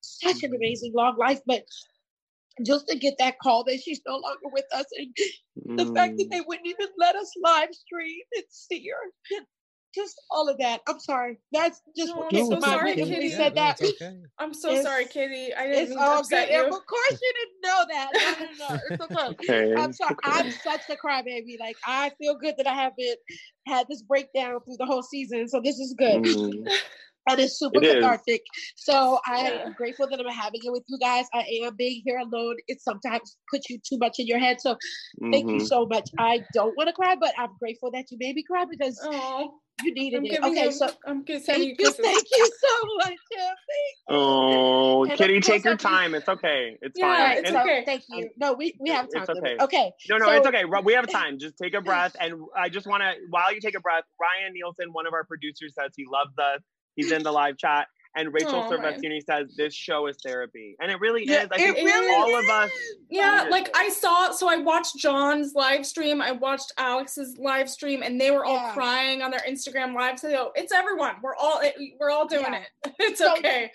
such 0.00 0.42
an 0.42 0.54
amazing 0.54 0.92
long 0.94 1.16
life. 1.18 1.40
But 1.44 1.64
just 2.64 2.88
to 2.88 2.96
get 2.96 3.14
that 3.18 3.38
call 3.40 3.64
that 3.64 3.80
she's 3.82 4.00
no 4.06 4.16
longer 4.16 4.48
with 4.52 4.64
us 4.72 4.86
and 4.96 5.76
the 5.76 5.84
fact 5.92 6.16
that 6.18 6.26
Mm. 6.28 6.30
they 6.30 6.40
wouldn't 6.40 6.66
even 6.66 6.88
let 6.98 7.16
us 7.16 7.30
live 7.42 7.74
stream 7.74 8.22
and 8.36 8.44
see 8.48 8.88
her. 8.88 9.36
Just 9.94 10.20
all 10.30 10.48
of 10.48 10.58
that. 10.58 10.80
I'm 10.88 10.98
sorry. 11.00 11.38
That's 11.52 11.80
just 11.96 12.10
No, 12.10 12.16
what 12.18 12.26
I'm 12.26 12.30
came 12.30 12.46
so 12.46 12.54
to 12.56 12.60
mind 12.60 12.72
sorry, 12.72 12.94
when 12.96 13.04
Kitty. 13.08 13.24
you 13.26 13.30
Yeah, 13.30 13.36
said 13.36 13.54
no, 13.54 13.62
that. 13.62 13.80
okay. 13.82 14.16
I'm 14.38 14.54
so 14.54 14.68
It's- 14.70 14.84
sorry, 14.84 15.04
Kitty. 15.06 15.54
I 15.54 15.66
didn't 15.66 15.78
It's 15.82 15.90
mean 15.90 15.98
to 15.98 16.04
all 16.04 16.18
upset 16.20 16.48
good. 16.48 16.54
you. 16.54 16.64
Of 16.64 16.86
course 16.86 17.20
you 17.22 17.32
didn't 17.40 17.60
know 17.62 17.84
that. 17.88 18.10
No, 18.14 18.44
no, 18.44 18.68
no. 18.68 18.80
It's 18.90 19.02
okay. 19.02 19.14
Okay. 19.50 19.74
I'm 19.80 19.92
sorry. 19.92 20.12
okay. 20.24 20.30
I'm 20.40 20.50
such 20.50 20.82
a 20.90 20.96
crybaby. 20.96 21.58
Like 21.60 21.76
I 21.86 22.10
feel 22.18 22.36
good 22.36 22.54
that 22.58 22.66
I 22.66 22.74
haven't 22.74 23.18
had 23.66 23.86
this 23.88 24.02
breakdown 24.02 24.58
through 24.64 24.76
the 24.78 24.86
whole 24.86 25.02
season. 25.02 25.48
So 25.48 25.60
this 25.62 25.78
is 25.78 25.94
good. 25.98 26.22
Mm. 26.22 26.68
And 27.26 27.40
it's 27.40 27.58
super 27.58 27.78
It 27.78 27.84
is. 27.86 27.94
cathartic. 27.94 28.42
So 28.76 29.18
I 29.26 29.44
Yeah. 29.44 29.64
am 29.64 29.72
grateful 29.72 30.06
that 30.10 30.20
I'm 30.20 30.26
having 30.30 30.60
it 30.62 30.70
with 30.70 30.82
you 30.88 30.98
guys. 30.98 31.24
I 31.32 31.40
am 31.62 31.74
being 31.74 32.02
here 32.04 32.18
alone. 32.18 32.56
It 32.68 32.82
sometimes 32.82 33.38
puts 33.50 33.70
you 33.70 33.78
too 33.78 33.96
much 33.96 34.18
in 34.18 34.26
your 34.26 34.38
head. 34.38 34.60
So 34.60 34.76
thank 35.32 35.48
you 35.48 35.56
Mhm. 35.56 35.66
so 35.66 35.86
much. 35.86 36.10
I 36.18 36.44
don't 36.52 36.76
want 36.76 36.88
to 36.88 36.92
cry, 36.92 37.16
but 37.18 37.32
I'm 37.38 37.56
grateful 37.58 37.90
that 37.92 38.10
you 38.10 38.18
made 38.20 38.36
me 38.36 38.42
cry 38.42 38.66
because 38.66 39.00
Oh, 39.02 39.58
you 39.82 39.92
needed 39.94 40.24
it. 40.24 40.30
giving 40.30 40.50
Okay, 40.52 40.66
you. 40.66 40.72
so 40.72 40.88
I'm 41.06 41.24
gonna 41.24 41.40
send 41.40 41.64
you 41.64 41.74
thank 41.74 41.80
you, 41.80 41.86
kisses. 41.86 42.00
thank 42.04 42.24
you 42.30 42.50
so 42.60 42.86
much. 42.98 43.08
Jeff. 43.32 43.48
Thank 43.48 43.96
Oh, 44.08 45.04
And 45.04 45.18
Kitty, 45.18 45.40
take 45.40 45.64
your 45.64 45.72
I'll 45.72 45.76
be- 45.78 45.82
time. 45.82 46.14
It's 46.14 46.28
okay. 46.28 46.78
It's 46.82 46.98
Yeah, 46.98 47.06
fine. 47.14 47.22
right, 47.22 47.38
it's 47.38 47.48
And- 47.48 47.56
okay. 47.58 47.82
thank 47.84 48.04
you. 48.08 48.30
No, 48.36 48.52
we, 48.52 48.74
we 48.80 48.90
have 48.90 49.06
a 49.06 49.08
It's 49.18 49.26
time 49.26 49.36
okay. 49.38 49.56
Okay. 49.60 49.92
No, 50.08 50.18
no, 50.18 50.26
so- 50.26 50.32
it's 50.32 50.46
okay. 50.46 50.64
We 50.64 50.92
have 50.94 51.08
time. 51.10 51.38
Just 51.38 51.56
take 51.58 51.74
a 51.74 51.80
breath. 51.80 52.14
And 52.20 52.34
I 52.56 52.68
just 52.68 52.86
want 52.86 53.02
to, 53.02 53.12
while 53.30 53.52
you 53.52 53.60
take 53.60 53.76
a 53.76 53.80
breath, 53.80 54.04
Ryan 54.20 54.52
Nielsen, 54.54 54.92
one 54.92 55.06
of 55.06 55.12
our 55.12 55.24
producers, 55.24 55.74
says 55.74 55.90
he 55.96 56.04
loves 56.10 56.36
us. 56.38 56.60
He's 56.96 57.10
in 57.10 57.22
the 57.24 57.32
live 57.32 57.58
chat. 57.58 57.88
And 58.16 58.32
Rachel 58.32 58.50
oh, 58.54 58.60
Aw, 58.60 58.70
Ryan. 58.70 59.00
Silvestrini 59.00 59.24
says 59.24 59.54
this 59.56 59.74
show 59.74 60.06
is 60.06 60.16
therapy. 60.24 60.76
And 60.80 60.90
it 60.90 61.00
really 61.00 61.24
Yeah, 61.26 61.42
is. 61.44 61.48
I 61.50 61.54
it 61.56 61.74
think 61.74 61.76
really 61.88 62.14
all 62.14 62.38
of 62.38 62.48
us. 62.48 62.70
Yeah, 63.10 63.44
Yeah. 63.44 63.48
like 63.50 63.70
I 63.76 63.88
saw, 63.88 64.30
so 64.30 64.48
I 64.48 64.56
watched 64.58 64.96
John's 64.96 65.54
live 65.54 65.84
stream, 65.84 66.22
I 66.22 66.32
watched 66.32 66.72
Alex's 66.78 67.36
live 67.38 67.68
stream, 67.68 68.02
and 68.02 68.20
they 68.20 68.30
were 68.30 68.44
all 68.44 68.54
Yeah. 68.54 68.72
crying 68.72 69.22
on 69.22 69.30
their 69.32 69.40
Instagram 69.48 69.94
live. 69.94 70.18
So 70.20 70.52
it's 70.54 70.72
everyone. 70.72 71.16
We're 71.22 71.34
all 71.36 71.60
we're 71.98 72.10
all 72.10 72.26
doing 72.26 72.44
Yeah. 72.52 72.62
it. 72.84 72.94
It's 73.00 73.18
So- 73.18 73.36
okay. 73.38 73.70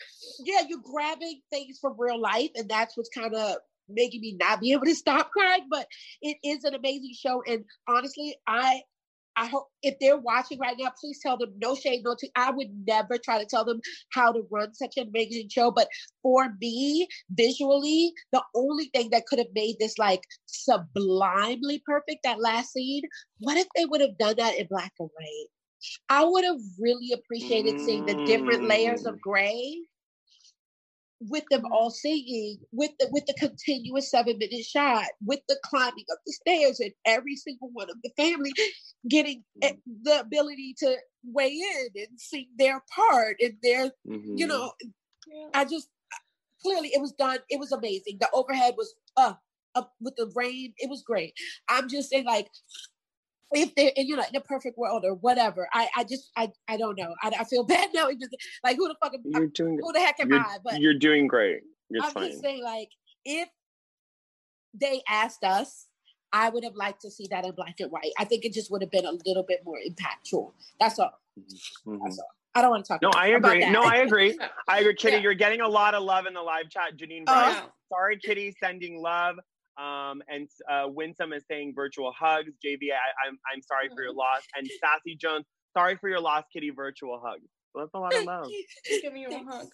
yeah, 0.46 0.62
you're 0.68 0.80
grabbing 0.80 1.42
things 1.50 1.80
from 1.80 1.96
real 1.98 2.20
life, 2.20 2.52
and 2.56 2.70
that's 2.70 2.96
what's 2.96 3.10
kind 3.10 3.36
of 3.36 3.58
making 3.90 4.22
me 4.22 4.38
not 4.40 4.62
be 4.62 4.72
able 4.72 4.86
to 4.86 4.96
stop 4.96 5.32
crying. 5.32 5.66
But 5.70 5.88
it 6.22 6.38
is 6.44 6.64
an 6.64 6.76
amazing 6.76 7.14
show, 7.14 7.44
and 7.46 7.66
honestly, 7.88 8.38
I. 8.48 8.84
I 9.40 9.48
hope 9.48 9.68
if 9.84 9.96
they're 10.00 10.18
watching 10.18 10.60
right 10.60 10.78
now, 10.80 10.92
please 11.00 11.20
tell 11.22 11.38
them 11.38 11.54
no 11.62 11.76
shade, 11.76 12.04
no 12.04 12.16
tea. 12.20 12.32
I 12.36 12.52
would 12.52 12.70
never 12.88 13.18
try 13.18 13.40
to 13.40 13.46
tell 13.46 13.66
them 13.66 13.82
how 14.14 14.32
to 14.34 14.42
run 14.52 14.74
such 14.74 14.98
an 14.98 15.08
amazing 15.10 15.50
show. 15.50 15.72
But 15.72 15.88
for 16.22 16.50
me, 16.62 17.08
visually, 17.32 18.14
the 18.34 18.44
only 18.56 18.90
thing 18.94 19.10
that 19.12 19.26
could 19.28 19.40
have 19.40 19.54
made 19.56 19.78
this 19.80 19.98
like 19.98 20.24
sublimely 20.48 21.82
perfect, 21.86 22.24
that 22.24 22.42
last 22.42 22.74
scene, 22.74 23.04
what 23.40 23.58
if 23.58 23.68
they 23.76 23.86
would 23.86 24.02
have 24.02 24.18
done 24.18 24.36
that 24.38 24.58
in 24.60 24.68
black 24.68 24.94
and 25.00 25.10
white? 25.18 25.48
I 26.10 26.26
would 26.26 26.44
have 26.46 26.60
really 26.80 27.12
appreciated 27.14 27.80
seeing 27.80 28.06
the 28.06 28.16
different 28.26 28.64
layers 28.66 29.06
of 29.06 29.16
Mm. 29.16 29.22
gray 29.22 29.86
with 31.22 31.44
them 31.52 31.66
all 31.72 31.90
singing, 31.90 32.58
with 32.72 32.92
the 33.00 33.08
with 33.12 33.26
the 33.26 33.34
continuous 33.34 34.10
seven 34.10 34.38
minute 34.38 34.66
shot, 34.66 35.06
with 35.26 35.42
the 35.50 35.60
climbing 35.66 36.06
up 36.12 36.20
the 36.26 36.34
stairs, 36.34 36.80
and 36.80 36.92
every 37.06 37.36
single 37.36 37.70
one 37.74 37.90
of 37.90 37.98
the 38.04 38.12
family 38.18 38.52
getting 39.08 39.44
eh, 39.62 39.74
the 40.04 40.20
ability 40.22 40.76
to 40.80 40.98
weigh 41.24 41.52
in 41.54 41.88
and 41.96 42.20
sing 42.20 42.48
their 42.58 42.84
part 42.96 43.38
and 43.42 43.58
their, 43.62 43.92
you 44.06 44.46
Mhm. 44.46 44.50
know, 44.50 44.74
I 45.54 45.66
just 45.66 45.90
clearly 46.62 46.90
it 46.94 47.02
was 47.02 47.12
done. 47.14 47.40
It 47.50 47.60
was 47.60 47.72
amazing. 47.72 48.18
The 48.20 48.30
overhead 48.34 48.76
was 48.78 48.94
uh 49.18 49.34
up 49.76 49.94
with 50.02 50.16
the 50.16 50.32
rain. 50.36 50.74
It 50.78 50.90
was 50.90 51.04
great. 51.04 51.34
I'm 51.70 51.88
just 51.90 52.10
saying, 52.10 52.26
like, 52.26 52.48
if 53.52 53.74
they're 53.76 53.92
in 53.96 54.08
you 54.08 54.16
know 54.16 54.24
in 54.30 54.36
a 54.36 54.42
perfect 54.42 54.78
world 54.78 55.04
or 55.06 55.16
whatever, 55.16 55.68
I 55.74 55.88
I 55.96 56.04
just 56.04 56.30
I 56.36 56.52
I 56.68 56.78
don't 56.78 56.98
know. 56.98 57.14
I, 57.24 57.32
I 57.40 57.44
feel 57.46 57.64
bad 57.66 57.90
now. 57.94 58.10
Just, 58.12 58.36
like 58.64 58.78
who 58.78 58.88
the 58.88 58.96
fuck 59.02 59.14
am, 59.14 59.22
You're 59.26 59.48
doing. 59.48 59.80
who 59.82 59.92
the 59.94 60.00
heck 60.00 60.20
am 60.20 60.30
You're, 60.30 60.40
I? 60.40 60.58
But 60.64 60.80
you're 60.80 60.94
doing 60.98 61.28
great. 61.28 61.62
You're 61.90 62.04
I'm 62.04 62.12
fine. 62.12 62.30
just 62.30 62.42
saying, 62.42 62.64
like, 62.64 62.90
if 63.26 63.50
they 64.80 65.02
asked 65.10 65.44
us, 65.44 65.88
I 66.32 66.50
would 66.50 66.64
have 66.64 66.76
liked 66.76 67.02
to 67.02 67.10
see 67.12 67.26
that 67.32 67.46
in 67.46 67.52
black 67.54 67.80
and 67.80 67.92
white. 67.92 68.12
I 68.20 68.26
think 68.26 68.46
it 68.46 68.54
just 68.54 68.70
would 68.72 68.82
have 68.84 68.92
been 68.92 69.06
a 69.06 69.14
little 69.26 69.44
bit 69.44 69.62
more 69.66 69.78
impactful. 69.78 70.52
That's 70.80 71.00
all. 71.00 71.20
Mhm. 71.88 72.00
That's 72.04 72.20
all. 72.20 72.28
I 72.56 72.62
don't 72.62 72.72
want 72.72 72.86
to 72.86 72.94
talk. 72.94 73.02
No, 73.02 73.10
I 73.16 73.28
about 73.28 73.52
agree. 73.54 73.62
that. 73.64 73.72
No, 73.72 73.82
I 73.82 73.98
agree. 73.98 74.38
I 74.68 74.80
agree, 74.82 74.96
Kitty. 74.96 75.18
Yeah. 75.18 75.22
You're 75.24 75.34
getting 75.36 75.62
a 75.62 75.68
lot 75.68 75.94
of 75.96 76.04
love 76.04 76.26
in 76.26 76.34
the 76.34 76.42
live 76.42 76.70
chat. 76.70 76.98
Janine 76.98 77.24
Oh, 77.28 77.34
Bryce, 77.34 77.62
sorry, 77.90 78.20
Kitty, 78.20 78.56
sending 78.60 79.02
love. 79.02 79.38
Um, 79.80 80.22
and 80.28 80.48
uh, 80.70 80.88
Winsome 80.88 81.34
is 81.34 81.44
saying 81.50 81.74
virtual 81.76 82.12
hugs. 82.18 82.52
JV, 82.66 82.92
I, 82.92 83.28
I'm 83.28 83.38
I'm 83.54 83.62
sorry 83.62 83.90
for 83.96 84.02
your 84.04 84.14
loss. 84.14 84.42
And 84.58 84.68
Sassy 84.84 85.16
Jones, 85.16 85.46
sorry 85.78 85.96
for 85.96 86.10
your 86.10 86.20
loss, 86.20 86.44
Kitty. 86.52 86.72
Virtual 86.72 87.22
hugs. 87.24 87.48
Well, 87.74 87.86
that's 87.86 87.94
a 87.94 88.00
lot 88.00 88.16
of 88.16 88.24
love. 88.26 88.48
Give 89.02 89.14
me 89.14 89.26
a 89.26 89.38
hug. 89.44 89.68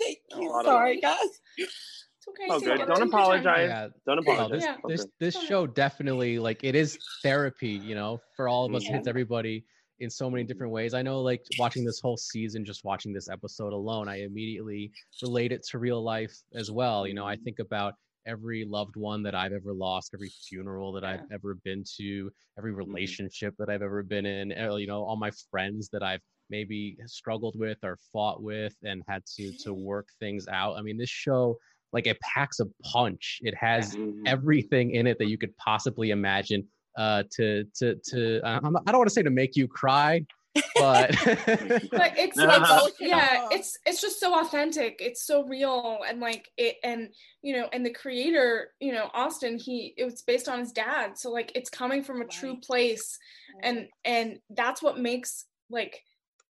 Thank 0.00 0.18
you. 0.36 0.60
Sorry, 0.64 1.00
guys. 1.00 1.18
It's 1.56 2.28
okay. 2.28 2.46
Oh, 2.50 2.60
good. 2.60 2.66
Don't 2.68 2.78
Take 2.78 2.86
your 2.88 2.96
time. 2.96 3.08
apologize. 3.08 3.68
Yeah. 3.68 3.88
Don't 4.06 4.18
apologize. 4.18 4.50
this 4.60 4.64
Yeah. 4.64 4.76
this 4.86 5.06
this 5.20 5.42
show 5.42 5.66
definitely 5.66 6.38
like 6.38 6.62
it 6.64 6.74
is 6.74 6.98
therapy, 7.22 7.70
you 7.70 7.94
know, 7.94 8.20
for 8.36 8.48
all 8.48 8.64
of 8.64 8.74
us. 8.74 8.84
Hits 8.84 9.08
everybody 9.08 9.64
in 10.00 10.10
so 10.10 10.28
many 10.30 10.42
different 10.44 10.72
ways. 10.72 10.94
I 10.94 11.02
know, 11.02 11.20
like 11.20 11.44
watching 11.58 11.84
this 11.84 12.00
whole 12.00 12.16
season, 12.16 12.64
just 12.64 12.84
watching 12.84 13.12
this 13.12 13.28
episode 13.28 13.72
alone, 13.72 14.08
I 14.08 14.22
immediately 14.22 14.90
relate 15.22 15.52
it 15.52 15.62
to 15.70 15.78
real 15.78 16.02
life 16.02 16.34
as 16.54 16.70
well. 16.70 17.06
You 17.06 17.14
know, 17.14 17.26
I 17.26 17.36
think 17.36 17.58
about 17.60 17.94
every 18.26 18.64
loved 18.64 18.96
one 18.96 19.22
that 19.24 19.34
I've 19.34 19.52
ever 19.52 19.72
lost, 19.72 20.12
every 20.14 20.32
funeral 20.48 20.92
that 20.92 21.04
I've 21.04 21.22
ever 21.32 21.54
been 21.54 21.84
to, 21.98 22.30
every 22.58 22.72
relationship 22.72 23.54
that 23.58 23.68
I've 23.68 23.82
ever 23.82 24.02
been 24.02 24.26
in. 24.26 24.52
uh, 24.52 24.74
You 24.76 24.86
know, 24.86 25.02
all 25.04 25.16
my 25.16 25.30
friends 25.50 25.88
that 25.92 26.02
I've 26.02 26.20
maybe 26.50 26.96
struggled 27.06 27.56
with 27.58 27.78
or 27.82 27.98
fought 28.12 28.42
with 28.42 28.74
and 28.84 29.02
had 29.08 29.24
to 29.36 29.52
to 29.60 29.74
work 29.74 30.08
things 30.20 30.46
out. 30.48 30.76
I 30.76 30.82
mean, 30.82 30.96
this 30.98 31.10
show 31.10 31.58
like 31.92 32.06
it 32.06 32.18
packs 32.20 32.60
a 32.60 32.66
punch. 32.84 33.38
It 33.42 33.54
has 33.54 33.96
Mhm. 33.96 34.26
everything 34.26 34.92
in 34.92 35.06
it 35.06 35.18
that 35.18 35.26
you 35.26 35.36
could 35.38 35.56
possibly 35.56 36.10
imagine 36.10 36.68
uh 36.96 37.22
to 37.36 37.64
to 37.74 37.96
to 38.04 38.40
uh, 38.46 38.60
I'm 38.62 38.76
I 38.76 38.80
don't 38.92 38.98
want 38.98 39.08
to 39.08 39.14
say 39.14 39.22
to 39.22 39.30
make 39.30 39.56
you 39.56 39.66
cry 39.66 40.24
but 40.54 41.10
but 41.24 42.12
it's, 42.18 42.36
it's 42.38 42.92
yeah 43.00 43.48
it's 43.50 43.78
it's 43.86 44.00
just 44.00 44.20
so 44.20 44.38
authentic. 44.40 44.96
It's 45.00 45.26
so 45.26 45.44
real. 45.44 46.00
And 46.08 46.20
like 46.20 46.48
it 46.56 46.76
and 46.84 47.08
you 47.42 47.56
know 47.56 47.68
and 47.72 47.84
the 47.84 47.92
creator 47.92 48.68
you 48.80 48.92
know 48.92 49.08
austin 49.14 49.58
he 49.58 49.94
it 49.96 50.04
was 50.04 50.22
based 50.22 50.48
on 50.48 50.58
his 50.58 50.72
dad. 50.72 51.18
So 51.18 51.30
like 51.30 51.52
it's 51.54 51.70
coming 51.70 52.02
from 52.02 52.20
a 52.20 52.26
true 52.26 52.52
Right. 52.52 52.62
place. 52.62 53.18
And 53.62 53.88
and 54.04 54.38
that's 54.50 54.82
what 54.82 54.98
makes 54.98 55.46
like 55.70 56.02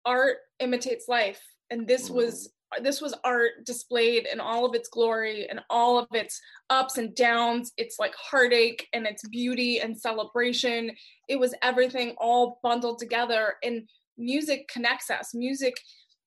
art 0.04 0.38
imitates 0.60 1.08
life. 1.08 1.42
And 1.70 1.86
this 1.86 2.06
mm-hmm. 2.06 2.16
was 2.16 2.50
this 2.82 3.00
was 3.00 3.14
art 3.24 3.64
displayed 3.64 4.26
in 4.30 4.40
all 4.40 4.64
of 4.64 4.74
its 4.74 4.88
glory 4.88 5.48
and 5.48 5.60
all 5.70 5.98
of 5.98 6.08
its 6.12 6.40
ups 6.70 6.98
and 6.98 7.14
downs. 7.14 7.72
It's 7.76 7.98
like 7.98 8.14
heartache 8.14 8.86
and 8.92 9.06
its 9.06 9.26
beauty 9.28 9.80
and 9.80 9.98
celebration. 9.98 10.90
It 11.28 11.38
was 11.38 11.54
everything 11.62 12.14
all 12.18 12.60
bundled 12.62 12.98
together 12.98 13.54
and 13.62 13.88
music 14.18 14.68
connects 14.68 15.10
us. 15.10 15.34
Music 15.34 15.74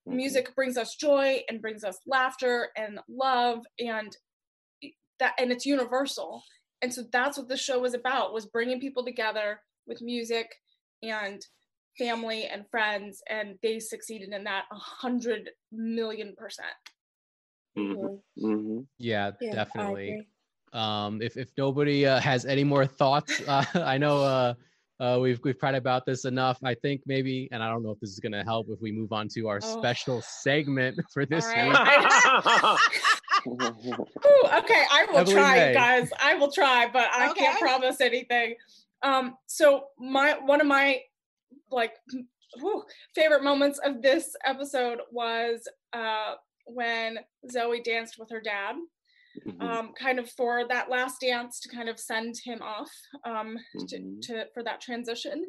Mhm. 0.07 0.13
music 0.13 0.55
brings 0.55 0.77
us 0.77 0.95
joy 0.95 1.43
and 1.49 1.61
brings 1.61 1.83
us 1.83 1.99
laughter 2.05 2.71
and 2.75 2.99
love 3.09 3.65
and 3.79 4.15
that 5.19 5.33
and 5.37 5.51
it's 5.51 5.65
universal. 5.65 6.43
And 6.81 6.93
so 6.93 7.03
that's 7.11 7.37
what 7.37 7.49
the 7.49 7.57
show 7.57 7.79
was 7.79 7.93
about 7.93 8.33
was 8.33 8.45
bringing 8.45 8.79
people 8.79 9.03
together 9.03 9.61
with 9.85 10.01
music 10.01 10.55
and 11.03 11.45
family 11.99 12.45
and 12.45 12.65
friends 12.71 13.21
and 13.29 13.59
they 13.61 13.79
succeeded 13.79 14.29
in 14.33 14.43
that 14.45 14.63
a 14.71 14.75
hundred 14.75 15.49
million 15.71 16.33
percent 16.37 16.73
Mhm. 17.77 18.19
Mhm. 18.41 18.87
yeah, 18.97 19.31
Yeah, 19.39 19.51
definitely 19.51 20.27
um 20.73 21.21
if 21.21 21.37
if 21.37 21.49
nobody 21.57 22.05
uh, 22.05 22.19
has 22.19 22.45
any 22.45 22.63
more 22.63 22.85
thoughts 22.85 23.41
uh, 23.47 23.65
i 23.75 23.97
know 23.97 24.23
uh 24.23 24.53
uh, 24.99 25.17
we've 25.17 25.39
we've 25.45 25.57
cried 25.57 25.75
about 25.75 26.05
this 26.05 26.25
enough. 26.25 26.57
I 26.61 26.73
think 26.75 26.99
maybe, 27.05 27.47
and 27.53 27.63
I 27.63 27.69
don't 27.69 27.83
know 27.83 27.91
if 27.91 28.01
this 28.01 28.09
is 28.09 28.19
going 28.19 28.33
to 28.33 28.43
help 28.43 28.67
if 28.69 28.81
we 28.81 28.91
move 28.91 29.13
on 29.13 29.29
to 29.29 29.47
our 29.47 29.61
Oh. 29.63 29.67
special 29.77 30.21
segment 30.21 30.99
for 31.13 31.25
this 31.25 31.45
right. 31.55 31.69
week. 31.69 33.47
Ooh, 33.47 34.57
okay, 34.57 34.83
I 34.91 35.05
will 35.09 35.19
Evelyn 35.21 35.35
try, 35.35 35.55
May. 35.67 35.73
guys. 35.73 36.09
I 36.21 36.33
will 36.33 36.51
try, 36.51 36.89
but 36.91 37.07
I 37.13 37.31
can't 37.33 37.57
promise 37.59 38.01
anything. 38.01 38.55
Um, 39.01 39.37
so 39.45 39.85
my 39.97 40.37
one 40.43 40.59
of 40.59 40.67
my 40.67 40.99
like 41.71 41.93
whew, 42.59 42.83
favorite 43.15 43.43
moments 43.43 43.79
of 43.79 44.01
this 44.01 44.35
episode 44.45 44.99
was 45.11 45.67
uh 45.93 46.35
when 46.65 47.19
Zoey 47.51 47.83
danced 47.83 48.17
with 48.19 48.29
her 48.31 48.41
dad, 48.41 48.75
Mhm. 49.45 49.61
um, 49.61 49.93
kind 49.93 50.19
of 50.19 50.29
for 50.31 50.67
that 50.67 50.89
last 50.89 51.21
dance 51.21 51.59
to 51.61 51.69
kind 51.69 51.87
of 51.89 51.99
send 51.99 52.35
him 52.43 52.61
off 52.61 52.91
um, 53.25 53.57
Mhm. 53.75 53.87
to, 53.87 54.21
to 54.21 54.45
for 54.53 54.63
that 54.63 54.81
transition. 54.81 55.45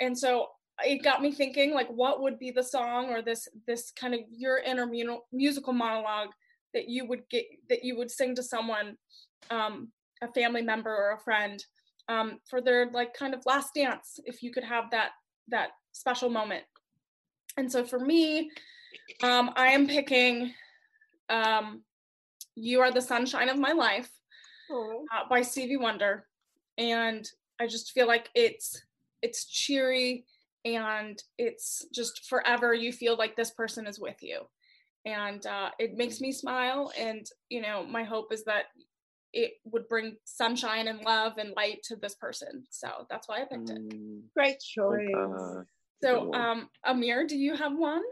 And 0.00 0.16
so 0.18 0.48
it 0.84 1.02
got 1.02 1.22
me 1.22 1.32
thinking, 1.32 1.72
like, 1.72 1.88
what 1.88 2.20
would 2.22 2.38
be 2.38 2.50
the 2.50 2.62
song 2.62 3.10
or 3.10 3.22
this 3.22 3.48
this 3.66 3.90
kind 3.92 4.14
of 4.14 4.20
your 4.30 4.58
inner 4.58 4.86
mu- 4.86 5.20
musical 5.32 5.72
monologue 5.72 6.30
that 6.74 6.88
you 6.88 7.06
would 7.06 7.28
get 7.28 7.44
that 7.68 7.84
you 7.84 7.96
would 7.96 8.10
sing 8.10 8.34
to 8.36 8.42
someone, 8.42 8.96
um, 9.50 9.92
a 10.22 10.28
family 10.32 10.62
member 10.62 10.90
or 10.94 11.12
a 11.12 11.20
friend, 11.20 11.64
um, 12.08 12.38
for 12.48 12.60
their 12.60 12.90
like 12.90 13.14
kind 13.14 13.34
of 13.34 13.44
last 13.46 13.74
dance, 13.74 14.18
if 14.24 14.42
you 14.42 14.52
could 14.52 14.64
have 14.64 14.90
that 14.90 15.10
that 15.48 15.70
special 15.92 16.30
moment. 16.30 16.64
and 17.56 17.70
so 17.70 17.84
for 17.84 17.98
me, 17.98 18.50
um, 19.22 19.50
I 19.56 19.68
am 19.68 19.86
picking 19.86 20.54
um, 21.28 21.82
"You 22.54 22.80
Are 22.80 22.90
the 22.90 23.00
Sunshine 23.00 23.48
of 23.48 23.58
My 23.58 23.72
Life" 23.72 24.10
uh, 25.14 25.28
by 25.28 25.42
Stevie 25.42 25.76
Wonder, 25.76 26.26
and 26.78 27.28
I 27.60 27.66
just 27.66 27.92
feel 27.92 28.06
like 28.06 28.30
it's 28.34 28.82
it's 29.22 29.44
cheery 29.44 30.24
and 30.64 31.22
it's 31.38 31.86
just 31.92 32.26
forever. 32.28 32.72
You 32.74 32.92
feel 32.92 33.16
like 33.16 33.36
this 33.36 33.50
person 33.50 33.86
is 33.86 33.98
with 33.98 34.22
you, 34.22 34.42
and 35.04 35.44
uh, 35.46 35.70
it 35.78 35.96
makes 35.96 36.20
me 36.20 36.32
smile. 36.32 36.92
And 36.98 37.26
you 37.48 37.60
know, 37.60 37.84
my 37.84 38.04
hope 38.04 38.32
is 38.32 38.44
that 38.44 38.66
it 39.32 39.54
would 39.64 39.88
bring 39.88 40.16
sunshine 40.24 40.88
and 40.88 41.00
love 41.04 41.38
and 41.38 41.54
light 41.56 41.82
to 41.84 41.96
this 41.96 42.14
person. 42.14 42.64
So 42.70 43.06
that's 43.08 43.28
why 43.28 43.42
I 43.42 43.44
picked 43.44 43.70
it. 43.70 43.78
Great 44.34 44.60
choice. 44.60 45.08
Uh, 45.14 45.62
So, 46.02 46.34
um, 46.34 46.68
Amir, 46.84 47.26
do 47.26 47.36
you 47.36 47.54
have 47.56 47.76
one? 47.76 48.02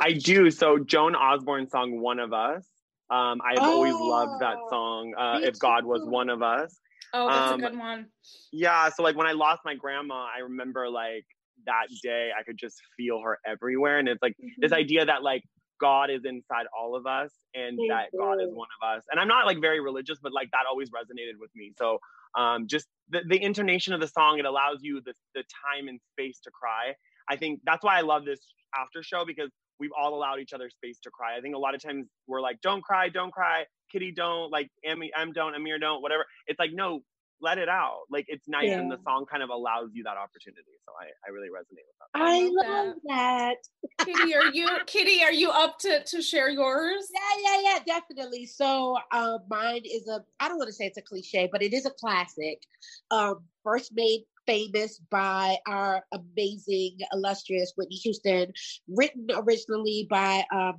I 0.00 0.12
do. 0.12 0.50
So 0.50 0.78
Joan 0.78 1.14
Osborne 1.14 1.68
song 1.68 2.00
"One 2.00 2.20
of 2.20 2.32
Us." 2.32 2.66
Um, 3.10 3.40
I've 3.44 3.58
always 3.62 3.94
loved 3.98 4.40
that 4.40 4.56
Oh, 4.58 4.68
song. 4.68 5.14
Uh, 5.18 5.38
if 5.42 5.58
God 5.58 5.84
was 5.84 6.02
one 6.04 6.30
of 6.30 6.42
us. 6.42 6.80
Oh, 7.12 7.26
that's 7.28 7.50
Um, 7.50 7.60
a 7.60 7.68
good 7.68 7.78
one. 7.78 8.06
Yeah. 8.52 8.88
So 8.90 9.02
like 9.02 9.16
when 9.16 9.26
I 9.26 9.32
lost 9.32 9.62
my 9.64 9.74
grandma, 9.74 10.28
I 10.34 10.38
remember 10.40 10.88
like 10.88 11.26
that 11.66 11.88
day 12.02 12.30
I 12.38 12.42
could 12.42 12.56
just 12.56 12.80
feel 12.96 13.20
her 13.20 13.38
everywhere, 13.44 13.98
and 13.98 14.08
it's 14.08 14.22
like 14.22 14.36
this 14.58 14.72
Mhm. 14.72 14.76
idea 14.76 15.04
that 15.04 15.22
like 15.22 15.44
God 15.82 16.10
is 16.10 16.22
inside 16.24 16.66
all 16.78 16.96
of 16.96 17.06
us 17.06 17.32
and 17.54 17.78
that 17.90 18.06
God 18.16 18.40
is 18.40 18.50
one 18.54 18.68
of 18.80 18.96
us. 18.96 19.04
And 19.10 19.20
I'm 19.20 19.28
not 19.28 19.46
like 19.46 19.60
very 19.60 19.80
religious, 19.80 20.18
but 20.22 20.32
like 20.32 20.50
that 20.52 20.64
always 20.70 20.90
resonated 20.90 21.38
with 21.38 21.50
me. 21.56 21.72
So 21.76 21.98
um 22.38 22.68
just 22.68 22.86
the, 23.10 23.20
the 23.28 23.42
intonation 23.42 23.92
of 23.92 24.00
the 24.00 24.08
song, 24.08 24.38
it 24.38 24.46
allows 24.46 24.78
you 24.80 25.02
the 25.04 25.14
the 25.34 25.42
time 25.42 25.88
and 25.88 26.00
space 26.12 26.38
to 26.44 26.50
cry. 26.50 26.94
I 27.28 27.36
think 27.36 27.60
that's 27.64 27.84
why 27.84 27.98
I 27.98 28.02
love 28.02 28.24
this 28.24 28.40
after 28.74 29.02
show 29.02 29.24
because 29.26 29.50
we've 29.80 29.90
all 30.00 30.14
allowed 30.14 30.38
each 30.38 30.52
other 30.52 30.70
space 30.70 30.98
to 31.00 31.10
cry. 31.10 31.36
I 31.36 31.40
think 31.40 31.56
a 31.56 31.58
lot 31.58 31.74
of 31.74 31.82
times 31.82 32.06
we're 32.28 32.40
like, 32.40 32.60
don't 32.62 32.82
cry, 32.82 33.08
don't 33.08 33.32
cry, 33.32 33.64
Kitty 33.90 34.12
don't, 34.12 34.50
like 34.50 34.68
Em, 34.84 35.00
Em 35.18 35.32
don't, 35.32 35.54
Amir 35.56 35.78
don't, 35.80 36.02
whatever. 36.02 36.24
It's 36.46 36.60
like, 36.60 36.70
no, 36.72 37.02
let 37.42 37.58
it 37.58 37.68
out. 37.68 38.02
Like 38.10 38.26
it's 38.28 38.48
nice 38.48 38.70
and 38.70 38.90
the 38.90 38.98
song 39.04 39.26
kind 39.30 39.42
of 39.42 39.50
allows 39.50 39.90
you 39.92 40.04
that 40.04 40.16
opportunity. 40.16 40.78
So 40.86 40.92
I, 40.98 41.10
I 41.26 41.32
really 41.32 41.48
resonate 41.48 41.84
with 41.86 41.98
that. 41.98 42.08
I 42.14 42.50
love 42.52 42.82
love 42.82 42.94
that. 43.06 43.56
Kitty, 44.04 44.34
are 44.34 44.52
you 44.52 44.68
Kitty? 44.86 45.22
Are 45.22 45.32
you 45.32 45.50
up 45.50 45.78
to 45.80 46.02
to 46.04 46.22
share 46.22 46.50
yours? 46.50 47.08
Yeah, 47.12 47.42
yeah, 47.44 47.60
yeah, 47.64 47.98
definitely. 47.98 48.46
So, 48.46 48.96
uh, 49.12 49.38
mine 49.48 49.82
is 49.84 50.08
a, 50.08 50.24
I 50.40 50.48
don't 50.48 50.58
want 50.58 50.68
to 50.68 50.74
say 50.74 50.86
it's 50.86 50.98
a 50.98 51.02
cliche, 51.02 51.48
but 51.50 51.62
it 51.62 51.72
is 51.72 51.86
a 51.86 51.90
classic. 51.90 52.62
Um, 53.10 53.44
first 53.62 53.92
made 53.94 54.24
famous 54.46 55.00
by 55.10 55.56
our 55.66 56.04
amazing, 56.12 56.98
illustrious 57.12 57.72
Whitney 57.76 57.96
Houston, 57.96 58.52
written 58.88 59.28
originally 59.32 60.06
by 60.10 60.44
um, 60.52 60.74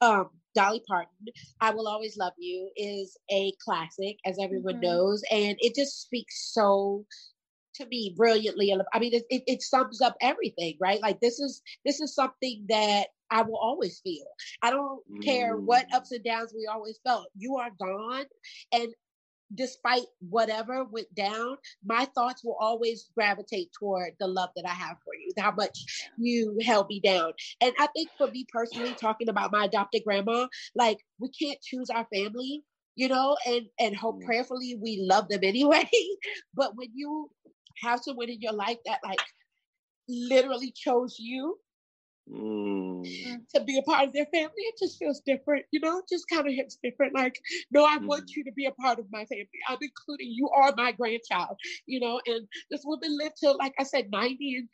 um, 0.00 0.30
Dolly 0.54 0.82
Parton. 0.86 1.26
I 1.60 1.70
Will 1.70 1.88
Always 1.88 2.16
Love 2.16 2.32
You 2.38 2.70
is 2.76 3.16
a 3.30 3.52
classic, 3.64 4.18
as 4.26 4.38
everyone 4.40 4.76
Mhm. 4.76 4.82
knows, 4.82 5.22
and 5.30 5.56
it 5.60 5.74
just 5.74 6.00
speaks 6.02 6.52
so 6.52 7.06
to 7.74 7.86
me 7.86 8.14
brilliantly. 8.16 8.72
I 8.92 8.98
mean, 8.98 9.14
it, 9.14 9.24
it, 9.30 9.42
it 9.46 9.62
sums 9.62 10.00
up 10.00 10.16
everything, 10.20 10.76
right? 10.80 11.00
Like 11.02 11.20
this 11.20 11.38
is 11.40 11.62
this 11.84 12.00
is 12.00 12.14
something 12.14 12.66
that 12.68 13.08
I 13.30 13.42
will 13.42 13.58
always 13.58 14.00
feel. 14.00 14.26
I 14.62 14.70
don't 14.70 15.02
care 15.22 15.56
what 15.56 15.86
Mm. 15.86 15.94
ups 15.94 16.10
and 16.12 16.24
downs 16.24 16.52
we 16.54 16.66
always 16.66 16.98
felt. 17.04 17.28
You 17.36 17.56
are 17.56 17.70
gone, 17.78 18.24
and 18.72 18.88
despite 19.54 20.04
whatever 20.20 20.84
went 20.84 21.14
down, 21.14 21.56
my 21.84 22.06
thoughts 22.14 22.44
will 22.44 22.56
always 22.60 23.10
gravitate 23.14 23.70
toward 23.78 24.12
the 24.18 24.26
love 24.26 24.50
that 24.56 24.66
I 24.68 24.72
have 24.74 24.96
for 25.04 25.14
you, 25.14 25.32
how 25.38 25.52
much 25.52 25.78
you 26.16 26.58
held 26.64 26.88
me 26.88 27.00
down. 27.00 27.32
And 27.60 27.72
I 27.78 27.86
think 27.94 28.10
for 28.16 28.28
me 28.30 28.46
personally, 28.52 28.94
talking 28.94 29.28
about 29.28 29.52
my 29.52 29.64
adopted 29.64 30.02
grandma, 30.04 30.46
like 30.74 30.98
we 31.18 31.30
can't 31.30 31.60
choose 31.62 31.90
our 31.90 32.06
family, 32.14 32.62
you 32.96 33.08
know, 33.08 33.36
and 33.46 33.66
and 33.78 33.96
hope 33.96 34.20
Mm. 34.20 34.24
prayerfully 34.24 34.76
we 34.80 34.98
love 35.02 35.28
them 35.28 35.40
anyway. 35.44 35.88
but 36.54 36.76
when 36.76 36.88
you 36.94 37.30
have 37.82 38.00
someone 38.00 38.28
in 38.28 38.40
your 38.40 38.52
life 38.52 38.78
that 38.86 39.00
like 39.04 39.22
literally 40.08 40.72
chose 40.74 41.16
you 41.18 41.58
Mm. 42.30 43.44
to 43.54 43.62
be 43.64 43.78
a 43.78 43.82
part 43.82 44.06
of 44.06 44.12
their 44.12 44.26
family, 44.26 44.52
it 44.56 44.74
just 44.78 44.98
feels 44.98 45.20
different, 45.24 45.66
you 45.72 45.80
know, 45.80 46.02
just 46.08 46.26
kind 46.28 46.46
of 46.46 46.52
hits 46.54 46.78
different. 46.82 47.14
Like, 47.14 47.40
no, 47.70 47.84
I 47.84 47.98
want 48.06 48.24
Mhm. 48.24 48.36
you 48.36 48.44
to 48.44 48.52
be 48.52 48.66
a 48.66 48.72
part 48.72 48.98
of 48.98 49.06
my 49.10 49.24
family. 49.24 49.48
I'm 49.68 49.78
including 49.80 50.28
you 50.32 50.48
are 50.50 50.72
my 50.76 50.92
grandchild, 50.92 51.56
you 51.86 52.00
know, 52.00 52.20
and 52.26 52.46
this 52.70 52.82
woman 52.84 53.16
lived 53.18 53.36
till, 53.40 53.56
like 53.58 53.74
I 53.78 53.84
said, 53.84 54.10
90 54.10 54.56
and 54.56 54.68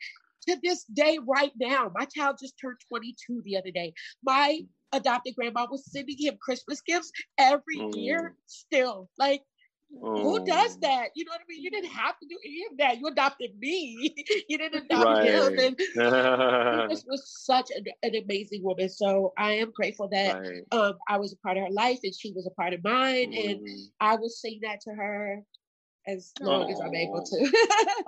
to 0.47 0.57
this 0.63 0.85
day, 0.85 1.19
right 1.27 1.51
now, 1.59 1.91
my 1.93 2.05
child 2.05 2.37
just 2.41 2.55
turned 2.61 2.77
22 2.87 3.41
the 3.43 3.57
other 3.57 3.71
day. 3.71 3.93
My 4.23 4.61
adopted 4.93 5.35
grandma 5.35 5.67
was 5.69 5.85
sending 5.91 6.15
him 6.17 6.37
Christmas 6.41 6.81
gifts 6.81 7.11
every 7.37 7.87
year 7.93 8.35
still. 8.45 9.09
Like, 9.17 9.43
who 9.89 10.45
does 10.45 10.77
Mm. 10.77 10.81
that? 10.81 11.09
You 11.15 11.25
know 11.25 11.31
what 11.31 11.41
I 11.41 11.43
mean? 11.47 11.63
You 11.63 11.71
didn't 11.71 11.89
have 11.91 12.17
to 12.19 12.27
do 12.27 12.37
any 12.45 12.65
of 12.71 12.77
that. 12.77 12.99
You 12.99 13.07
adopted 13.07 13.51
me. 13.57 14.13
you 14.49 14.57
didn't 14.57 14.83
adopt 14.85 15.25
him. 15.25 15.43
Right. 15.47 15.59
And 16.89 16.97
she 16.97 17.03
was 17.07 17.23
such 17.45 17.69
an, 17.71 17.85
an 18.03 18.15
amazing 18.23 18.63
woman. 18.63 18.89
So 18.89 19.33
I 19.37 19.53
am 19.53 19.71
grateful 19.71 20.07
that 20.09 20.39
Right. 20.39 20.61
um, 20.71 20.93
I 21.07 21.17
was 21.17 21.33
a 21.33 21.37
part 21.37 21.57
of 21.57 21.63
her 21.63 21.71
life 21.71 21.99
and 22.03 22.13
she 22.13 22.31
was 22.33 22.45
a 22.45 22.51
part 22.51 22.73
of 22.73 22.83
mine. 22.83 23.33
And 23.33 23.59
Mm. 23.67 23.85
I 23.99 24.15
will 24.15 24.29
sing 24.29 24.59
that 24.63 24.81
to 24.81 24.91
her 24.91 25.41
as 26.05 26.31
long 26.41 26.71
as 26.71 26.79
I'm 26.79 26.93
able 26.95 27.23
to. 27.23 27.51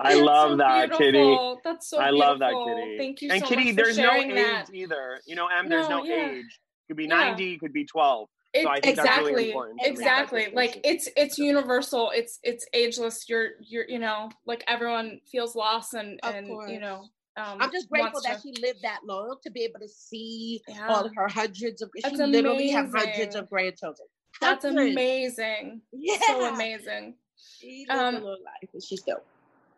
I 0.00 0.14
love 0.20 0.52
so 0.52 0.56
that, 0.58 0.92
Kitty. 0.92 1.36
That's 1.64 1.88
so 1.88 1.98
I 1.98 2.10
love 2.10 2.38
that. 2.40 2.52
Kitty. 2.52 2.98
Thank 2.98 3.22
you 3.22 3.30
and 3.30 3.40
so 3.42 3.48
Kitty, 3.48 3.72
there's 3.72 3.98
no 3.98 4.12
age 4.12 4.34
that. 4.34 4.66
either. 4.72 5.20
You 5.26 5.34
know, 5.34 5.46
Em, 5.48 5.68
there's 5.68 5.88
No, 5.88 5.98
no 5.98 6.04
yeah. 6.04 6.30
age. 6.32 6.60
Could 6.88 6.96
be 6.96 7.04
Yeah. 7.04 7.30
90, 7.30 7.58
could 7.58 7.72
be 7.72 7.84
12. 7.86 8.28
It, 8.52 8.66
I 8.66 8.80
think 8.80 8.96
that's 8.96 9.08
really 9.18 9.50
exactly, 9.50 9.50
important. 9.50 9.80
exactly. 9.84 10.48
Like 10.52 10.80
it's 10.84 11.08
it's 11.16 11.38
universal. 11.38 12.10
It's 12.12 12.40
it's 12.42 12.66
ageless. 12.72 13.28
You're 13.28 13.50
you're 13.60 13.88
you 13.88 13.98
know 14.00 14.28
like 14.44 14.64
everyone 14.66 15.20
feels 15.30 15.54
lost 15.54 15.94
and 15.94 16.18
Of 16.22 16.34
and 16.34 16.48
you 16.70 16.80
know. 16.80 17.04
Um, 17.36 17.58
I'm 17.60 17.70
just 17.70 17.88
grateful 17.88 18.20
that 18.22 18.36
to- 18.36 18.42
she 18.42 18.60
lived 18.60 18.82
that 18.82 19.00
long 19.06 19.36
to 19.44 19.50
be 19.52 19.62
able 19.62 19.78
to 19.78 19.88
see 19.88 20.60
Yeah. 20.68 20.88
all 20.88 21.08
her 21.14 21.28
hundreds 21.28 21.80
of. 21.80 21.90
That's 22.02 22.16
she 22.16 22.22
literally 22.24 22.70
have 22.70 22.90
hundreds 22.92 23.36
of 23.36 23.48
grandchildren. 23.48 24.08
That's 24.40 24.64
Hundreds. 24.64 24.90
amazing. 24.92 25.80
Yeah. 25.92 26.18
So 26.26 26.52
amazing. 26.54 27.14
She 27.58 27.86
lived 27.88 28.00
Um, 28.00 28.14
a 28.16 28.18
little 28.18 28.30
life, 28.44 28.70
and 28.72 28.82
she's 28.82 29.02
dope. 29.02 29.24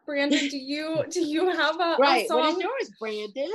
Brandon, 0.07 0.49
do 0.49 0.57
you 0.57 1.05
do 1.11 1.21
you 1.21 1.51
have 1.51 1.77
a, 1.79 1.97
Right. 2.01 2.25
a 2.25 2.29
song? 2.29 2.39
What 2.41 2.53
is 2.57 2.59
yours, 2.63 2.91
Brandon? 2.99 3.53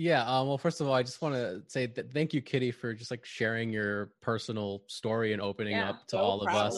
Yeah. 0.00 0.22
Um, 0.24 0.48
well, 0.48 0.56
first 0.56 0.80
of 0.80 0.86
all, 0.88 0.94
I 0.94 1.02
just 1.02 1.20
want 1.20 1.34
to 1.34 1.62
say 1.68 1.84
that 1.84 2.10
thank 2.14 2.32
you, 2.32 2.40
Kitty, 2.40 2.70
for 2.70 2.94
just 2.94 3.10
like 3.10 3.22
sharing 3.26 3.70
your 3.70 4.10
personal 4.22 4.80
story 4.86 5.34
and 5.34 5.42
opening 5.42 5.74
Yeah, 5.74 5.90
up 5.90 6.06
to 6.08 6.16
no 6.16 6.22
all 6.22 6.40
of 6.40 6.48
us. 6.54 6.74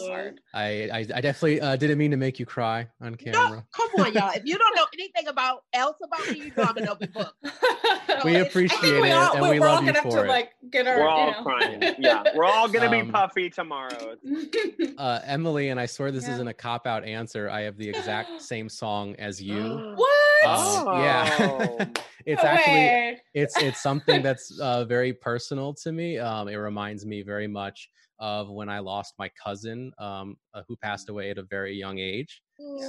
I, 0.53 0.89
I, 0.91 0.97
I 1.15 1.21
definitely 1.21 1.61
uh, 1.61 1.77
didn't 1.77 1.97
mean 1.97 2.11
to 2.11 2.17
make 2.17 2.37
you 2.37 2.45
cry 2.45 2.85
on 2.99 3.15
camera. 3.15 3.49
No, 3.49 3.63
come 3.71 4.05
on, 4.05 4.13
y'all. 4.13 4.31
If 4.35 4.43
you 4.45 4.57
don't 4.57 4.75
know 4.75 4.85
anything 4.93 5.27
about 5.29 5.63
else 5.71 5.95
about 6.03 6.29
me, 6.29 6.37
you 6.47 6.51
know 6.57 6.63
I'm 6.63 6.75
an 6.77 6.89
open 6.89 7.11
book. 7.13 7.33
We 8.25 8.35
it's- 8.35 8.47
appreciate 8.49 8.77
I 8.79 8.81
think 8.81 9.01
we 9.03 9.09
it, 9.09 9.13
all, 9.13 9.33
and 9.33 9.41
we're, 9.41 9.65
all 9.67 9.75
love 9.75 9.83
you 9.85 9.93
gonna 9.93 10.01
have 10.01 10.03
to 10.03 10.11
for 10.11 10.25
it. 10.25 10.29
like 10.29 10.51
get 10.69 10.85
our. 10.85 10.97
We're 10.97 11.03
you 11.03 11.09
all 11.09 11.31
know. 11.31 11.43
crying. 11.43 11.95
Yeah, 11.99 12.23
we're 12.35 12.43
all 12.45 12.67
going 12.67 12.83
to 12.83 12.89
be 12.91 12.99
Um, 13.01 13.11
puffy 13.11 13.49
tomorrow. 13.49 14.15
Uh, 14.97 15.19
Emily, 15.25 15.69
and 15.69 15.79
I 15.79 15.85
swear 15.85 16.11
this 16.11 16.27
Yeah. 16.27 16.33
isn't 16.35 16.47
a 16.47 16.53
cop 16.53 16.85
out 16.87 17.03
answer. 17.03 17.49
I 17.49 17.61
have 17.61 17.77
the 17.77 17.89
exact 17.89 18.41
same 18.41 18.69
song 18.69 19.15
as 19.17 19.41
you. 19.41 19.93
what? 19.95 20.12
Uh, 20.45 20.85
yeah. 20.97 21.37
Oh. 21.39 21.77
it's 22.25 22.43
No 22.43 22.49
actually 22.49 22.73
way. 22.73 23.21
it's 23.33 23.57
it's 23.61 23.81
something 23.81 24.21
that's 24.21 24.57
uh, 24.61 24.85
very 24.85 25.13
personal 25.13 25.73
to 25.75 25.91
me. 25.91 26.17
Um, 26.17 26.47
it 26.47 26.55
reminds 26.55 27.05
me 27.05 27.21
very 27.23 27.47
much 27.47 27.89
of 28.19 28.49
when 28.49 28.69
I 28.69 28.79
lost 28.79 29.15
my 29.19 29.29
cousin, 29.43 29.91
um, 29.97 30.37
uh, 30.53 30.61
who 30.67 30.75
passed 30.77 31.09
away 31.09 31.29
at 31.31 31.37
a 31.37 31.43
very 31.43 31.75
young 31.75 31.99
age. 31.99 32.41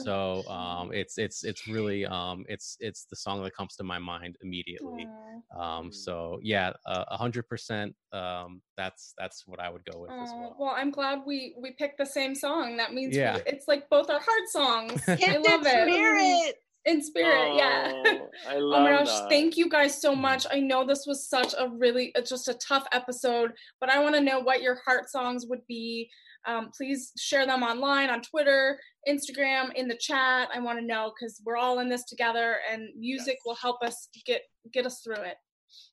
So 0.02 0.46
um, 0.48 0.92
it's 0.92 1.18
it's 1.18 1.42
it's 1.44 1.66
really 1.66 2.06
um, 2.06 2.44
it's 2.48 2.76
it's 2.80 3.06
the 3.06 3.16
song 3.16 3.42
that 3.42 3.54
comes 3.56 3.74
to 3.76 3.84
my 3.84 3.98
mind 3.98 4.36
immediately. 4.42 5.08
Aw. 5.56 5.78
Um, 5.78 5.92
so 5.92 6.38
yeah, 6.42 6.72
uh, 6.86 7.04
a 7.08 7.16
hundred 7.16 7.48
percent. 7.48 7.94
Um, 8.12 8.60
that's 8.76 9.14
that's 9.18 9.44
what 9.46 9.60
I 9.60 9.70
would 9.70 9.84
go 9.84 10.00
with 10.00 10.10
as 10.10 10.30
well. 10.36 10.56
well, 10.58 10.74
I'm 10.76 10.90
glad 10.90 11.20
we 11.26 11.54
we 11.60 11.72
picked 11.72 11.98
the 11.98 12.06
same 12.06 12.34
song. 12.34 12.76
That 12.76 12.92
means 12.94 13.16
we- 13.16 13.42
it's 13.46 13.66
like 13.66 13.88
both 13.90 14.10
our 14.10 14.20
heart 14.20 14.48
songs. 14.48 15.02
I 15.08 15.36
love 15.36 15.62
it. 15.64 15.70
spirit. 15.70 16.54
In 16.86 17.02
spirit, 17.02 17.54
yeah. 17.56 17.92
Oh, 18.04 18.30
I 18.46 18.54
Oh 18.56 18.80
my 18.82 18.90
gosh, 18.90 19.06
that. 19.08 19.28
thank 19.30 19.56
you 19.56 19.68
guys 19.68 20.00
so 20.00 20.14
much. 20.14 20.46
I 20.52 20.60
know 20.60 20.84
this 20.86 21.04
was 21.06 21.28
such 21.28 21.54
a 21.58 21.68
really, 21.70 22.12
it's 22.14 22.28
just 22.28 22.48
a 22.48 22.54
tough 22.54 22.86
episode, 22.92 23.52
but 23.80 23.88
I 23.88 24.00
want 24.00 24.14
to 24.16 24.20
know 24.20 24.40
what 24.40 24.60
your 24.60 24.78
heart 24.84 25.08
songs 25.10 25.46
would 25.48 25.66
be. 25.66 26.10
Um, 26.46 26.70
please 26.76 27.12
share 27.18 27.46
them 27.46 27.62
online 27.62 28.10
on 28.10 28.20
Twitter, 28.20 28.78
Instagram, 29.08 29.72
in 29.74 29.88
the 29.88 29.96
chat. 29.96 30.50
I 30.54 30.60
want 30.60 30.78
to 30.78 30.84
know 30.84 31.10
because 31.18 31.40
we're 31.46 31.56
all 31.56 31.78
in 31.78 31.88
this 31.88 32.04
together 32.04 32.56
and 32.70 32.88
music 32.98 33.38
will 33.46 33.54
help 33.54 33.82
us 33.82 34.08
get 34.26 34.42
get 34.72 34.84
us 34.84 35.00
through 35.00 35.14
it. 35.24 35.36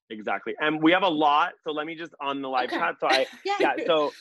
Exactly. 0.10 0.54
And 0.60 0.84
we 0.84 0.92
have 0.92 1.04
a 1.04 1.08
lot. 1.10 1.54
So 1.64 1.72
let 1.72 1.86
me 1.88 1.96
just 1.96 2.12
on 2.22 2.42
the 2.42 2.50
live 2.50 2.70
Okay. 2.70 2.78
chat. 2.78 2.96
So 3.00 3.08
I, 3.10 3.26
Yeah. 3.46 3.56
yeah. 3.62 3.86
So 3.86 4.12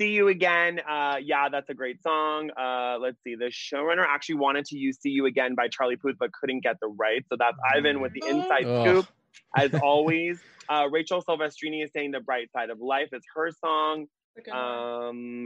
see 0.00 0.10
you 0.10 0.28
again. 0.28 0.80
Uh, 0.88 1.16
yeah, 1.22 1.48
that's 1.50 1.68
a 1.68 1.74
great 1.74 2.02
song. 2.02 2.50
Uh, 2.58 2.96
let's 2.98 3.18
see. 3.22 3.34
The 3.34 3.46
showrunner 3.52 4.04
actually 4.08 4.36
wanted 4.36 4.64
to 4.66 4.78
use 4.78 4.98
"See 5.00 5.10
You 5.10 5.26
Again" 5.26 5.54
by 5.54 5.68
Charlie 5.68 5.96
Puth, 5.96 6.16
but 6.18 6.32
couldn't 6.32 6.62
get 6.62 6.76
the 6.80 6.88
rights. 6.88 7.26
So 7.28 7.36
that's 7.38 7.56
Ivan 7.74 8.00
with 8.00 8.12
the 8.12 8.22
inside 8.26 8.64
Ugh. 8.66 8.86
scoop. 8.86 9.06
as 9.56 9.72
always. 9.74 10.40
Uh, 10.68 10.86
Rachel 10.90 11.22
Silvestrini 11.22 11.84
is 11.84 11.90
saying 11.92 12.12
the 12.12 12.20
bright 12.20 12.50
side 12.52 12.70
of 12.70 12.80
life 12.80 13.08
is 13.12 13.22
her 13.34 13.50
song. 13.64 14.06
Um, 14.52 15.44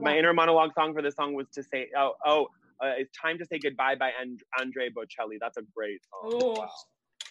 my 0.00 0.18
inner 0.18 0.32
monologue 0.32 0.72
song 0.74 0.94
for 0.94 1.02
this 1.02 1.14
song 1.14 1.34
was 1.34 1.46
to 1.54 1.62
say, 1.62 1.88
oh, 1.96 2.12
oh, 2.24 2.44
uh, 2.82 2.92
it's 2.96 3.10
time 3.16 3.38
to 3.38 3.44
say 3.46 3.58
goodbye 3.58 3.94
by 3.94 4.10
and- 4.20 4.40
Andre 4.58 4.88
Bocelli. 4.88 5.36
That's 5.40 5.56
a 5.58 5.62
great 5.74 6.00
song. 6.10 6.40
Oh, 6.42 6.54
Wow. 6.60 6.70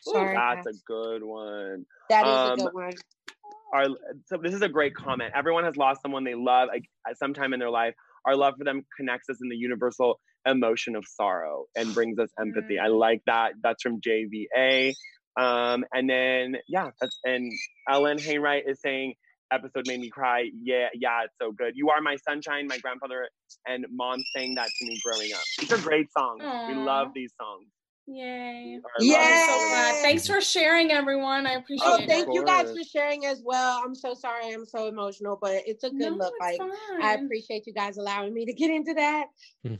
Sorry, 0.01 0.35
That's 0.35 0.65
guys. 0.67 0.75
a 0.75 0.79
good 0.85 1.23
one. 1.23 1.85
That 2.09 2.27
is 2.27 2.33
um, 2.33 2.51
a 2.59 2.63
good 2.63 2.73
one. 2.73 2.93
Our, 3.73 3.87
so 4.27 4.37
this 4.41 4.53
is 4.53 4.61
a 4.61 4.69
great 4.69 4.95
comment. 4.95 5.33
Everyone 5.35 5.63
has 5.63 5.75
lost 5.75 6.01
someone 6.01 6.23
they 6.23 6.35
love 6.35 6.69
like, 6.71 6.85
at 7.07 7.17
some 7.17 7.33
time 7.33 7.53
in 7.53 7.59
their 7.59 7.71
life. 7.71 7.95
Our 8.25 8.35
love 8.35 8.53
for 8.57 8.63
them 8.63 8.85
connects 8.97 9.29
us 9.29 9.37
in 9.41 9.49
the 9.49 9.55
universal 9.55 10.19
emotion 10.45 10.95
of 10.95 11.05
sorrow 11.07 11.65
and 11.75 11.93
brings 11.93 12.19
us 12.19 12.29
empathy. 12.39 12.79
I 12.79 12.87
like 12.87 13.21
that. 13.25 13.53
That's 13.61 13.81
from 13.81 13.99
JVA. 14.01 14.93
Um, 15.39 15.83
and 15.91 16.09
then 16.09 16.57
yeah, 16.67 16.91
that's 17.01 17.19
and 17.23 17.51
Ellen 17.89 18.19
Hainwright 18.19 18.63
is 18.67 18.79
saying 18.81 19.15
episode 19.51 19.87
made 19.87 19.99
me 19.99 20.09
cry. 20.09 20.49
Yeah, 20.61 20.87
yeah, 20.93 21.23
it's 21.25 21.33
so 21.41 21.51
good. 21.51 21.73
You 21.75 21.89
are 21.89 22.01
my 22.01 22.17
sunshine. 22.27 22.67
My 22.67 22.77
grandfather 22.77 23.27
and 23.67 23.85
mom 23.91 24.23
sang 24.35 24.55
that 24.55 24.67
to 24.67 24.85
me 24.85 24.99
growing 25.03 25.33
up. 25.33 25.41
These 25.59 25.71
are 25.71 25.77
great 25.77 26.07
songs. 26.17 26.43
We 26.67 26.75
love 26.75 27.09
these 27.13 27.33
songs. 27.39 27.67
Yay. 28.05 28.79
Our 28.83 29.05
Yay! 29.05 29.45
so 29.47 29.57
So. 29.57 30.01
Thanks 30.01 30.27
for 30.27 30.41
sharing, 30.41 30.91
everyone. 30.91 31.47
I 31.47 31.53
appreciate 31.53 31.87
Oh, 31.87 31.95
it. 31.95 32.07
thank 32.07 32.27
you 32.33 32.45
guys 32.45 32.69
for 32.71 32.83
sharing 32.83 33.25
as 33.25 33.41
well. 33.45 33.81
I'm 33.83 33.95
so 33.95 34.13
sorry. 34.13 34.53
I'm 34.53 34.65
so 34.65 34.87
emotional, 34.87 35.37
but 35.41 35.63
it's 35.65 35.83
a 35.85 35.89
good 35.89 36.11
No, 36.11 36.25
look. 36.25 36.33
Like 36.39 36.57
fine. 36.57 36.71
I 37.01 37.13
appreciate 37.13 37.65
you 37.65 37.73
guys 37.73 37.97
allowing 37.97 38.33
me 38.33 38.45
to 38.45 38.53
get 38.53 38.69
into 38.71 38.93
that. 38.95 39.27
fine. 39.63 39.79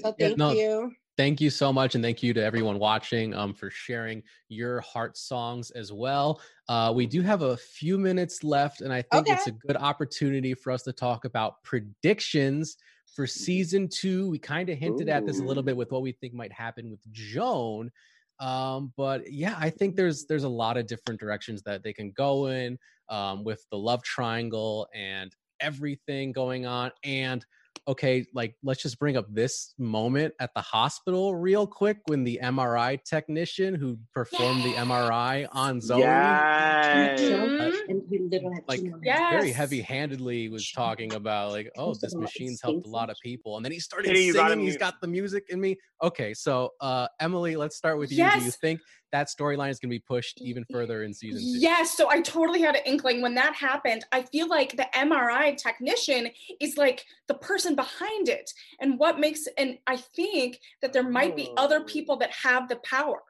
So 0.00 0.14
Yeah, 0.18 0.28
thank 0.28 0.38
no, 0.38 0.52
you. 0.52 0.92
Thank 1.16 1.40
you 1.40 1.48
so 1.48 1.72
much, 1.72 1.94
and 1.94 2.04
thank 2.04 2.22
you 2.22 2.34
to 2.34 2.44
everyone 2.44 2.78
watching 2.78 3.32
um, 3.34 3.54
for 3.54 3.70
sharing 3.70 4.22
your 4.48 4.82
heart 4.82 5.16
songs 5.16 5.70
as 5.70 5.90
well. 5.90 6.42
Uh, 6.68 6.92
we 6.94 7.06
do 7.06 7.22
have 7.22 7.40
a 7.40 7.56
few 7.56 7.96
minutes 7.96 8.44
left, 8.44 8.82
and 8.82 8.92
I 8.92 9.00
think 9.00 9.26
it's 9.26 9.46
a 9.46 9.52
good 9.52 9.76
opportunity 9.78 10.52
for 10.52 10.70
us 10.72 10.82
to 10.82 10.92
talk 10.92 11.24
about 11.24 11.62
predictions 11.62 12.76
for 13.14 13.26
season 13.26 13.88
two. 13.88 14.28
We 14.30 14.38
kind 14.38 14.68
of 14.68 14.78
hinted 14.78 15.08
at 15.08 15.26
this 15.26 15.40
a 15.40 15.44
little 15.44 15.62
bit 15.62 15.76
with 15.76 15.90
what 15.90 16.02
we 16.02 16.12
think 16.12 16.34
might 16.34 16.52
happen 16.52 16.90
with 16.90 17.00
Joan, 17.12 17.90
um, 18.38 18.92
but 18.96 19.30
yeah, 19.32 19.56
I 19.58 19.70
think 19.70 19.96
there's 19.96 20.26
there's 20.26 20.44
a 20.44 20.48
lot 20.48 20.76
of 20.76 20.86
different 20.86 21.20
directions 21.20 21.62
that 21.62 21.82
they 21.82 21.92
can 21.92 22.10
go 22.12 22.46
in 22.46 22.78
um, 23.08 23.44
with 23.44 23.64
the 23.70 23.78
love 23.78 24.02
triangle 24.02 24.88
and 24.94 25.34
everything 25.60 26.32
going 26.32 26.66
on, 26.66 26.90
and 27.02 27.44
okay, 27.88 28.26
like 28.34 28.54
let's 28.62 28.82
just 28.82 28.98
bring 28.98 29.16
up 29.16 29.26
this 29.32 29.74
moment 29.78 30.34
at 30.40 30.52
the 30.54 30.60
hospital 30.60 31.34
real 31.34 31.66
quick 31.66 31.98
when 32.06 32.24
the 32.24 32.38
MRI 32.42 33.02
technician 33.04 33.74
who 33.74 33.98
performed 34.12 34.62
the 34.64 34.72
MRI 34.74 35.46
on 35.52 35.80
Zoey, 35.80 36.00
Yes. 36.00 37.20
Mhm. 37.20 37.76
And 37.88 38.62
like 38.68 38.80
Yes. 39.02 39.32
very 39.32 39.50
heavy-handedly 39.50 40.48
was 40.48 40.70
talking 40.70 41.14
about 41.14 41.52
like, 41.52 41.70
oh, 41.76 41.94
this 42.00 42.14
machine's 42.14 42.60
helped 42.60 42.86
a 42.86 42.90
lot 42.90 43.10
of 43.10 43.16
people, 43.22 43.56
and 43.56 43.64
then 43.64 43.72
he 43.72 43.80
started 43.80 44.08
Kitty, 44.08 44.24
you 44.24 44.32
gotta 44.34 44.50
singing. 44.50 44.64
He's 44.64 44.74
mute. 44.74 44.80
got 44.80 45.00
the 45.00 45.08
music 45.08 45.44
in 45.48 45.60
me. 45.60 45.76
Okay, 46.02 46.34
so 46.34 46.72
uh, 46.80 47.08
Emily, 47.20 47.56
let's 47.56 47.76
start 47.76 47.98
with 47.98 48.10
you. 48.10 48.28
Do 48.30 48.40
you 48.40 48.50
think 48.50 48.80
that 49.12 49.28
storyline 49.28 49.70
is 49.70 49.78
going 49.78 49.90
to 49.90 49.94
be 49.94 50.00
pushed 50.06 50.40
even 50.42 50.64
further 50.70 51.02
in 51.04 51.14
season 51.14 51.40
two? 51.40 51.58
Yes, 51.60 51.96
so 51.96 52.10
I 52.10 52.20
totally 52.20 52.60
had 52.60 52.74
an 52.76 52.82
inkling 52.84 53.22
when 53.22 53.34
that 53.34 53.54
happened. 53.54 54.04
I 54.12 54.22
feel 54.22 54.48
like 54.48 54.76
the 54.76 54.86
MRI 54.94 55.56
technician 55.56 56.28
is 56.60 56.76
like 56.76 57.04
the 57.28 57.34
person 57.34 57.74
behind 57.74 58.28
it. 58.28 58.50
And 58.80 58.98
what 58.98 59.20
makes 59.20 59.46
and 59.58 59.78
I 59.86 59.96
think 59.96 60.60
that 60.82 60.92
there 60.92 61.08
might 61.08 61.36
be 61.36 61.52
other 61.56 61.80
Oh. 61.80 61.84
people 61.84 62.16
that 62.18 62.30
have 62.32 62.68
the 62.68 62.76
power 62.76 63.22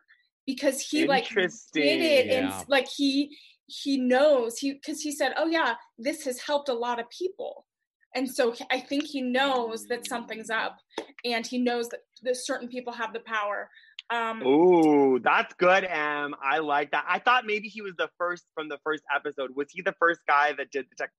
because 0.46 0.80
he 0.80 1.06
like 1.06 1.24
did 1.28 1.36
Interesting. 1.36 1.82
it 2.02 2.26
and 2.28 2.48
Yeah. 2.48 2.62
like 2.68 2.88
he 2.88 3.36
he 3.68 3.96
knows 3.96 4.58
he 4.58 4.74
because 4.74 5.00
he 5.00 5.10
said, 5.10 5.32
"Oh 5.36 5.46
yeah, 5.46 5.74
this 5.98 6.24
has 6.24 6.38
helped 6.40 6.68
a 6.68 6.72
lot 6.74 7.00
of 7.00 7.10
people." 7.10 7.66
And 8.14 8.30
so 8.32 8.52
he- 8.52 8.64
I 8.70 8.80
think 8.80 9.04
he 9.04 9.20
knows 9.20 9.86
that 9.88 10.06
something's 10.06 10.48
up 10.50 10.78
and 11.24 11.44
he 11.46 11.58
knows 11.58 11.88
that, 11.90 12.00
that 12.22 12.36
certain 12.36 12.68
people 12.68 12.92
have 12.94 13.12
the 13.12 13.20
power. 13.20 13.68
Um 14.10 14.42
Ooh, 14.46 15.18
that's 15.18 15.52
good, 15.54 15.84
Em. 15.84 16.34
I 16.42 16.58
like 16.58 16.92
that. 16.92 17.04
I 17.08 17.18
thought 17.18 17.44
maybe 17.46 17.68
he 17.68 17.82
was 17.82 17.94
the 17.98 18.08
first 18.18 18.44
from 18.54 18.68
the 18.68 18.78
first 18.84 19.02
episode. 19.14 19.50
Was 19.56 19.68
he 19.70 19.82
the 19.82 19.94
first 19.98 20.20
guy 20.28 20.52
that 20.52 20.70
did 20.70 20.86
the 20.90 20.96
tech? 20.96 21.10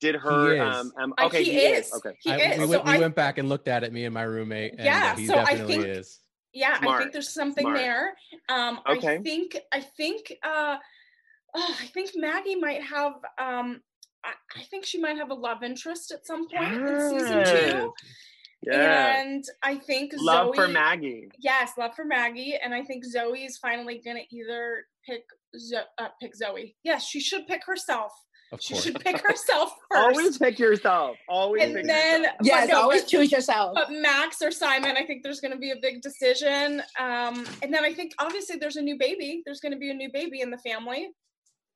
Did 0.00 0.14
her? 0.16 0.54
is. 0.54 0.60
Um, 0.76 0.92
um, 1.00 1.14
Uh, 1.18 1.26
okay, 1.26 1.42
he 1.42 1.52
he, 1.52 1.58
is. 1.58 1.86
is. 1.86 1.94
Okay. 1.94 2.16
he 2.20 2.30
I- 2.30 2.36
is. 2.36 2.58
we, 2.58 2.64
So 2.66 2.70
went, 2.70 2.84
we 2.84 2.90
I- 2.92 2.98
went 2.98 3.14
back 3.16 3.38
and 3.38 3.48
looked 3.48 3.66
at 3.66 3.82
it, 3.82 3.92
me 3.92 4.04
and 4.04 4.12
my 4.14 4.22
roommate, 4.24 4.72
and 4.74 4.84
Yeah, 4.84 5.12
uh, 5.14 5.16
he 5.16 5.26
so 5.26 5.38
I 5.38 5.56
think- 5.56 5.84
is. 5.86 6.20
yeah 6.52 6.78
i 6.80 6.98
think 6.98 7.12
there's 7.12 7.28
something 7.34 7.64
Smart. 7.64 7.76
there 7.76 8.14
um 8.48 8.80
Okay. 8.88 9.16
i 9.16 9.18
think 9.22 9.58
i 9.72 9.80
think 9.80 10.32
uh 10.42 10.76
oh, 11.54 11.76
i 11.82 11.86
think 11.88 12.10
maggie 12.14 12.54
might 12.56 12.82
have 12.82 13.12
um 13.38 13.80
I, 14.24 14.32
I 14.56 14.62
think 14.70 14.86
she 14.86 14.98
might 14.98 15.18
have 15.18 15.30
a 15.30 15.34
love 15.34 15.62
interest 15.62 16.12
at 16.12 16.24
some 16.26 16.48
point 16.48 16.72
in 16.72 17.10
season 17.10 17.44
two 17.44 17.92
Yeah. 18.62 19.20
and 19.22 19.44
i 19.62 19.76
think 19.76 20.12
Love 20.18 20.48
zoey 20.48 20.54
for 20.56 20.68
Maggie. 20.68 21.28
yes 21.38 21.72
love 21.78 21.94
for 21.94 22.04
maggie 22.04 22.56
and 22.62 22.74
i 22.74 22.82
think 22.82 23.04
zoey 23.06 23.46
is 23.46 23.58
finally 23.58 24.00
gonna 24.04 24.20
either 24.32 24.86
pick 25.08 25.22
Zo- 25.58 25.84
uh, 25.98 26.08
pick 26.20 26.32
zoey 26.40 26.74
yes 26.82 27.06
she 27.06 27.20
should 27.20 27.46
pick 27.46 27.64
herself 27.64 28.12
Of 28.52 28.60
she 28.62 28.74
course. 28.74 28.84
should 28.84 29.00
pick 29.00 29.20
herself 29.28 29.70
first 29.90 30.02
Always 30.18 30.38
pick 30.38 30.58
yourself. 30.58 31.16
Always 31.28 31.62
and 31.64 31.74
pick 31.74 31.86
then 31.86 32.20
yourself. 32.22 32.36
but 32.38 32.46
Yes, 32.46 32.68
no, 32.68 32.80
always 32.82 33.02
but- 33.02 33.08
choose 33.10 33.32
yourself. 33.32 33.74
but 33.74 33.90
Max 33.90 34.40
or 34.42 34.50
Simon, 34.50 34.96
I 34.96 35.04
think 35.06 35.22
there's 35.22 35.40
going 35.40 35.52
to 35.52 35.58
be 35.58 35.70
a 35.72 35.76
big 35.82 36.00
decision. 36.02 36.80
Um, 36.98 37.44
and 37.62 37.72
then 37.74 37.84
I 37.84 37.92
think 37.92 38.12
obviously 38.18 38.56
there's 38.56 38.76
a 38.76 38.82
new 38.82 38.96
baby. 38.98 39.42
There's 39.44 39.60
going 39.60 39.72
to 39.72 39.78
be 39.78 39.90
a 39.90 39.94
new 39.94 40.10
baby 40.12 40.40
in 40.42 40.50
the 40.50 40.58
family, 40.58 41.08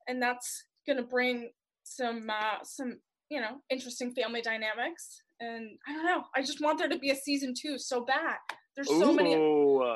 and 0.07 0.21
that's 0.21 0.63
going 0.87 0.97
to 0.97 1.03
bring 1.03 1.49
some 1.83 2.29
uh, 2.29 2.59
some 2.63 2.99
you 3.29 3.41
know 3.41 3.57
interesting 3.69 4.13
family 4.13 4.41
dynamics. 4.41 5.23
And 5.41 5.71
I 5.87 5.93
don't 5.93 6.05
know. 6.05 6.23
I 6.35 6.41
just 6.41 6.61
want 6.61 6.77
there 6.77 6.87
to 6.87 6.99
be 6.99 7.09
a 7.09 7.15
season 7.15 7.55
two 7.59 7.79
so 7.79 8.05
bad. 8.05 8.37
There's 8.75 8.87
so 8.87 9.11
many. 9.11 9.33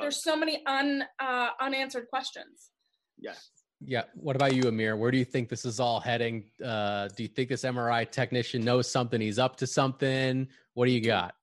There's 0.00 0.22
so 0.22 0.36
many 0.36 0.62
un 0.66 1.04
uh, 1.20 1.50
unanswered 1.60 2.08
questions. 2.10 2.70
Yes. 3.16 3.50
Yeah. 3.80 4.02
What 4.14 4.34
about 4.34 4.54
you, 4.54 4.68
Amir? 4.68 4.96
Where 4.96 5.10
do 5.10 5.18
you 5.18 5.24
think 5.24 5.48
this 5.48 5.64
is 5.64 5.78
all 5.78 6.00
heading? 6.00 6.44
Uh, 6.62 7.08
do 7.16 7.22
you 7.22 7.28
think 7.28 7.48
this 7.48 7.62
MRI 7.62 8.10
technician 8.10 8.64
knows 8.64 8.90
something? 8.90 9.20
He's 9.20 9.38
up 9.38 9.56
to 9.56 9.66
something. 9.66 10.48
What 10.74 10.86
do 10.86 10.92
you 10.92 11.00
got? 11.00 11.34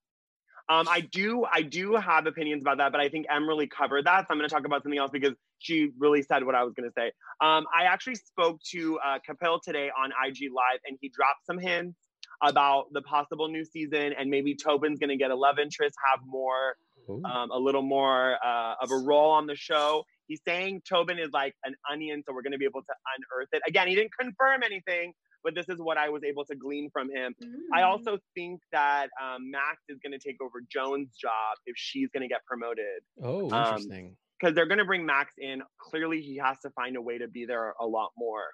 Um, 0.68 0.88
I 0.88 1.00
do, 1.00 1.44
I 1.50 1.62
do 1.62 1.94
have 1.94 2.26
opinions 2.26 2.62
about 2.62 2.78
that, 2.78 2.90
but 2.90 3.00
I 3.00 3.08
think 3.08 3.26
Em 3.30 3.46
really 3.46 3.66
covered 3.66 4.06
that. 4.06 4.22
So 4.22 4.26
I'm 4.30 4.38
going 4.38 4.48
to 4.48 4.54
talk 4.54 4.64
about 4.64 4.82
something 4.82 4.98
else 4.98 5.10
because 5.12 5.34
she 5.58 5.90
really 5.98 6.22
said 6.22 6.44
what 6.44 6.54
I 6.54 6.64
was 6.64 6.72
going 6.74 6.88
to 6.88 6.94
say. 6.96 7.12
Um, 7.40 7.66
I 7.74 7.84
actually 7.84 8.14
spoke 8.14 8.60
to 8.70 8.98
uh, 8.98 9.18
Kapil 9.28 9.60
today 9.62 9.90
on 9.96 10.10
IG 10.26 10.50
Live, 10.54 10.80
and 10.86 10.96
he 11.00 11.10
dropped 11.10 11.44
some 11.46 11.58
hints 11.58 11.98
about 12.42 12.92
the 12.92 13.02
possible 13.02 13.48
new 13.48 13.64
season, 13.64 14.12
and 14.18 14.30
maybe 14.30 14.54
Tobin's 14.54 14.98
going 14.98 15.10
to 15.10 15.16
get 15.16 15.30
a 15.30 15.36
love 15.36 15.58
interest, 15.58 15.94
have 16.10 16.20
more, 16.26 16.76
um, 17.08 17.50
a 17.50 17.58
little 17.58 17.82
more 17.82 18.36
uh, 18.44 18.74
of 18.82 18.90
a 18.90 18.96
role 18.96 19.30
on 19.30 19.46
the 19.46 19.56
show. 19.56 20.04
He's 20.26 20.40
saying 20.46 20.82
Tobin 20.88 21.18
is 21.18 21.30
like 21.32 21.54
an 21.64 21.74
onion, 21.90 22.22
so 22.26 22.32
we're 22.34 22.42
going 22.42 22.52
to 22.52 22.58
be 22.58 22.64
able 22.64 22.82
to 22.82 22.94
unearth 23.16 23.48
it. 23.52 23.62
Again, 23.68 23.88
he 23.88 23.94
didn't 23.94 24.12
confirm 24.18 24.62
anything, 24.62 25.12
but 25.42 25.54
this 25.54 25.68
is 25.68 25.76
what 25.78 25.98
I 25.98 26.08
was 26.08 26.24
able 26.24 26.44
to 26.46 26.54
glean 26.56 26.88
from 26.90 27.10
him. 27.10 27.34
I 27.74 27.80
Mm. 27.82 27.86
also 27.86 28.18
think 28.34 28.60
that 28.72 29.08
um, 29.22 29.50
Max 29.50 29.82
is 29.90 29.98
going 30.02 30.12
to 30.12 30.18
take 30.18 30.36
over 30.40 30.62
Joan's 30.72 31.14
job 31.20 31.58
if 31.66 31.74
she's 31.76 32.08
going 32.10 32.22
to 32.22 32.28
get 32.28 32.44
promoted 32.46 33.02
oh, 33.22 33.50
um, 33.52 33.64
interesting. 33.66 34.16
because 34.40 34.54
they're 34.54 34.64
going 34.66 34.78
to 34.78 34.86
bring 34.86 35.04
Max 35.04 35.34
in. 35.36 35.62
Clearly, 35.78 36.22
he 36.22 36.36
has 36.38 36.58
to 36.60 36.70
find 36.70 36.96
a 36.96 37.02
way 37.02 37.18
to 37.18 37.28
be 37.28 37.44
there 37.44 37.74
a 37.78 37.86
lot 37.86 38.12
more, 38.16 38.44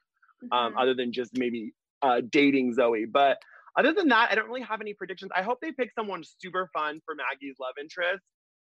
um, 0.50 0.72
Mhm. 0.74 0.82
other 0.82 0.94
than 0.94 1.12
just 1.12 1.38
maybe 1.38 1.72
uh, 2.02 2.22
dating 2.30 2.74
Zoey. 2.74 3.04
But 3.10 3.38
other 3.76 3.92
than 3.92 4.08
that, 4.08 4.30
I 4.30 4.34
don't 4.34 4.48
really 4.48 4.62
have 4.62 4.80
any 4.80 4.94
predictions. 4.94 5.30
I 5.34 5.42
hope 5.42 5.58
they 5.62 5.72
pick 5.72 5.90
someone 5.98 6.22
super 6.38 6.68
fun 6.72 7.00
for 7.04 7.14
Maggie's 7.14 7.56
love 7.60 7.74
interest. 7.80 8.22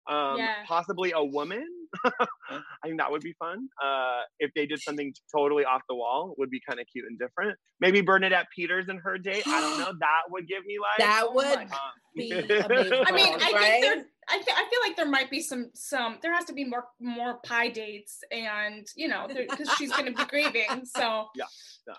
Um, 0.09 0.37
Yeah. 0.37 0.53
Possibly 0.65 1.11
a 1.13 1.23
woman. 1.23 1.67
I 2.05 2.61
think 2.85 2.97
that 2.99 3.11
would 3.11 3.21
be 3.21 3.33
fun. 3.39 3.67
Uh, 3.83 4.21
if 4.39 4.51
they 4.55 4.65
did 4.65 4.81
something 4.81 5.13
totally 5.35 5.65
off 5.65 5.81
the 5.89 5.95
wall, 5.95 6.33
would 6.37 6.49
be 6.49 6.61
kind 6.67 6.79
of 6.79 6.85
cute 6.91 7.05
and 7.09 7.19
different. 7.19 7.57
Maybe 7.81 7.99
Bernadette 8.01 8.45
Peters 8.55 8.87
and 8.87 8.99
her 9.03 9.17
date. 9.17 9.43
I 9.45 9.59
don't 9.61 9.79
know. 9.79 9.91
That 9.99 10.21
would 10.29 10.47
give 10.47 10.65
me 10.65 10.77
like 10.79 10.99
that 11.05 11.23
Oh 11.27 11.33
would 11.33 11.45
um, 11.57 11.67
be 12.15 12.31
amazing. 12.31 13.03
I 13.05 13.11
mean, 13.11 13.33
I 13.33 13.51
right? 13.53 13.81
think 13.81 13.83
there. 13.83 14.05
I, 14.29 14.35
th- 14.37 14.47
I 14.57 14.69
feel 14.69 14.79
like 14.85 14.95
there 14.97 15.07
might 15.09 15.29
be 15.29 15.41
some 15.41 15.71
some. 15.73 16.19
There 16.21 16.33
has 16.33 16.45
to 16.45 16.53
be 16.53 16.63
more 16.65 16.85
more 17.01 17.39
pie 17.45 17.69
dates, 17.69 18.19
and 18.31 18.85
you 18.95 19.07
know, 19.09 19.27
because 19.27 19.69
she's 19.77 19.91
going 19.91 20.05
to 20.05 20.11
be 20.13 20.25
grieving. 20.25 20.85
So 20.85 21.27
yeah, 21.35 21.45
Yeah. 21.87 21.93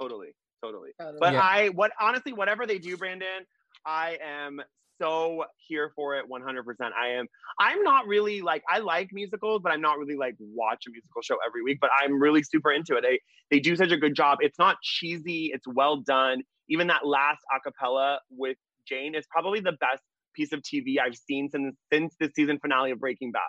totally, 0.00 0.34
totally. 0.64 0.90
Totally. 0.98 1.18
But 1.20 1.34
Yeah. 1.34 1.40
I, 1.42 1.68
what 1.68 1.92
honestly, 2.00 2.32
whatever 2.32 2.66
they 2.66 2.78
do, 2.78 2.96
Brandon, 2.96 3.46
I 3.86 4.18
am 4.22 4.60
so 5.00 5.44
here 5.56 5.92
for 5.94 6.16
it 6.16 6.26
100%. 6.30 6.64
I 6.92 7.08
am, 7.08 7.26
I'm 7.58 7.82
not 7.82 8.06
really 8.06 8.40
like, 8.42 8.62
I 8.68 8.78
like 8.78 9.08
musicals, 9.12 9.60
but 9.62 9.72
I'm 9.72 9.80
not 9.80 9.98
really 9.98 10.16
like 10.16 10.36
watch 10.38 10.84
a 10.86 10.90
musical 10.90 11.22
show 11.22 11.36
every 11.46 11.62
week, 11.62 11.78
but 11.80 11.90
I'm 12.02 12.20
really 12.20 12.42
super 12.42 12.72
into 12.72 12.96
it. 12.96 13.02
They, 13.02 13.20
they 13.50 13.60
do 13.60 13.76
such 13.76 13.90
a 13.90 13.96
good 13.96 14.14
job. 14.14 14.38
It's 14.40 14.58
not 14.58 14.76
cheesy, 14.82 15.50
it's 15.52 15.66
well 15.66 15.96
done. 15.96 16.42
Even 16.68 16.86
that 16.86 17.06
last 17.06 17.40
acapella 17.52 18.18
with 18.30 18.56
Jane 18.88 19.14
is 19.14 19.26
probably 19.30 19.60
the 19.60 19.72
best 19.72 20.02
piece 20.34 20.52
of 20.52 20.60
TV 20.60 20.96
I've 21.04 21.16
seen 21.16 21.50
since, 21.50 21.76
since 21.92 22.14
the 22.18 22.30
season 22.34 22.58
finale 22.58 22.90
of 22.90 23.00
Breaking 23.00 23.32
Bad. 23.32 23.42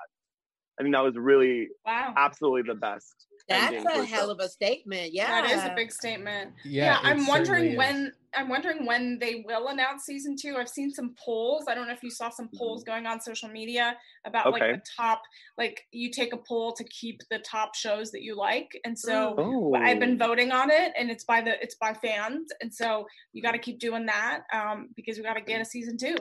I 0.80 0.84
think 0.84 0.94
that 0.96 1.04
was 1.04 1.16
really 1.16 1.68
wow, 1.86 2.14
absolutely 2.18 2.64
the 2.64 2.76
best. 2.76 3.14
That's 3.48 3.86
a 3.86 4.04
hell 4.06 4.32
of 4.32 4.40
a 4.40 4.50
statement. 4.50 5.14
Yeah, 5.14 5.28
that 5.42 5.52
is 5.52 5.64
a 5.64 5.74
big 5.76 5.92
statement. 5.92 6.54
Yeah, 6.66 6.86
Yeah, 6.86 7.00
I'm 7.04 7.28
wondering 7.28 7.76
certainly 7.76 7.78
when 7.78 7.96
is. 8.08 8.14
I'm 8.34 8.50
wondering 8.50 8.86
when 8.88 9.20
they 9.20 9.44
will 9.48 9.68
announce 9.68 10.04
season 10.04 10.36
two. 10.36 10.56
I've 10.58 10.68
seen 10.68 10.90
some 10.90 11.14
polls. 11.24 11.66
I 11.70 11.76
don't 11.76 11.86
know 11.88 11.94
if 11.94 12.02
you 12.04 12.10
saw 12.10 12.30
some 12.30 12.50
polls 12.58 12.82
Mm-hmm. 12.84 12.92
going 12.92 13.06
on 13.06 13.22
social 13.22 13.48
media 13.48 13.96
about 14.26 14.52
like 14.52 14.62
the 14.64 14.82
top. 14.98 15.22
Like 15.60 15.82
you 15.92 16.10
take 16.10 16.34
a 16.34 16.38
poll 16.38 16.74
to 16.74 16.84
keep 16.86 17.20
the 17.30 17.38
top 17.40 17.76
shows 17.76 18.12
that 18.12 18.24
you 18.24 18.36
like, 18.36 18.70
and 18.84 18.98
so 18.98 19.36
Oh. 19.38 19.76
I've 19.76 20.00
been 20.00 20.18
voting 20.18 20.52
on 20.52 20.72
it, 20.72 20.94
and 21.00 21.12
it's 21.12 21.24
by 21.24 21.42
the 21.42 21.62
it's 21.62 21.76
by 21.76 21.94
fans, 21.94 22.48
and 22.62 22.74
so 22.74 23.06
you 23.32 23.44
got 23.44 23.52
to 23.52 23.60
keep 23.60 23.80
doing 23.80 24.08
that 24.08 24.42
um, 24.52 24.90
because 24.96 25.18
we 25.18 25.24
got 25.24 25.36
to 25.36 25.42
get 25.42 25.62
a 25.62 25.66
season 25.66 25.98
two. 25.98 26.16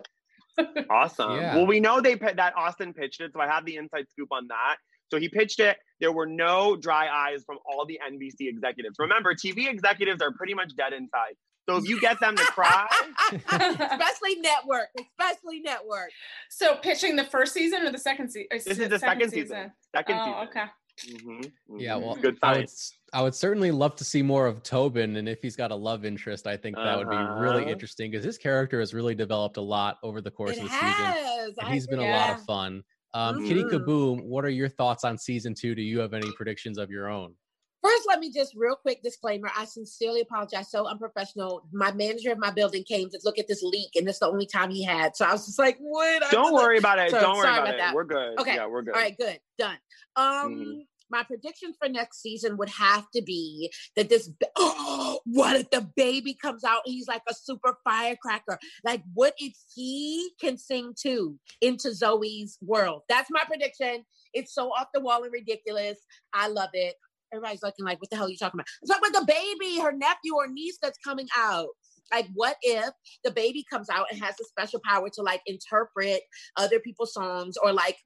Awesome. 0.90 1.36
Yeah. 1.36 1.56
Well, 1.56 1.66
we 1.66 1.80
know 1.80 2.00
they 2.00 2.16
pi- 2.16 2.32
that 2.34 2.54
Austin 2.56 2.92
pitched 2.92 3.20
it, 3.20 3.32
so 3.32 3.40
I 3.40 3.46
have 3.46 3.64
the 3.64 3.76
inside 3.76 4.06
scoop 4.10 4.28
on 4.32 4.46
that. 4.48 4.76
So 5.10 5.18
he 5.18 5.28
pitched 5.28 5.60
it. 5.60 5.76
There 6.00 6.12
were 6.12 6.26
no 6.26 6.76
dry 6.76 7.08
eyes 7.08 7.44
from 7.44 7.58
all 7.66 7.84
the 7.86 7.98
NBC 8.10 8.48
executives. 8.48 8.96
Remember, 8.98 9.34
TV 9.34 9.68
executives 9.68 10.20
are 10.22 10.32
pretty 10.32 10.54
much 10.54 10.74
dead 10.76 10.92
inside. 10.92 11.34
So 11.68 11.76
if 11.76 11.88
you 11.88 11.98
get 12.00 12.20
them 12.20 12.36
to 12.36 12.42
cry, 12.44 12.86
especially 13.32 14.36
network, 14.40 14.88
especially 15.00 15.60
network. 15.60 16.10
so 16.50 16.76
pitching 16.76 17.16
the 17.16 17.24
first 17.24 17.54
season 17.54 17.82
or 17.86 17.90
the 17.90 17.98
second 17.98 18.30
season? 18.30 18.48
Uh, 18.52 18.58
this 18.64 18.78
is 18.78 18.88
the 18.88 18.98
second 18.98 19.30
season. 19.30 19.72
Second 19.94 20.16
Oh, 20.20 20.24
season. 20.24 20.48
okay. 20.48 20.64
Mhm, 21.02 21.52
Yeah, 21.76 21.96
mhm. 21.96 21.96
well, 21.96 22.22
good 22.22 22.38
I 22.42 22.52
would, 22.54 22.64
s- 22.66 22.98
I 23.12 23.22
would 23.22 23.34
certainly 23.34 23.72
love 23.72 23.96
to 23.96 24.04
see 24.04 24.22
more 24.22 24.46
of 24.46 24.62
Tobin, 24.62 25.16
and 25.16 25.28
if 25.28 25.42
he's 25.42 25.56
got 25.56 25.72
a 25.72 25.74
love 25.76 26.04
interest, 26.04 26.46
I 26.46 26.56
think 26.56 26.82
that 26.82 26.94
would 26.96 27.08
be 27.08 27.24
really 27.24 27.64
Uh-huh. 27.64 27.68
interesting 27.68 28.10
because 28.10 28.24
his 28.24 28.38
character 28.38 28.78
has 28.80 28.94
really 28.94 29.14
developed 29.14 29.56
a 29.56 29.60
lot 29.60 29.98
over 30.02 30.20
the 30.20 30.30
course 30.30 30.56
It 30.56 30.60
of 30.60 30.64
the 30.64 30.70
season, 30.70 31.16
has. 31.16 31.58
and 31.60 31.68
I 31.68 31.68
he's 31.68 31.88
been 31.88 31.98
a 31.98 32.06
lot 32.06 32.30
of 32.30 32.38
fun. 32.40 32.84
Um, 33.12 33.40
Kitty 33.40 33.64
Mhm. 33.64 33.66
Kaboom, 33.66 34.22
what 34.24 34.44
are 34.44 34.48
your 34.50 34.68
thoughts 34.68 35.04
on 35.04 35.18
season 35.18 35.54
two? 35.54 35.74
Do 35.74 35.82
you 35.82 35.98
have 36.00 36.14
any 36.14 36.30
predictions 36.32 36.78
of 36.78 36.90
your 36.90 37.08
own? 37.08 37.36
First, 37.84 38.04
let 38.08 38.18
me 38.18 38.32
just 38.32 38.54
real 38.56 38.76
quick 38.76 39.02
disclaimer. 39.02 39.50
I 39.56 39.66
sincerely 39.66 40.22
apologize. 40.22 40.70
So 40.70 40.86
unprofessional. 40.86 41.68
My 41.72 41.92
manager 41.92 42.32
of 42.32 42.38
my 42.38 42.50
building 42.50 42.82
came 42.84 43.10
to 43.10 43.20
look 43.24 43.38
at 43.38 43.46
this 43.46 43.62
leak, 43.62 43.90
and 43.94 44.08
it's 44.08 44.20
the 44.20 44.28
only 44.28 44.46
time 44.46 44.70
he 44.70 44.82
had. 44.82 45.14
So 45.16 45.26
I 45.26 45.32
was 45.32 45.44
just 45.44 45.58
like, 45.58 45.76
"What?" 45.78 46.24
I 46.24 46.30
Don't 46.30 46.52
like- 46.52 46.62
worry 46.64 46.78
about 46.78 46.98
it. 46.98 47.10
So, 47.10 47.20
Don't 47.20 47.36
worry 47.36 47.48
about, 47.50 47.68
it. 47.74 47.78
that. 47.78 47.94
We're 47.94 48.04
good. 48.04 48.38
Okay. 48.40 48.54
Yeah, 48.54 48.66
we're 48.68 48.82
good. 48.82 48.94
All 48.94 49.00
right, 49.00 49.16
good, 49.18 49.38
done. 49.58 49.78
Um, 50.16 50.54
Mhm. 50.54 50.86
my 51.10 51.22
prediction 51.24 51.74
for 51.78 51.88
next 51.88 52.22
season 52.22 52.56
would 52.56 52.70
have 52.70 53.10
to 53.10 53.20
be 53.20 53.70
that 53.96 54.08
this. 54.08 54.30
Oh, 54.56 55.20
what 55.26 55.56
if 55.56 55.68
the 55.70 55.82
baby 55.94 56.32
comes 56.34 56.64
out? 56.64 56.80
He's 56.86 57.06
like 57.06 57.22
a 57.28 57.34
super 57.34 57.78
firecracker. 57.84 58.58
Like, 58.82 59.02
what 59.12 59.34
if 59.36 59.52
he 59.74 60.30
can 60.40 60.56
sing 60.56 60.94
too 60.98 61.38
into 61.60 61.88
Zoey's 61.88 62.56
world? 62.62 63.02
That's 63.10 63.30
my 63.30 63.44
prediction. 63.44 64.06
It's 64.32 64.52
so 64.54 64.70
off 64.70 64.88
the 64.92 65.00
wall 65.00 65.22
and 65.22 65.32
ridiculous. 65.32 65.98
I 66.32 66.48
love 66.48 66.70
it. 66.72 66.96
Everybody's 67.34 67.62
looking 67.62 67.84
like, 67.84 68.00
what 68.00 68.10
the 68.10 68.16
hell 68.16 68.26
are 68.26 68.30
you 68.30 68.36
talking 68.36 68.60
about? 68.60 68.66
I'm 68.82 68.88
talking 68.88 69.10
about 69.10 69.26
the 69.26 69.32
baby, 69.32 69.80
her 69.80 69.92
nephew 69.92 70.34
or 70.34 70.46
niece 70.46 70.78
that's 70.80 70.98
coming 71.04 71.28
out. 71.36 71.68
Like, 72.12 72.26
what 72.34 72.56
if 72.62 72.90
the 73.24 73.30
baby 73.30 73.64
comes 73.68 73.88
out 73.90 74.06
and 74.10 74.22
has 74.22 74.34
a 74.40 74.44
special 74.44 74.80
power 74.84 75.08
to 75.14 75.22
like 75.22 75.40
interpret 75.46 76.20
other 76.56 76.78
people's 76.78 77.12
songs 77.12 77.56
or 77.62 77.72
like 77.72 77.96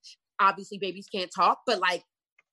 obviously 0.40 0.78
babies 0.78 1.06
can't 1.12 1.30
talk, 1.34 1.58
but 1.66 1.80
like 1.80 2.02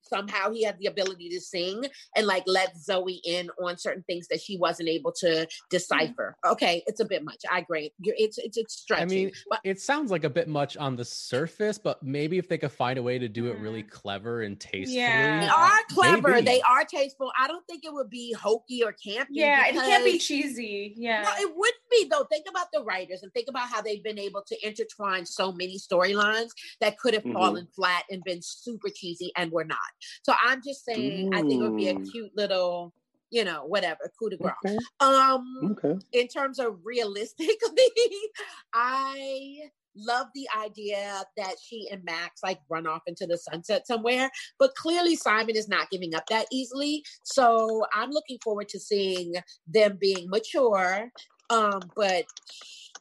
somehow 0.08 0.52
he 0.52 0.64
had 0.64 0.78
the 0.80 0.88
ability 0.88 1.30
to 1.30 1.40
sing 1.40 1.86
and 2.16 2.28
like 2.28 2.44
let 2.48 2.76
Zoey 2.78 3.20
in 3.26 3.50
on 3.64 3.78
certain 3.78 4.04
things 4.04 4.28
that 4.30 4.42
she 4.42 4.58
wasn't 4.58 4.90
able 4.90 5.12
to 5.14 5.48
decipher. 5.70 6.36
Okay, 6.46 6.84
it's 6.88 7.00
a 7.00 7.06
bit 7.06 7.24
much. 7.24 7.42
I 7.52 7.60
agree. 7.60 7.92
You're, 8.00 8.16
it's 8.18 8.38
it's 8.38 8.58
it's 8.58 8.74
stretchy. 8.76 9.02
I 9.02 9.06
mean, 9.06 9.32
but 9.50 9.60
it 9.64 9.80
sounds 9.80 10.12
like 10.12 10.24
a 10.24 10.30
bit 10.30 10.48
much 10.48 10.78
on 10.78 10.96
the 10.96 11.06
surface, 11.06 11.78
but 11.78 12.02
maybe 12.04 12.38
if 12.38 12.48
they 12.48 12.58
could 12.58 12.72
find 12.72 12.98
a 12.98 13.04
way 13.04 13.18
to 13.20 13.28
do 13.28 13.48
it 13.48 13.58
really 13.60 13.84
clever 13.84 14.42
and 14.42 14.60
tastefully. 14.60 14.98
Yeah. 15.00 15.42
they 15.42 15.48
are 15.50 15.80
clever. 15.90 16.30
maybe. 16.30 16.46
They 16.46 16.62
are 16.62 16.84
tasteful. 16.86 17.32
I 17.38 17.48
don't 17.48 17.66
think 17.68 17.84
it 17.86 17.94
would 17.94 18.10
be 18.10 18.34
hokey 18.34 18.84
or 18.84 18.94
campy. 18.94 19.28
Yeah, 19.32 19.68
it 19.68 19.74
can't 19.74 20.06
be 20.06 20.18
cheesy. 20.20 20.94
Yeah. 20.98 21.24
No, 21.24 21.30
it 21.40 21.52
wouldn't 21.56 21.90
be 21.92 22.08
though. 22.10 22.26
Think 22.26 22.46
about 22.50 22.68
the 22.74 22.84
writers 22.84 23.24
and 23.24 23.32
think 23.34 23.48
about 23.50 23.68
how 23.70 23.82
they've 23.82 24.04
been 24.04 24.20
able 24.20 24.44
to 24.48 24.68
intertwine 24.68 25.26
so 25.26 25.52
many 25.52 25.78
storylines 25.80 26.50
that 26.82 26.98
could 26.98 27.14
have 27.14 27.24
Mhm. 27.24 27.34
fallen 27.34 27.68
flat 27.76 28.04
and 28.10 28.24
been 28.24 28.42
super 28.42 28.90
cheesy 28.94 29.32
and 29.36 29.52
were 29.52 29.64
not. 29.64 29.78
So 30.24 30.34
I'm 30.44 30.62
just 30.66 30.86
saying, 30.86 31.30
I 31.34 31.42
think 31.42 31.62
it 31.62 31.64
would 31.64 31.76
be 31.78 31.88
a 31.88 31.96
cute 32.12 32.32
little, 32.36 32.94
you 33.30 33.44
know, 33.44 33.66
whatever, 33.66 34.12
coup 34.20 34.30
de 34.30 34.38
grace. 34.38 34.54
Okay. 34.66 34.78
Um, 35.00 35.46
Okay. 35.72 36.00
in 36.14 36.28
terms 36.28 36.60
of 36.60 36.80
realistically, 36.84 37.58
I 38.74 39.70
love 39.98 40.28
the 40.36 40.48
idea 40.58 41.24
that 41.38 41.56
she 41.64 41.88
and 41.90 42.04
Max 42.04 42.42
like 42.44 42.60
run 42.70 42.86
off 42.86 43.02
into 43.08 43.26
the 43.26 43.38
sunset 43.38 43.88
somewhere, 43.88 44.30
but 44.60 44.76
clearly 44.76 45.16
Simon 45.16 45.56
is 45.56 45.70
not 45.70 45.90
giving 45.90 46.14
up 46.14 46.26
that 46.30 46.48
easily. 46.52 47.04
So 47.24 47.86
I'm 47.94 48.12
looking 48.12 48.38
forward 48.44 48.68
to 48.70 48.80
seeing 48.80 49.36
them 49.68 49.98
being 50.00 50.30
mature, 50.30 51.10
um, 51.50 51.80
but 51.96 52.26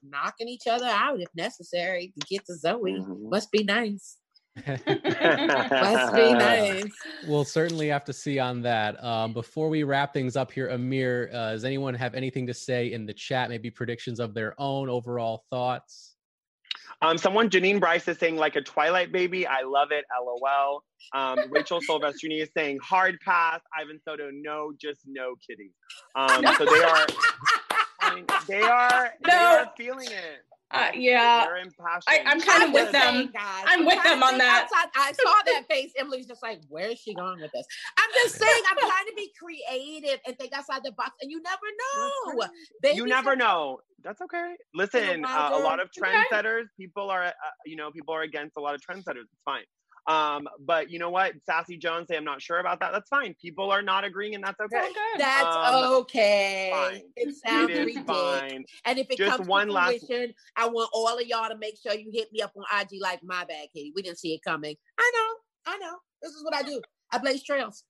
knocking 0.03 0.49
each 0.49 0.67
other 0.69 0.87
out 0.87 1.21
if 1.21 1.29
necessary 1.35 2.13
to 2.19 2.27
get 2.27 2.45
to 2.47 2.53
Zoey. 2.53 2.99
Mhm. 3.01 3.31
Must 3.31 3.51
be 3.51 3.65
nice. 3.65 4.19
Must 4.57 6.15
be 6.15 6.33
nice. 6.33 6.85
We'll 7.27 7.45
certainly 7.45 7.89
have 7.89 8.05
to 8.05 8.13
see 8.13 8.39
on 8.39 8.63
that. 8.63 9.03
Um, 9.03 9.33
before 9.33 9.69
we 9.69 9.83
wrap 9.83 10.13
things 10.13 10.37
up 10.37 10.53
here, 10.53 10.69
Amir, 10.69 11.31
uh, 11.33 11.53
does 11.53 11.65
anyone 11.65 11.95
have 11.95 12.15
anything 12.15 12.47
to 12.47 12.55
say 12.55 12.93
in 12.93 13.05
the 13.05 13.15
chat? 13.15 13.51
Maybe 13.51 13.71
predictions 13.71 14.21
of 14.21 14.33
their 14.33 14.55
own 14.61 14.89
overall 14.89 15.45
thoughts? 15.51 16.15
Um, 17.03 17.19
someone, 17.19 17.51
Janine 17.51 17.81
Bryce 17.81 18.07
is 18.09 18.19
saying 18.19 18.37
like 18.37 18.57
a 18.57 18.63
Twilight 18.63 19.13
baby. 19.13 19.47
I 19.47 19.63
love 19.63 19.89
it. 19.91 20.05
LOL. 20.25 20.85
Um, 21.13 21.39
Rachel 21.51 21.81
Silvestrini 21.81 22.41
is 22.41 22.49
saying 22.57 22.79
hard 22.83 23.19
pass. 23.25 23.61
Ivan 23.79 24.01
Soto, 24.07 24.31
no, 24.33 24.73
just 24.81 25.01
no 25.07 25.35
kitty. 25.47 25.73
Um, 26.15 26.45
so 26.57 26.65
they 26.65 26.83
are, 26.83 27.07
I 28.01 28.15
mean, 28.15 28.27
they 28.49 28.63
are, 28.63 29.13
they 29.25 29.33
are 29.33 29.73
feeling 29.77 30.07
it. 30.07 30.45
Uh, 30.75 30.91
yeah. 30.95 31.47
I- 32.09 32.23
I'm 32.27 32.41
kind 32.41 32.65
of 32.65 32.73
with 32.73 32.91
them. 32.93 33.15
saying, 33.15 33.31
guys, 33.33 33.65
I'm 33.67 33.87
with 33.87 34.03
them 34.03 34.23
on 34.23 34.39
that. 34.39 34.65
outside- 34.65 34.91
I 34.97 35.13
saw 35.23 35.35
that 35.47 35.65
face. 35.71 35.93
Emily's 35.97 36.27
just 36.27 36.43
like, 36.43 36.61
where 36.69 36.89
is 36.89 36.99
she 36.99 37.15
going 37.15 37.41
with 37.41 37.53
this? 37.53 37.65
I'm 37.99 38.11
just 38.23 38.35
saying, 38.43 38.63
I'm 38.71 38.77
trying 38.79 39.07
to 39.07 39.13
be 39.17 39.33
creative 39.41 40.19
and 40.27 40.37
think 40.39 40.53
outside 40.53 40.83
the 40.85 40.93
box, 40.93 41.13
and 41.23 41.31
you 41.31 41.41
never 41.43 42.37
know. 42.41 42.49
Babies 42.83 42.97
you 42.99 43.07
never 43.07 43.37
know. 43.37 43.79
That's 44.03 44.21
okay. 44.21 44.55
Listen, 44.75 45.23
wild 45.23 45.53
uh, 45.53 45.57
a 45.57 45.61
lot 45.63 45.81
of 45.81 45.89
Okay. 45.97 46.13
trendsetters, 46.31 46.65
people 46.79 47.09
are, 47.11 47.25
uh, 47.25 47.33
you 47.65 47.77
know, 47.77 47.91
people 47.91 48.13
are 48.15 48.23
against 48.23 48.57
a 48.57 48.61
lot 48.61 48.75
of 48.75 48.81
trendsetters. 48.83 49.23
It's 49.33 49.43
fine. 49.45 49.63
Um, 50.07 50.47
but 50.61 50.91
you 50.91 50.99
know 50.99 51.09
what? 51.11 51.33
Sassy 51.47 51.79
Jones 51.79 52.09
say 52.09 52.17
I'm 52.17 52.25
not 52.25 52.43
sure 52.43 52.59
about 52.59 52.79
that. 52.81 52.93
That's 52.93 53.09
fine. 53.09 53.35
People 53.41 53.71
are 53.71 53.81
not 53.81 54.05
agreeing, 54.05 54.35
and 54.35 54.45
that's 54.45 54.61
okay. 54.61 54.77
all 54.77 54.87
good. 54.87 55.19
That's 55.21 55.57
Um, 55.57 55.93
okay. 56.03 56.71
fine. 56.73 57.03
It 57.17 57.35
sounds 57.37 57.71
It 57.71 57.77
is 57.79 57.87
ridiculous. 57.87 58.41
fine. 58.41 58.65
And 58.85 58.99
if 58.99 59.07
it 59.11 59.17
Just 59.17 59.37
comes 59.39 59.49
one 59.49 59.69
to 59.69 59.73
last- 59.73 60.07
fruition, 60.07 60.35
I 60.57 60.69
want 60.69 60.91
all 60.93 61.09
of 61.19 61.27
y'all 61.27 61.49
to 61.49 61.57
make 61.57 61.77
sure 61.83 61.95
you 61.95 62.11
hit 62.13 62.31
me 62.33 62.43
up 62.43 62.53
on 62.57 62.65
IG 62.81 63.01
like 63.01 63.23
my 63.23 63.45
bad, 63.45 63.69
Katie. 63.75 63.93
We 63.95 64.03
didn't 64.03 64.19
see 64.19 64.35
it 64.35 64.43
coming. 64.47 64.77
I 64.99 65.13
know, 65.15 65.73
I 65.73 65.79
know. 65.79 65.97
This 66.21 66.33
is 66.33 66.45
what 66.45 66.55
I 66.55 66.63
do. 66.63 66.83
I 67.11 67.19
blaze 67.19 67.43
trails. 67.43 67.85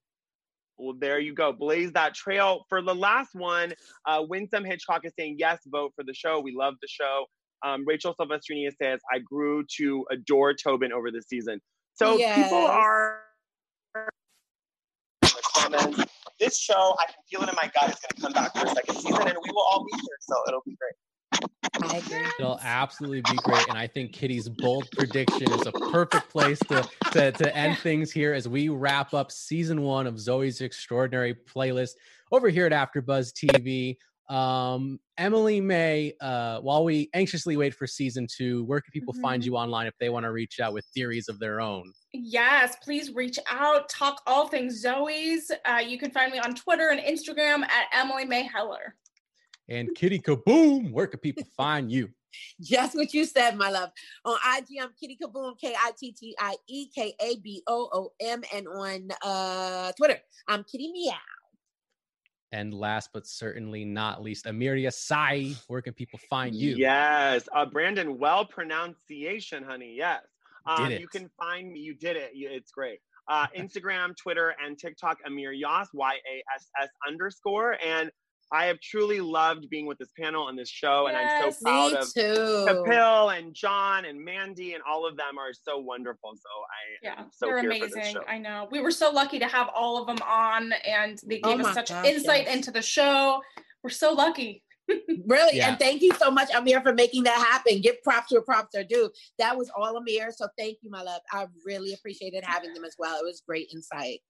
Well, 0.77 0.95
there 0.99 1.19
you 1.21 1.35
go. 1.35 1.53
Blaze 1.53 1.93
that 1.93 2.15
trail. 2.15 2.65
For 2.69 2.83
the 2.83 2.95
last 2.95 3.31
one, 3.35 3.75
uh, 4.07 4.25
Winsome 4.29 4.65
Hitchcock 4.65 5.05
is 5.05 5.13
saying, 5.19 5.37
yes, 5.39 5.61
vote 5.67 5.93
for 5.95 6.03
the 6.05 6.15
show. 6.15 6.41
We 6.41 6.53
love 6.53 6.75
the 6.83 6.89
show. 6.89 7.27
Um, 7.65 7.85
Rachel 7.87 8.15
Silvestrini 8.21 8.69
says, 8.83 9.01
I 9.13 9.21
grew 9.21 9.65
to 9.79 10.05
adore 10.11 10.53
Tobin 10.55 10.93
over 10.93 11.11
the 11.13 11.23
season. 11.23 11.61
So 11.95 12.17
Yes. 12.17 12.45
people 12.45 12.67
are. 12.67 13.21
comments. 15.57 16.05
This 16.41 16.59
show, 16.59 16.97
I 16.99 17.07
can 17.07 17.15
feel 17.31 17.43
it 17.43 17.49
in 17.49 17.55
my 17.55 17.71
gut, 17.73 17.91
is 17.91 18.01
going 18.01 18.17
to 18.17 18.21
come 18.21 18.33
back 18.33 18.53
for 18.57 18.67
a 18.67 18.75
second 18.75 18.97
season, 18.97 19.29
and 19.29 19.39
we 19.43 19.51
will 19.53 19.63
all 19.63 19.85
be 19.85 19.93
here. 19.97 20.17
So 20.21 20.35
it'll 20.49 20.63
be 20.67 20.77
great. 20.77 20.95
I 21.83 21.99
agree. 21.99 22.29
It'll 22.41 22.59
absolutely 22.61 23.23
be 23.23 23.37
great. 23.45 23.69
And 23.69 23.79
I 23.79 23.87
think 23.87 24.13
Kitty's 24.13 24.49
bold 24.49 24.89
prediction 24.93 25.51
is 25.53 25.67
a 25.67 25.73
perfect 25.73 26.29
place 26.31 26.59
to, 26.69 26.87
to, 27.13 27.33
to 27.33 27.57
end 27.57 27.79
things 27.79 28.11
here 28.11 28.33
as 28.35 28.49
we 28.49 28.69
wrap 28.69 29.15
up 29.15 29.31
season 29.31 29.83
one 29.83 30.07
of 30.07 30.15
Zoey's 30.15 30.61
Extraordinary 30.61 31.35
Playlist 31.35 31.93
over 32.33 32.49
here 32.49 32.67
at 32.67 32.73
AfterBuzz 32.73 33.33
TV. 33.33 33.97
Um, 34.29 34.99
Emily 35.19 35.61
May, 35.61 36.15
uh, 36.21 36.61
while 36.61 36.85
we 36.85 37.11
anxiously 37.15 37.57
wait 37.57 37.75
for 37.75 37.87
season 37.87 38.27
two, 38.27 38.65
where 38.65 38.81
can 38.81 38.91
people 38.91 39.15
find 39.15 39.43
Mhm. 39.43 39.47
you 39.47 39.57
online 39.57 39.87
if 39.87 39.95
they 40.01 40.09
want 40.09 40.25
to 40.25 40.33
reach 40.33 40.61
out 40.61 40.73
with 40.73 40.85
theories 40.95 41.29
of 41.29 41.39
their 41.39 41.61
own? 41.61 41.93
Yes, 42.13 42.77
please 42.83 43.13
reach 43.13 43.39
out. 43.49 43.89
Talk 43.89 44.23
all 44.27 44.49
things 44.49 44.83
Zoey's. 44.83 45.51
Uh, 45.67 45.83
you 45.87 45.99
can 45.99 46.11
find 46.11 46.33
me 46.33 46.39
on 46.39 46.55
Twitter 46.55 46.89
and 46.89 47.01
Instagram 47.01 47.65
at 47.69 47.87
Emily 47.93 48.25
May 48.25 48.43
Heller. 48.43 48.97
And 49.69 49.95
Kitty 49.95 50.19
Kaboom, 50.21 50.91
where 50.93 51.07
can 51.07 51.21
people 51.21 51.45
find 51.57 51.91
you? 51.93 52.11
Just 52.61 52.95
what 52.97 53.15
you 53.15 53.25
said, 53.25 53.57
my 53.57 53.71
love. 53.71 53.91
On 54.25 54.37
IG, 54.59 54.79
I'm 54.83 54.93
Kitty 54.99 55.17
Kaboom, 55.23 55.59
K 55.59 55.75
I 55.79 55.93
T 55.97 56.13
T 56.13 56.35
I 56.39 56.57
E 56.67 56.89
K 56.89 57.15
A 57.21 57.37
B 57.37 57.63
O 57.67 57.89
O 57.93 58.13
M. 58.21 58.43
And 58.53 58.67
on 58.69 59.09
uh, 59.23 59.93
Twitter, 59.93 60.19
I'm 60.49 60.65
Kitty 60.65 60.91
Meow. 60.93 61.15
And 62.55 62.73
last 62.73 63.11
but 63.13 63.27
certainly 63.27 63.85
not 63.85 64.23
least, 64.23 64.45
Amiria 64.45 64.93
Sai, 64.93 65.55
where 65.67 65.83
can 65.83 65.93
people 65.93 66.21
find 66.31 66.55
you? 66.55 66.77
Yes. 66.77 67.49
Uh, 67.53 67.67
Brandon, 67.67 68.17
well 68.17 68.45
pronunciation, 68.45 69.65
honey. 69.65 69.95
Yes. 69.97 70.23
Um. 70.65 70.93
You 70.93 71.09
can 71.09 71.29
find 71.37 71.73
me. 71.73 71.81
You 71.81 71.95
did 71.95 72.17
it. 72.17 72.31
It's 72.33 72.71
great. 72.71 73.01
Uh, 73.27 73.47
Instagram, 73.59 74.17
Twitter, 74.17 74.55
and 74.65 74.79
TikTok. 74.79 75.19
Amir 75.27 75.51
Yas, 75.51 75.89
Y 75.95 76.15
A 76.15 76.37
S 76.55 76.71
S 76.81 76.91
underscore, 77.09 77.77
and 77.85 78.11
I 78.53 78.67
have 78.67 78.79
truly 78.81 79.21
loved 79.21 79.69
being 79.71 79.87
with 79.87 79.99
this 79.99 80.11
panel 80.19 80.49
and 80.49 80.59
this 80.59 80.69
show, 80.69 81.07
and 81.07 81.17
I'm 81.17 81.51
so 81.53 81.59
proud 81.63 81.93
of 81.95 82.13
too. 82.13 82.67
Kapil 82.69 83.37
and 83.37 83.55
John 83.55 84.05
and 84.05 84.23
Mandy 84.25 84.75
and 84.75 84.83
all 84.89 85.07
of 85.07 85.17
them 85.17 85.39
are 85.39 85.53
so 85.53 85.79
wonderful. 85.79 86.33
So 86.35 86.49
I 86.49 86.99
Yeah, 87.15 87.21
am 87.23 87.31
so 87.33 87.47
they're 87.47 87.61
here 87.61 87.73
for 87.73 87.79
this 87.87 87.95
amazing. 87.95 88.15
show. 88.15 88.23
I 88.29 88.39
know. 88.39 88.69
We 88.71 88.81
were 88.81 88.91
so 88.91 89.11
lucky 89.11 89.39
to 89.41 89.47
have 89.47 89.69
all 89.75 90.01
of 90.01 90.07
them 90.07 90.19
on, 90.29 90.73
and 90.87 91.19
they 91.27 91.41
Oh 91.43 91.51
gave 91.57 91.65
my 91.65 91.69
us 91.71 91.75
such 91.75 91.89
gosh, 91.89 92.07
insight 92.07 92.45
yes. 92.47 92.55
into 92.57 92.71
the 92.71 92.83
show. 92.83 93.43
We're 93.83 93.91
so 93.91 94.13
lucky. 94.13 94.63
Really, 95.27 95.57
Yeah. 95.57 95.71
and 95.71 95.79
thank 95.79 96.03
you 96.03 96.13
so 96.15 96.31
much, 96.31 96.51
Amir, 96.55 96.83
for 96.83 96.93
making 96.93 97.23
that 97.25 97.39
happen. 97.39 97.81
Give 97.81 97.97
props 98.03 98.31
where 98.31 98.43
props 98.43 98.75
are 98.77 98.85
due. 98.85 99.11
That 99.39 99.57
was 99.57 99.71
all 99.75 99.97
Amir. 99.97 100.31
So 100.31 100.47
thank 100.59 100.77
you, 100.83 100.91
my 100.91 101.01
love. 101.03 101.23
I 101.33 101.47
really 101.65 101.95
appreciated 101.95 102.45
having 102.45 102.75
them 102.75 102.85
as 102.85 102.95
well. 102.99 103.19
It 103.19 103.25
was 103.25 103.43
great 103.49 103.71
insight. 103.73 104.21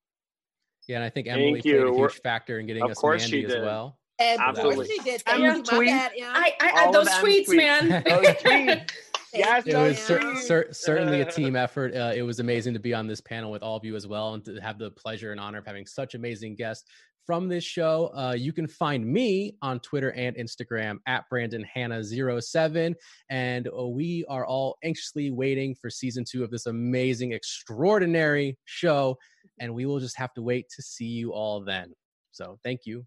Yeah, 0.86 0.96
and 0.98 1.04
I 1.04 1.10
think 1.10 1.26
Thank 1.26 1.38
Emily 1.38 1.52
played 1.62 1.64
you. 1.64 1.88
a 1.88 1.90
We're- 1.90 2.12
huge 2.12 2.20
factor 2.22 2.60
in 2.60 2.66
getting 2.66 2.84
Of 2.84 2.92
us 2.92 3.02
Mandy 3.02 3.44
as 3.46 3.54
well. 3.56 3.98
And 4.18 4.40
Absolutely. 4.40 4.86
she 4.86 4.98
did. 5.00 5.22
Thank 5.22 5.66
the 5.66 5.74
you, 5.74 5.78
my 5.78 5.86
bad, 5.86 6.12
yeah. 6.14 6.32
I, 6.34 6.52
I, 6.60 6.70
I 6.86 6.92
those 6.92 7.06
of 7.08 7.14
tweets, 7.14 7.48
tweets. 7.48 7.56
man. 7.56 7.88
Those 8.06 8.26
tweets. 8.36 8.90
Yes, 9.32 9.64
Thank 9.64 9.66
you, 9.66 9.76
It 9.76 9.88
was 9.88 9.98
cer- 9.98 10.36
cer- 10.36 10.68
certainly 10.72 11.20
a 11.20 11.30
team 11.30 11.56
effort. 11.66 11.94
Uh, 11.94 12.12
it 12.14 12.22
was 12.22 12.38
amazing 12.38 12.74
to 12.74 12.78
be 12.80 12.94
on 12.94 13.08
this 13.08 13.20
panel 13.20 13.50
with 13.50 13.62
all 13.64 13.76
of 13.76 13.84
you 13.84 13.96
as 13.96 14.06
well, 14.06 14.34
and 14.34 14.44
to 14.44 14.60
have 14.60 14.78
the 14.78 14.92
pleasure 14.92 15.32
and 15.32 15.40
honor 15.40 15.58
of 15.58 15.66
having 15.66 15.86
such 15.86 16.14
amazing 16.14 16.54
guests 16.54 16.88
from 17.26 17.48
this 17.48 17.64
show. 17.64 18.12
Uh, 18.16 18.34
you 18.36 18.52
can 18.52 18.66
find 18.68 19.04
me 19.04 19.56
on 19.62 19.80
Twitter 19.80 20.12
and 20.12 20.36
Instagram 20.36 20.98
at 21.06 21.28
Brandon 21.28 21.64
Hannah 21.64 22.02
07 22.04 22.94
and 23.30 23.68
uh, 23.68 23.86
we 23.86 24.24
are 24.28 24.46
all 24.46 24.76
anxiously 24.84 25.30
waiting 25.30 25.74
for 25.74 25.90
season 25.90 26.24
two 26.30 26.44
of 26.44 26.50
this 26.50 26.66
amazing, 26.66 27.32
extraordinary 27.32 28.58
show, 28.66 29.16
and 29.58 29.74
we 29.74 29.86
will 29.86 29.98
just 30.00 30.16
have 30.16 30.32
to 30.34 30.42
wait 30.42 30.66
to 30.76 30.82
see 30.82 31.06
you 31.06 31.32
all 31.32 31.60
then. 31.64 31.92
So 32.30 32.58
thank 32.62 32.80
you, 32.84 33.06